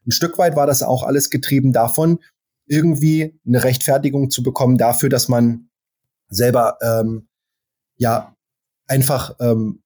Ein 0.06 0.12
Stück 0.12 0.38
weit 0.38 0.56
war 0.56 0.68
das 0.68 0.84
auch 0.84 1.04
alles 1.04 1.30
getrieben 1.30 1.72
davon, 1.72 2.20
irgendwie 2.68 3.40
eine 3.46 3.64
Rechtfertigung 3.64 4.30
zu 4.30 4.44
bekommen 4.44 4.78
dafür, 4.78 5.10
dass 5.10 5.30
man 5.30 5.70
selber 6.28 6.78
ähm, 6.82 7.28
ja 7.98 8.36
einfach 8.88 9.36
ähm, 9.40 9.84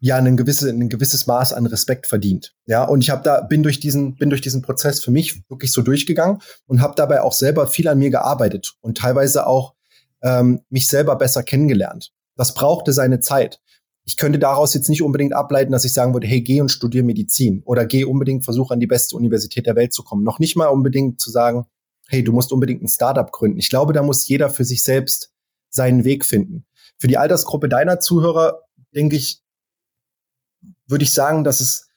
ja 0.00 0.16
ein 0.16 0.36
gewisses, 0.36 0.70
ein 0.70 0.88
gewisses 0.88 1.26
Maß 1.26 1.52
an 1.52 1.66
Respekt 1.66 2.06
verdient. 2.06 2.54
Ja, 2.66 2.84
und 2.84 3.00
ich 3.02 3.10
habe 3.10 3.22
da 3.22 3.40
bin 3.40 3.62
durch 3.62 3.80
diesen 3.80 4.16
bin 4.16 4.30
durch 4.30 4.40
diesen 4.40 4.62
Prozess 4.62 5.02
für 5.02 5.10
mich 5.10 5.42
wirklich 5.48 5.72
so 5.72 5.82
durchgegangen 5.82 6.40
und 6.66 6.80
habe 6.80 6.94
dabei 6.96 7.22
auch 7.22 7.32
selber 7.32 7.66
viel 7.66 7.88
an 7.88 7.98
mir 7.98 8.10
gearbeitet 8.10 8.76
und 8.80 8.98
teilweise 8.98 9.46
auch 9.46 9.74
ähm, 10.22 10.62
mich 10.70 10.88
selber 10.88 11.16
besser 11.16 11.42
kennengelernt. 11.42 12.12
Das 12.36 12.54
brauchte 12.54 12.92
seine 12.92 13.20
Zeit. 13.20 13.60
Ich 14.04 14.16
könnte 14.16 14.38
daraus 14.38 14.72
jetzt 14.72 14.88
nicht 14.88 15.02
unbedingt 15.02 15.32
ableiten, 15.32 15.72
dass 15.72 15.84
ich 15.84 15.92
sagen 15.92 16.14
würde, 16.14 16.28
hey, 16.28 16.40
geh 16.40 16.60
und 16.60 16.68
studier 16.68 17.02
Medizin 17.02 17.62
oder 17.64 17.86
geh 17.86 18.04
unbedingt 18.04 18.44
versuch 18.44 18.70
an 18.70 18.78
die 18.78 18.86
beste 18.86 19.16
Universität 19.16 19.66
der 19.66 19.74
Welt 19.74 19.92
zu 19.92 20.04
kommen. 20.04 20.22
Noch 20.22 20.38
nicht 20.38 20.54
mal 20.54 20.66
unbedingt 20.66 21.20
zu 21.20 21.30
sagen, 21.30 21.66
hey, 22.08 22.22
du 22.22 22.32
musst 22.32 22.52
unbedingt 22.52 22.82
ein 22.82 22.88
Startup 22.88 23.30
gründen. 23.32 23.58
Ich 23.58 23.68
glaube, 23.68 23.92
da 23.92 24.02
muss 24.02 24.28
jeder 24.28 24.48
für 24.48 24.64
sich 24.64 24.84
selbst 24.84 25.32
seinen 25.70 26.04
Weg 26.04 26.24
finden. 26.24 26.66
Für 26.98 27.08
die 27.08 27.18
Altersgruppe 27.18 27.68
deiner 27.68 27.98
Zuhörer, 27.98 28.62
denke 28.94 29.16
ich, 29.16 29.42
würde 30.86 31.02
ich 31.02 31.12
sagen, 31.12 31.42
dass 31.42 31.60
es, 31.60 31.88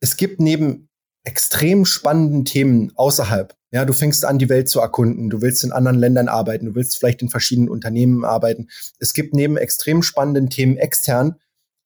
es 0.00 0.16
gibt 0.16 0.40
neben 0.40 0.88
extrem 1.24 1.84
spannenden 1.84 2.44
Themen 2.44 2.92
außerhalb 2.94 3.57
ja, 3.70 3.84
du 3.84 3.92
fängst 3.92 4.24
an, 4.24 4.38
die 4.38 4.48
Welt 4.48 4.68
zu 4.68 4.80
erkunden. 4.80 5.28
Du 5.28 5.42
willst 5.42 5.62
in 5.62 5.72
anderen 5.72 5.98
Ländern 5.98 6.28
arbeiten. 6.28 6.66
Du 6.66 6.74
willst 6.74 6.98
vielleicht 6.98 7.20
in 7.20 7.28
verschiedenen 7.28 7.68
Unternehmen 7.68 8.24
arbeiten. 8.24 8.68
Es 8.98 9.12
gibt 9.12 9.34
neben 9.34 9.56
extrem 9.56 10.02
spannenden 10.02 10.48
Themen 10.48 10.78
extern 10.78 11.36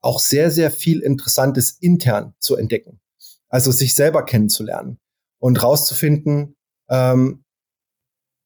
auch 0.00 0.20
sehr, 0.20 0.50
sehr 0.50 0.70
viel 0.70 1.00
Interessantes 1.00 1.70
intern 1.80 2.34
zu 2.38 2.56
entdecken. 2.56 3.00
Also 3.48 3.70
sich 3.72 3.94
selber 3.94 4.24
kennenzulernen 4.24 4.98
und 5.38 5.62
rauszufinden, 5.62 6.56
ähm, 6.88 7.44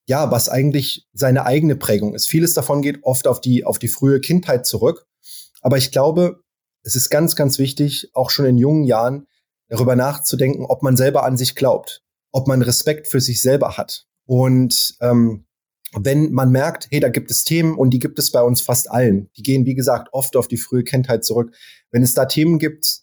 ja, 0.09 0.31
was 0.31 0.49
eigentlich 0.49 1.07
seine 1.12 1.44
eigene 1.46 1.77
Prägung 1.77 2.14
ist. 2.14 2.29
Vieles 2.29 2.55
davon 2.55 2.81
geht 2.81 3.03
oft 3.03 3.27
auf 3.27 3.40
die, 3.40 3.64
auf 3.64 3.79
die 3.79 3.88
frühe 3.88 4.20
Kindheit 4.20 4.66
zurück. 4.66 5.07
Aber 5.62 5.79
ich 5.79 5.90
glaube, 5.90 6.42
es 6.83 6.94
ist 6.94 7.11
ganz, 7.11 7.35
ganz 7.35 7.59
wichtig, 7.59 8.11
auch 8.14 8.31
schon 8.31 8.46
in 8.46 8.59
jungen 8.59 8.85
Jahren 8.85 9.27
darüber 9.68 9.96
nachzudenken, 9.96 10.64
ob 10.64 10.83
man 10.83 10.96
selber 10.96 11.25
an 11.25 11.37
sich 11.37 11.57
glaubt, 11.57 12.05
ob 12.37 12.49
man 12.49 12.61
Respekt 12.61 13.07
für 13.07 13.22
sich 13.22 13.40
selber 13.40 13.79
hat. 13.79 14.05
Und 14.27 14.96
ähm, 15.01 15.46
wenn 15.94 16.33
man 16.33 16.51
merkt, 16.51 16.87
hey, 16.90 17.01
da 17.01 17.09
gibt 17.09 17.31
es 17.31 17.44
Themen 17.44 17.79
und 17.79 17.90
die 17.90 17.99
gibt 17.99 18.18
es 18.18 18.31
bei 18.31 18.42
uns 18.42 18.61
fast 18.61 18.90
allen. 18.90 19.31
Die 19.38 19.42
gehen, 19.42 19.64
wie 19.64 19.75
gesagt, 19.75 20.09
oft 20.12 20.37
auf 20.37 20.46
die 20.46 20.59
frühe 20.59 20.85
Kindheit 20.85 21.25
zurück. 21.25 21.55
Wenn 21.90 22.03
es 22.03 22.12
da 22.12 22.27
Themen 22.27 22.59
gibt, 22.59 23.01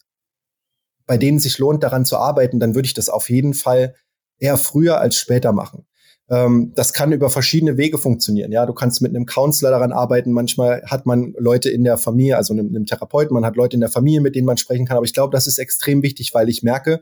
bei 1.08 1.18
denen 1.18 1.40
sich 1.40 1.58
lohnt, 1.58 1.82
daran 1.82 2.06
zu 2.06 2.18
arbeiten, 2.18 2.60
dann 2.60 2.76
würde 2.76 2.86
ich 2.86 2.94
das 2.94 3.10
auf 3.10 3.32
jeden 3.32 3.56
Fall 3.56 3.96
eher 4.38 4.56
früher 4.56 5.00
als 5.00 5.16
später 5.16 5.52
machen. 5.52 5.88
Ähm, 6.30 6.72
das 6.76 6.94
kann 6.94 7.12
über 7.12 7.32
verschiedene 7.32 7.76
Wege 7.76 7.98
funktionieren. 7.98 8.52
Ja, 8.52 8.68
du 8.68 8.74
kannst 8.74 9.02
mit 9.02 9.16
einem 9.16 9.26
Counselor 9.26 9.72
daran 9.72 9.94
arbeiten. 9.94 10.32
Manchmal 10.32 10.84
hat 10.86 11.08
man 11.08 11.34
Leute 11.40 11.72
in 11.72 11.84
der 11.84 11.98
Familie, 11.98 12.38
also 12.38 12.54
einem, 12.54 12.68
einem 12.68 12.86
Therapeuten, 12.86 13.34
man 13.34 13.46
hat 13.46 13.56
Leute 13.56 13.76
in 13.76 13.82
der 13.82 13.90
Familie, 13.90 14.22
mit 14.22 14.36
denen 14.36 14.46
man 14.46 14.58
sprechen 14.58 14.86
kann. 14.86 14.98
Aber 14.98 15.08
ich 15.08 15.14
glaube, 15.16 15.32
das 15.32 15.48
ist 15.48 15.58
extrem 15.58 16.04
wichtig, 16.04 16.36
weil 16.36 16.50
ich 16.50 16.62
merke, 16.62 17.02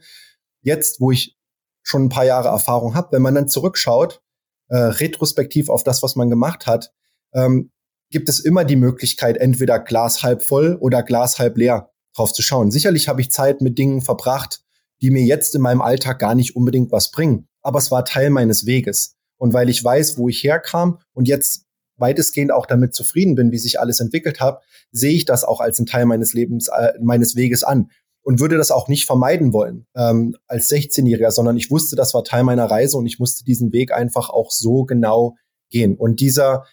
jetzt, 0.62 1.02
wo 1.02 1.12
ich 1.12 1.36
schon 1.84 2.06
ein 2.06 2.10
paar 2.10 2.26
Jahre 2.26 2.50
Erfahrung 2.50 2.96
habe, 2.96 3.12
wenn 3.12 3.22
man 3.22 3.36
dann 3.36 3.48
zurückschaut, 3.48 4.22
äh, 4.70 4.78
retrospektiv 4.78 5.70
auf 5.70 5.84
das, 5.84 6.04
was 6.04 6.16
man 6.16 6.30
gemacht 6.30 6.68
hat, 6.68 6.92
ähm, 7.34 7.72
gibt 8.10 8.30
es 8.30 8.40
immer 8.40 8.66
die 8.66 8.76
Möglichkeit, 8.76 9.38
entweder 9.38 9.80
Glas 9.80 10.24
halb 10.24 10.42
voll 10.42 10.78
oder 10.80 11.04
Glas 11.04 11.40
halb 11.40 11.58
leer 11.58 11.90
drauf 12.16 12.34
zu 12.34 12.42
schauen. 12.42 12.72
Sicherlich 12.72 13.08
habe 13.08 13.22
ich 13.22 13.32
Zeit 13.32 13.62
mit 13.62 13.78
Dingen 13.78 14.02
verbracht, 14.02 14.62
die 15.02 15.12
mir 15.12 15.24
jetzt 15.24 15.56
in 15.56 15.62
meinem 15.62 15.82
Alltag 15.82 16.20
gar 16.20 16.36
nicht 16.36 16.56
unbedingt 16.56 16.92
was 16.92 17.12
bringen 17.12 17.48
aber 17.62 17.80
es 17.80 17.92
war 17.92 18.06
Teil 18.06 18.30
meines 18.30 18.66
Weges. 18.66 19.16
Und 19.38 19.54
weil 19.54 19.70
ich 19.70 19.84
weiß, 19.84 20.18
wo 20.18 20.30
ich 20.30 20.44
herkam 20.44 21.00
und 21.14 21.28
jetzt 21.28 21.66
weitestgehend 21.98 22.52
auch 22.52 22.66
damit 22.66 22.94
zufrieden 22.94 23.36
bin, 23.36 23.52
wie 23.52 23.58
sich 23.58 23.80
alles 23.80 24.00
entwickelt 24.00 24.40
hat, 24.40 24.62
sehe 24.92 25.14
ich 25.14 25.26
das 25.26 25.44
auch 25.44 25.62
als 25.62 25.80
einen 25.80 25.86
Teil 25.86 26.06
meines 26.06 26.34
Lebens, 26.34 26.68
äh, 26.68 26.94
meines 27.02 27.36
Weges 27.36 27.64
an 27.64 27.90
und 28.24 28.40
würde 28.40 28.58
das 28.58 28.72
auch 28.72 28.88
nicht 28.88 29.06
vermeiden 29.06 29.54
wollen 29.54 29.88
ähm, 29.96 30.38
als 30.48 30.70
16-Jähriger, 30.70 31.32
sondern 31.32 31.58
ich 31.58 31.72
wusste, 31.72 31.96
das 31.96 32.14
war 32.14 32.24
Teil 32.24 32.44
meiner 32.44 32.66
Reise 32.66 32.98
und 32.98 33.06
ich 33.06 33.20
musste 33.20 33.44
diesen 33.44 33.72
Weg 33.74 33.92
einfach 33.92 34.30
auch 34.30 34.52
so 34.52 34.84
genau 34.86 35.36
gehen. 35.70 35.96
Und 35.96 36.20
dieser, 36.20 36.66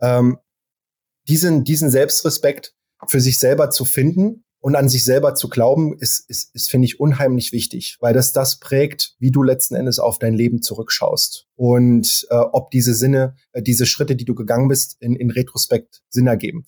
ähm, 0.00 0.38
diesen, 1.28 1.64
diesen 1.64 1.90
Selbstrespekt 1.90 2.74
für 3.06 3.20
sich 3.20 3.38
selber 3.38 3.70
zu 3.70 3.84
finden 3.84 4.44
und 4.60 4.76
an 4.76 4.88
sich 4.88 5.04
selber 5.04 5.34
zu 5.34 5.50
glauben, 5.50 5.98
ist, 5.98 6.24
ist, 6.30 6.54
ist 6.54 6.70
finde 6.70 6.86
ich, 6.86 6.98
unheimlich 6.98 7.52
wichtig, 7.52 7.98
weil 8.00 8.14
das 8.14 8.32
das 8.32 8.58
prägt, 8.58 9.14
wie 9.18 9.30
du 9.30 9.42
letzten 9.42 9.74
Endes 9.74 9.98
auf 9.98 10.18
dein 10.18 10.32
Leben 10.32 10.62
zurückschaust 10.62 11.46
und 11.54 12.26
äh, 12.30 12.34
ob 12.34 12.70
diese 12.70 12.94
Sinne, 12.94 13.36
äh, 13.52 13.62
diese 13.62 13.84
Schritte, 13.84 14.16
die 14.16 14.24
du 14.24 14.34
gegangen 14.34 14.68
bist, 14.68 14.96
in, 15.00 15.16
in 15.16 15.30
Retrospekt 15.30 16.02
Sinn 16.08 16.28
ergeben. 16.28 16.64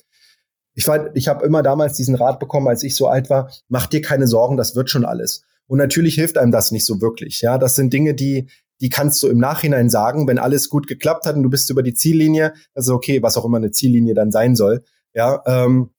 Ich, 0.76 0.86
war, 0.86 1.14
ich 1.16 1.26
habe 1.26 1.44
immer 1.44 1.62
damals 1.62 1.94
diesen 1.94 2.14
Rat 2.14 2.38
bekommen, 2.38 2.68
als 2.68 2.82
ich 2.82 2.94
so 2.94 3.08
alt 3.08 3.30
war, 3.30 3.50
mach 3.68 3.86
dir 3.86 4.02
keine 4.02 4.26
Sorgen, 4.26 4.56
das 4.56 4.76
wird 4.76 4.90
schon 4.90 5.04
alles. 5.04 5.42
Und 5.66 5.78
natürlich 5.78 6.14
hilft 6.14 6.38
einem 6.38 6.52
das 6.52 6.70
nicht 6.70 6.86
so 6.86 7.00
wirklich. 7.00 7.40
Ja, 7.40 7.58
das 7.58 7.74
sind 7.74 7.92
Dinge, 7.92 8.14
die, 8.14 8.48
die 8.80 8.90
kannst 8.90 9.22
du 9.22 9.28
im 9.28 9.38
Nachhinein 9.38 9.90
sagen, 9.90 10.28
wenn 10.28 10.38
alles 10.38 10.68
gut 10.68 10.86
geklappt 10.86 11.26
hat 11.26 11.34
und 11.34 11.42
du 11.42 11.50
bist 11.50 11.70
über 11.70 11.82
die 11.82 11.94
Ziellinie, 11.94 12.52
also 12.74 12.94
okay, 12.94 13.22
was 13.22 13.36
auch 13.36 13.44
immer 13.44 13.56
eine 13.56 13.70
Ziellinie 13.70 14.14
dann 14.14 14.30
sein 14.30 14.54
soll. 14.54 14.84
Ja, 15.14 15.42
ähm, 15.46 15.90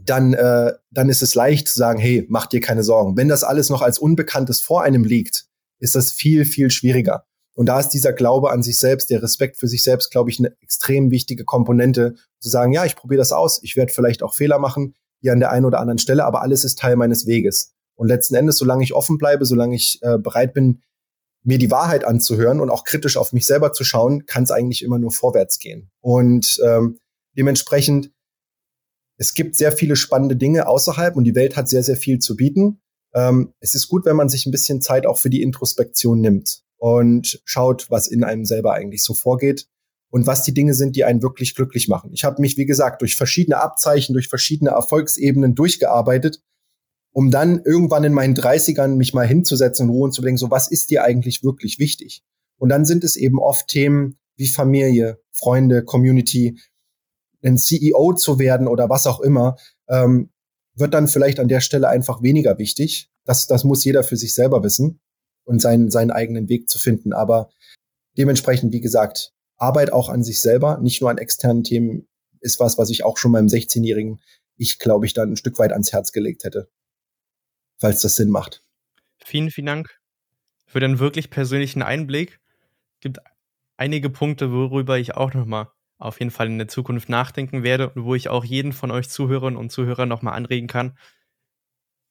dann, 0.00 0.34
äh, 0.34 0.72
dann 0.90 1.08
ist 1.08 1.22
es 1.22 1.34
leicht 1.34 1.68
zu 1.68 1.78
sagen, 1.78 2.00
hey, 2.00 2.26
mach 2.28 2.46
dir 2.46 2.60
keine 2.60 2.82
Sorgen. 2.82 3.16
Wenn 3.16 3.28
das 3.28 3.44
alles 3.44 3.70
noch 3.70 3.82
als 3.82 3.98
Unbekanntes 3.98 4.60
vor 4.60 4.82
einem 4.82 5.04
liegt, 5.04 5.46
ist 5.78 5.94
das 5.94 6.10
viel, 6.10 6.44
viel 6.44 6.70
schwieriger. 6.70 7.24
Und 7.58 7.66
da 7.66 7.80
ist 7.80 7.88
dieser 7.88 8.12
Glaube 8.12 8.52
an 8.52 8.62
sich 8.62 8.78
selbst, 8.78 9.10
der 9.10 9.20
Respekt 9.20 9.56
für 9.56 9.66
sich 9.66 9.82
selbst, 9.82 10.12
glaube 10.12 10.30
ich, 10.30 10.38
eine 10.38 10.56
extrem 10.60 11.10
wichtige 11.10 11.44
Komponente, 11.44 12.14
zu 12.38 12.50
sagen, 12.50 12.72
ja, 12.72 12.84
ich 12.84 12.94
probiere 12.94 13.18
das 13.18 13.32
aus, 13.32 13.60
ich 13.64 13.74
werde 13.74 13.92
vielleicht 13.92 14.22
auch 14.22 14.32
Fehler 14.32 14.60
machen, 14.60 14.94
hier 15.20 15.32
an 15.32 15.40
der 15.40 15.50
einen 15.50 15.64
oder 15.64 15.80
anderen 15.80 15.98
Stelle, 15.98 16.24
aber 16.24 16.42
alles 16.42 16.62
ist 16.62 16.78
Teil 16.78 16.94
meines 16.94 17.26
Weges. 17.26 17.74
Und 17.96 18.06
letzten 18.06 18.36
Endes, 18.36 18.58
solange 18.58 18.84
ich 18.84 18.94
offen 18.94 19.18
bleibe, 19.18 19.44
solange 19.44 19.74
ich 19.74 19.98
äh, 20.02 20.18
bereit 20.18 20.54
bin, 20.54 20.82
mir 21.42 21.58
die 21.58 21.72
Wahrheit 21.72 22.04
anzuhören 22.04 22.60
und 22.60 22.70
auch 22.70 22.84
kritisch 22.84 23.16
auf 23.16 23.32
mich 23.32 23.44
selber 23.44 23.72
zu 23.72 23.82
schauen, 23.82 24.24
kann 24.24 24.44
es 24.44 24.52
eigentlich 24.52 24.84
immer 24.84 25.00
nur 25.00 25.10
vorwärts 25.10 25.58
gehen. 25.58 25.90
Und 26.00 26.60
ähm, 26.64 27.00
dementsprechend 27.36 28.12
es 29.16 29.34
gibt 29.34 29.56
sehr 29.56 29.72
viele 29.72 29.96
spannende 29.96 30.36
Dinge 30.36 30.68
außerhalb 30.68 31.16
und 31.16 31.24
die 31.24 31.34
Welt 31.34 31.56
hat 31.56 31.68
sehr, 31.68 31.82
sehr 31.82 31.96
viel 31.96 32.20
zu 32.20 32.36
bieten. 32.36 32.80
Ähm, 33.14 33.52
es 33.58 33.74
ist 33.74 33.88
gut, 33.88 34.04
wenn 34.04 34.14
man 34.14 34.28
sich 34.28 34.46
ein 34.46 34.52
bisschen 34.52 34.80
Zeit 34.80 35.06
auch 35.06 35.18
für 35.18 35.28
die 35.28 35.42
Introspektion 35.42 36.20
nimmt 36.20 36.62
und 36.78 37.40
schaut, 37.44 37.90
was 37.90 38.06
in 38.06 38.24
einem 38.24 38.44
selber 38.44 38.72
eigentlich 38.72 39.02
so 39.02 39.12
vorgeht 39.12 39.66
und 40.10 40.26
was 40.26 40.42
die 40.42 40.54
Dinge 40.54 40.74
sind, 40.74 40.96
die 40.96 41.04
einen 41.04 41.22
wirklich 41.22 41.54
glücklich 41.54 41.88
machen. 41.88 42.12
Ich 42.12 42.24
habe 42.24 42.40
mich, 42.40 42.56
wie 42.56 42.66
gesagt, 42.66 43.02
durch 43.02 43.16
verschiedene 43.16 43.60
Abzeichen, 43.60 44.14
durch 44.14 44.28
verschiedene 44.28 44.70
Erfolgsebenen 44.70 45.54
durchgearbeitet, 45.54 46.40
um 47.12 47.30
dann 47.30 47.60
irgendwann 47.64 48.04
in 48.04 48.14
meinen 48.14 48.34
30ern 48.34 48.96
mich 48.96 49.12
mal 49.12 49.26
hinzusetzen 49.26 49.88
und 49.88 49.94
ruhen 49.94 50.12
zu 50.12 50.22
denken, 50.22 50.38
so 50.38 50.50
was 50.50 50.70
ist 50.70 50.90
dir 50.90 51.04
eigentlich 51.04 51.42
wirklich 51.42 51.78
wichtig? 51.78 52.22
Und 52.56 52.70
dann 52.70 52.84
sind 52.84 53.04
es 53.04 53.16
eben 53.16 53.38
oft 53.38 53.68
Themen 53.68 54.18
wie 54.36 54.48
Familie, 54.48 55.20
Freunde, 55.32 55.84
Community, 55.84 56.58
ein 57.42 57.58
CEO 57.58 58.14
zu 58.14 58.38
werden 58.38 58.66
oder 58.68 58.88
was 58.88 59.06
auch 59.06 59.20
immer, 59.20 59.56
ähm, 59.88 60.30
wird 60.74 60.94
dann 60.94 61.08
vielleicht 61.08 61.40
an 61.40 61.48
der 61.48 61.60
Stelle 61.60 61.88
einfach 61.88 62.22
weniger 62.22 62.58
wichtig. 62.58 63.10
Das, 63.24 63.46
das 63.46 63.64
muss 63.64 63.84
jeder 63.84 64.04
für 64.04 64.16
sich 64.16 64.34
selber 64.34 64.62
wissen 64.62 65.00
und 65.48 65.60
seinen, 65.60 65.90
seinen 65.90 66.10
eigenen 66.10 66.48
Weg 66.48 66.68
zu 66.68 66.78
finden. 66.78 67.12
Aber 67.12 67.50
dementsprechend, 68.16 68.72
wie 68.72 68.80
gesagt, 68.80 69.32
Arbeit 69.56 69.92
auch 69.92 70.08
an 70.08 70.22
sich 70.22 70.40
selber, 70.40 70.78
nicht 70.78 71.00
nur 71.00 71.10
an 71.10 71.18
externen 71.18 71.64
Themen, 71.64 72.06
ist 72.40 72.60
was, 72.60 72.78
was 72.78 72.90
ich 72.90 73.04
auch 73.04 73.16
schon 73.16 73.32
meinem 73.32 73.48
16-jährigen 73.48 74.20
ich, 74.58 74.78
glaube 74.78 75.06
ich, 75.06 75.14
dann 75.14 75.32
ein 75.32 75.36
Stück 75.36 75.58
weit 75.58 75.72
ans 75.72 75.92
Herz 75.92 76.12
gelegt 76.12 76.44
hätte. 76.44 76.68
Falls 77.78 78.00
das 78.00 78.16
Sinn 78.16 78.28
macht. 78.28 78.62
Vielen, 79.24 79.50
vielen 79.50 79.66
Dank 79.66 80.00
für 80.66 80.80
den 80.80 80.98
wirklich 80.98 81.30
persönlichen 81.30 81.80
Einblick. 81.80 82.40
Gibt 83.00 83.20
einige 83.76 84.10
Punkte, 84.10 84.52
worüber 84.52 84.98
ich 84.98 85.14
auch 85.14 85.32
nochmal 85.32 85.68
auf 85.96 86.18
jeden 86.20 86.30
Fall 86.30 86.48
in 86.48 86.58
der 86.58 86.68
Zukunft 86.68 87.08
nachdenken 87.08 87.62
werde 87.62 87.90
und 87.90 88.04
wo 88.04 88.14
ich 88.14 88.28
auch 88.28 88.44
jeden 88.44 88.72
von 88.72 88.90
euch 88.90 89.08
Zuhörern 89.08 89.56
und 89.56 89.70
Zuhörern 89.70 90.08
nochmal 90.08 90.34
anregen 90.34 90.68
kann. 90.68 90.98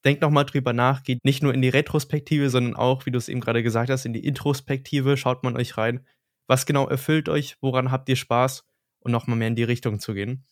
Denkt 0.06 0.22
nochmal 0.22 0.46
drüber 0.46 0.74
nach, 0.74 1.04
geht 1.04 1.24
nicht 1.24 1.44
nur 1.44 1.54
in 1.54 1.62
die 1.62 1.70
Retrospektive, 1.70 2.50
sondern 2.50 2.76
auch, 2.76 3.06
wie 3.06 3.12
du 3.12 3.18
es 3.18 3.30
eben 3.30 3.42
gerade 3.42 3.64
gesagt 3.64 3.90
hast, 3.90 4.06
in 4.06 4.14
die 4.14 4.26
Introspektive, 4.26 5.18
schaut 5.18 5.44
man 5.44 5.58
euch 5.58 5.78
rein. 5.78 6.06
Was 6.48 6.66
genau 6.66 6.88
erfüllt 6.88 7.30
euch, 7.30 7.58
woran 7.62 7.92
habt 7.92 8.08
ihr 8.10 8.16
Spaß 8.16 8.64
und 9.00 9.12
nochmal 9.12 9.38
mehr 9.38 9.50
in 9.50 9.56
die 9.56 9.64
Richtung 9.64 10.00
zu 10.00 10.14
gehen. 10.14 10.46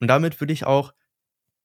Und 0.00 0.08
damit 0.08 0.40
würde 0.40 0.52
ich 0.52 0.64
auch 0.64 0.92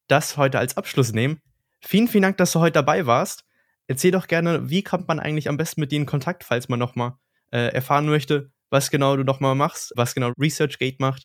das 0.08 0.38
heute 0.38 0.60
als 0.60 0.78
Abschluss 0.78 1.14
nehmen. 1.14 1.42
Vielen, 1.82 2.08
vielen 2.08 2.24
Dank, 2.24 2.38
dass 2.38 2.52
du 2.52 2.60
heute 2.60 2.74
dabei 2.74 3.06
warst. 3.06 3.46
Erzähl 3.88 4.12
doch 4.12 4.28
gerne, 4.28 4.70
wie 4.70 4.84
kommt 4.84 5.08
man 5.08 5.20
eigentlich 5.20 5.48
am 5.48 5.58
besten 5.58 5.82
mit 5.82 5.92
dir 5.92 5.98
in 5.98 6.06
Kontakt, 6.06 6.44
falls 6.44 6.68
man 6.70 6.80
nochmal 6.80 7.14
äh, 7.52 7.74
erfahren 7.74 8.08
möchte, 8.08 8.52
was 8.70 8.92
genau 8.92 9.16
du 9.16 9.24
nochmal 9.24 9.56
machst, 9.56 9.94
was 9.96 10.14
genau 10.14 10.34
ResearchGate 10.38 10.98
macht. 11.00 11.24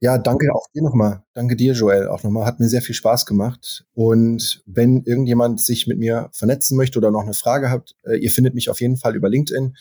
Ja, 0.00 0.16
danke 0.16 0.54
auch 0.54 0.66
dir 0.72 0.82
nochmal. 0.82 1.24
Danke 1.34 1.56
dir, 1.56 1.72
Joel, 1.72 2.08
auch 2.08 2.22
nochmal. 2.22 2.46
Hat 2.46 2.60
mir 2.60 2.68
sehr 2.68 2.82
viel 2.82 2.94
Spaß 2.94 3.26
gemacht. 3.26 3.84
Und 3.94 4.62
wenn 4.64 5.02
irgendjemand 5.02 5.60
sich 5.60 5.88
mit 5.88 5.98
mir 5.98 6.30
vernetzen 6.32 6.76
möchte 6.76 6.98
oder 6.98 7.10
noch 7.10 7.22
eine 7.22 7.34
Frage 7.34 7.70
habt, 7.70 7.96
äh, 8.04 8.16
ihr 8.16 8.30
findet 8.30 8.54
mich 8.54 8.70
auf 8.70 8.80
jeden 8.80 8.96
Fall 8.96 9.16
über 9.16 9.28
LinkedIn, 9.28 9.76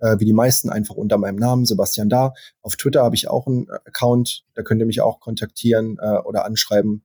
äh, 0.00 0.18
wie 0.18 0.26
die 0.26 0.34
meisten 0.34 0.68
einfach 0.68 0.96
unter 0.96 1.16
meinem 1.16 1.36
Namen, 1.36 1.64
Sebastian 1.64 2.10
Da. 2.10 2.34
Auf 2.60 2.76
Twitter 2.76 3.02
habe 3.02 3.14
ich 3.14 3.28
auch 3.28 3.46
einen 3.46 3.70
Account, 3.86 4.44
da 4.54 4.62
könnt 4.62 4.80
ihr 4.80 4.86
mich 4.86 5.00
auch 5.00 5.20
kontaktieren 5.20 5.96
äh, 6.00 6.18
oder 6.18 6.44
anschreiben. 6.44 7.04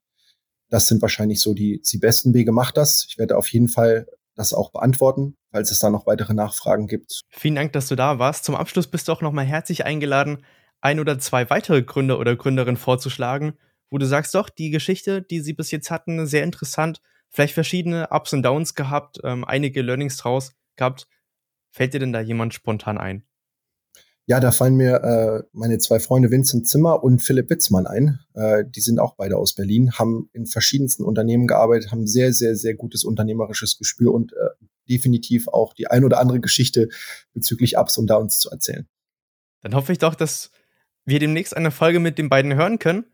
Das 0.70 0.88
sind 0.88 1.02
wahrscheinlich 1.02 1.40
so 1.40 1.54
die, 1.54 1.82
die 1.82 1.98
besten 1.98 2.34
Wege. 2.34 2.52
Macht 2.52 2.76
das. 2.76 3.06
Ich 3.08 3.18
werde 3.18 3.38
auf 3.38 3.48
jeden 3.48 3.70
Fall 3.70 4.08
das 4.36 4.54
auch 4.54 4.72
beantworten, 4.72 5.38
falls 5.52 5.72
es 5.72 5.80
da 5.80 5.90
noch 5.90 6.06
weitere 6.06 6.34
Nachfragen 6.34 6.88
gibt. 6.88 7.22
Vielen 7.30 7.56
Dank, 7.56 7.72
dass 7.72 7.88
du 7.88 7.96
da 7.96 8.20
warst. 8.20 8.44
Zum 8.44 8.56
Abschluss 8.56 8.88
bist 8.88 9.08
du 9.08 9.14
auch 9.14 9.22
nochmal 9.22 9.46
herzlich 9.46 9.86
eingeladen, 9.86 10.44
ein 10.82 11.00
oder 11.00 11.20
zwei 11.20 11.50
weitere 11.50 11.84
Gründer 11.84 12.20
oder 12.20 12.36
Gründerinnen 12.36 12.78
vorzuschlagen, 12.78 13.58
wo 13.90 13.98
du 13.98 14.06
sagst, 14.06 14.36
doch, 14.36 14.50
die 14.50 14.70
Geschichte, 14.70 15.22
die 15.22 15.40
sie 15.40 15.54
bis 15.54 15.72
jetzt 15.72 15.92
hatten, 15.92 16.26
sehr 16.26 16.44
interessant, 16.44 17.02
vielleicht 17.30 17.54
verschiedene 17.54 18.10
Ups 18.12 18.34
und 18.34 18.44
Downs 18.44 18.76
gehabt, 18.76 19.20
ähm, 19.24 19.46
einige 19.46 19.82
Learnings 19.82 20.18
draus 20.18 20.54
gehabt. 20.76 21.08
Fällt 21.72 21.94
dir 21.94 22.00
denn 22.00 22.14
da 22.14 22.22
jemand 22.22 22.54
spontan 22.54 22.98
ein? 22.98 23.24
Ja, 24.30 24.42
da 24.42 24.52
fallen 24.52 24.76
mir 24.76 24.96
äh, 25.04 25.44
meine 25.54 25.78
zwei 25.78 26.00
Freunde 26.00 26.30
Vincent 26.30 26.68
Zimmer 26.68 27.02
und 27.02 27.22
Philipp 27.22 27.50
Witzmann 27.50 27.88
ein. 27.88 28.20
Äh, 28.34 28.66
die 28.68 28.82
sind 28.82 29.00
auch 29.00 29.16
beide 29.16 29.38
aus 29.38 29.56
Berlin, 29.56 29.94
haben 29.94 30.30
in 30.34 30.46
verschiedensten 30.46 31.06
Unternehmen 31.06 31.48
gearbeitet, 31.48 31.92
haben 31.92 32.08
sehr, 32.08 32.34
sehr, 32.34 32.58
sehr 32.58 32.76
gutes 32.76 33.06
unternehmerisches 33.06 33.78
Gespür 33.78 34.14
und 34.14 34.34
äh, 34.34 34.66
definitiv 34.90 35.48
auch 35.48 35.74
die 35.74 35.88
ein 35.88 36.04
oder 36.04 36.20
andere 36.20 36.42
Geschichte 36.42 36.90
bezüglich 37.34 37.78
Ups 37.78 37.98
und 37.98 38.08
Downs 38.08 38.40
zu 38.40 38.50
erzählen. 38.50 38.86
Dann 39.62 39.76
hoffe 39.76 39.94
ich 39.94 39.98
doch, 39.98 40.14
dass 40.14 40.52
wir 41.08 41.20
demnächst 41.20 41.56
eine 41.56 41.72
Folge 41.72 42.00
mit 42.00 42.18
den 42.18 42.30
beiden 42.30 42.54
hören 42.54 42.80
können. 42.80 43.06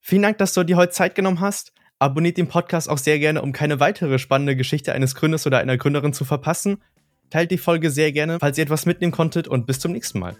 Vielen 0.00 0.22
Dank, 0.22 0.38
dass 0.38 0.52
du 0.52 0.64
dir 0.64 0.76
heute 0.76 0.92
Zeit 0.92 1.14
genommen 1.14 1.40
hast. 1.40 1.72
Abonniert 1.98 2.36
den 2.36 2.48
Podcast 2.48 2.90
auch 2.90 2.98
sehr 2.98 3.18
gerne, 3.18 3.40
um 3.40 3.52
keine 3.52 3.80
weitere 3.80 4.18
spannende 4.18 4.56
Geschichte 4.56 4.92
eines 4.92 5.14
Gründers 5.14 5.46
oder 5.46 5.58
einer 5.58 5.78
Gründerin 5.78 6.12
zu 6.12 6.24
verpassen. 6.24 6.82
Teilt 7.30 7.52
die 7.52 7.58
Folge 7.58 7.90
sehr 7.90 8.12
gerne, 8.12 8.38
falls 8.40 8.58
ihr 8.58 8.64
etwas 8.64 8.84
mitnehmen 8.84 9.12
konntet 9.12 9.48
und 9.48 9.66
bis 9.66 9.78
zum 9.78 9.92
nächsten 9.92 10.18
Mal. 10.18 10.36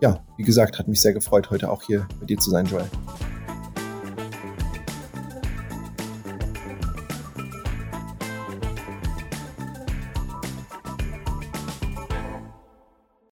Ja, 0.00 0.24
wie 0.36 0.42
gesagt, 0.42 0.78
hat 0.78 0.88
mich 0.88 1.00
sehr 1.00 1.12
gefreut, 1.12 1.50
heute 1.50 1.70
auch 1.70 1.82
hier 1.82 2.08
mit 2.18 2.30
dir 2.30 2.38
zu 2.38 2.50
sein, 2.50 2.66
Joel. 2.66 2.88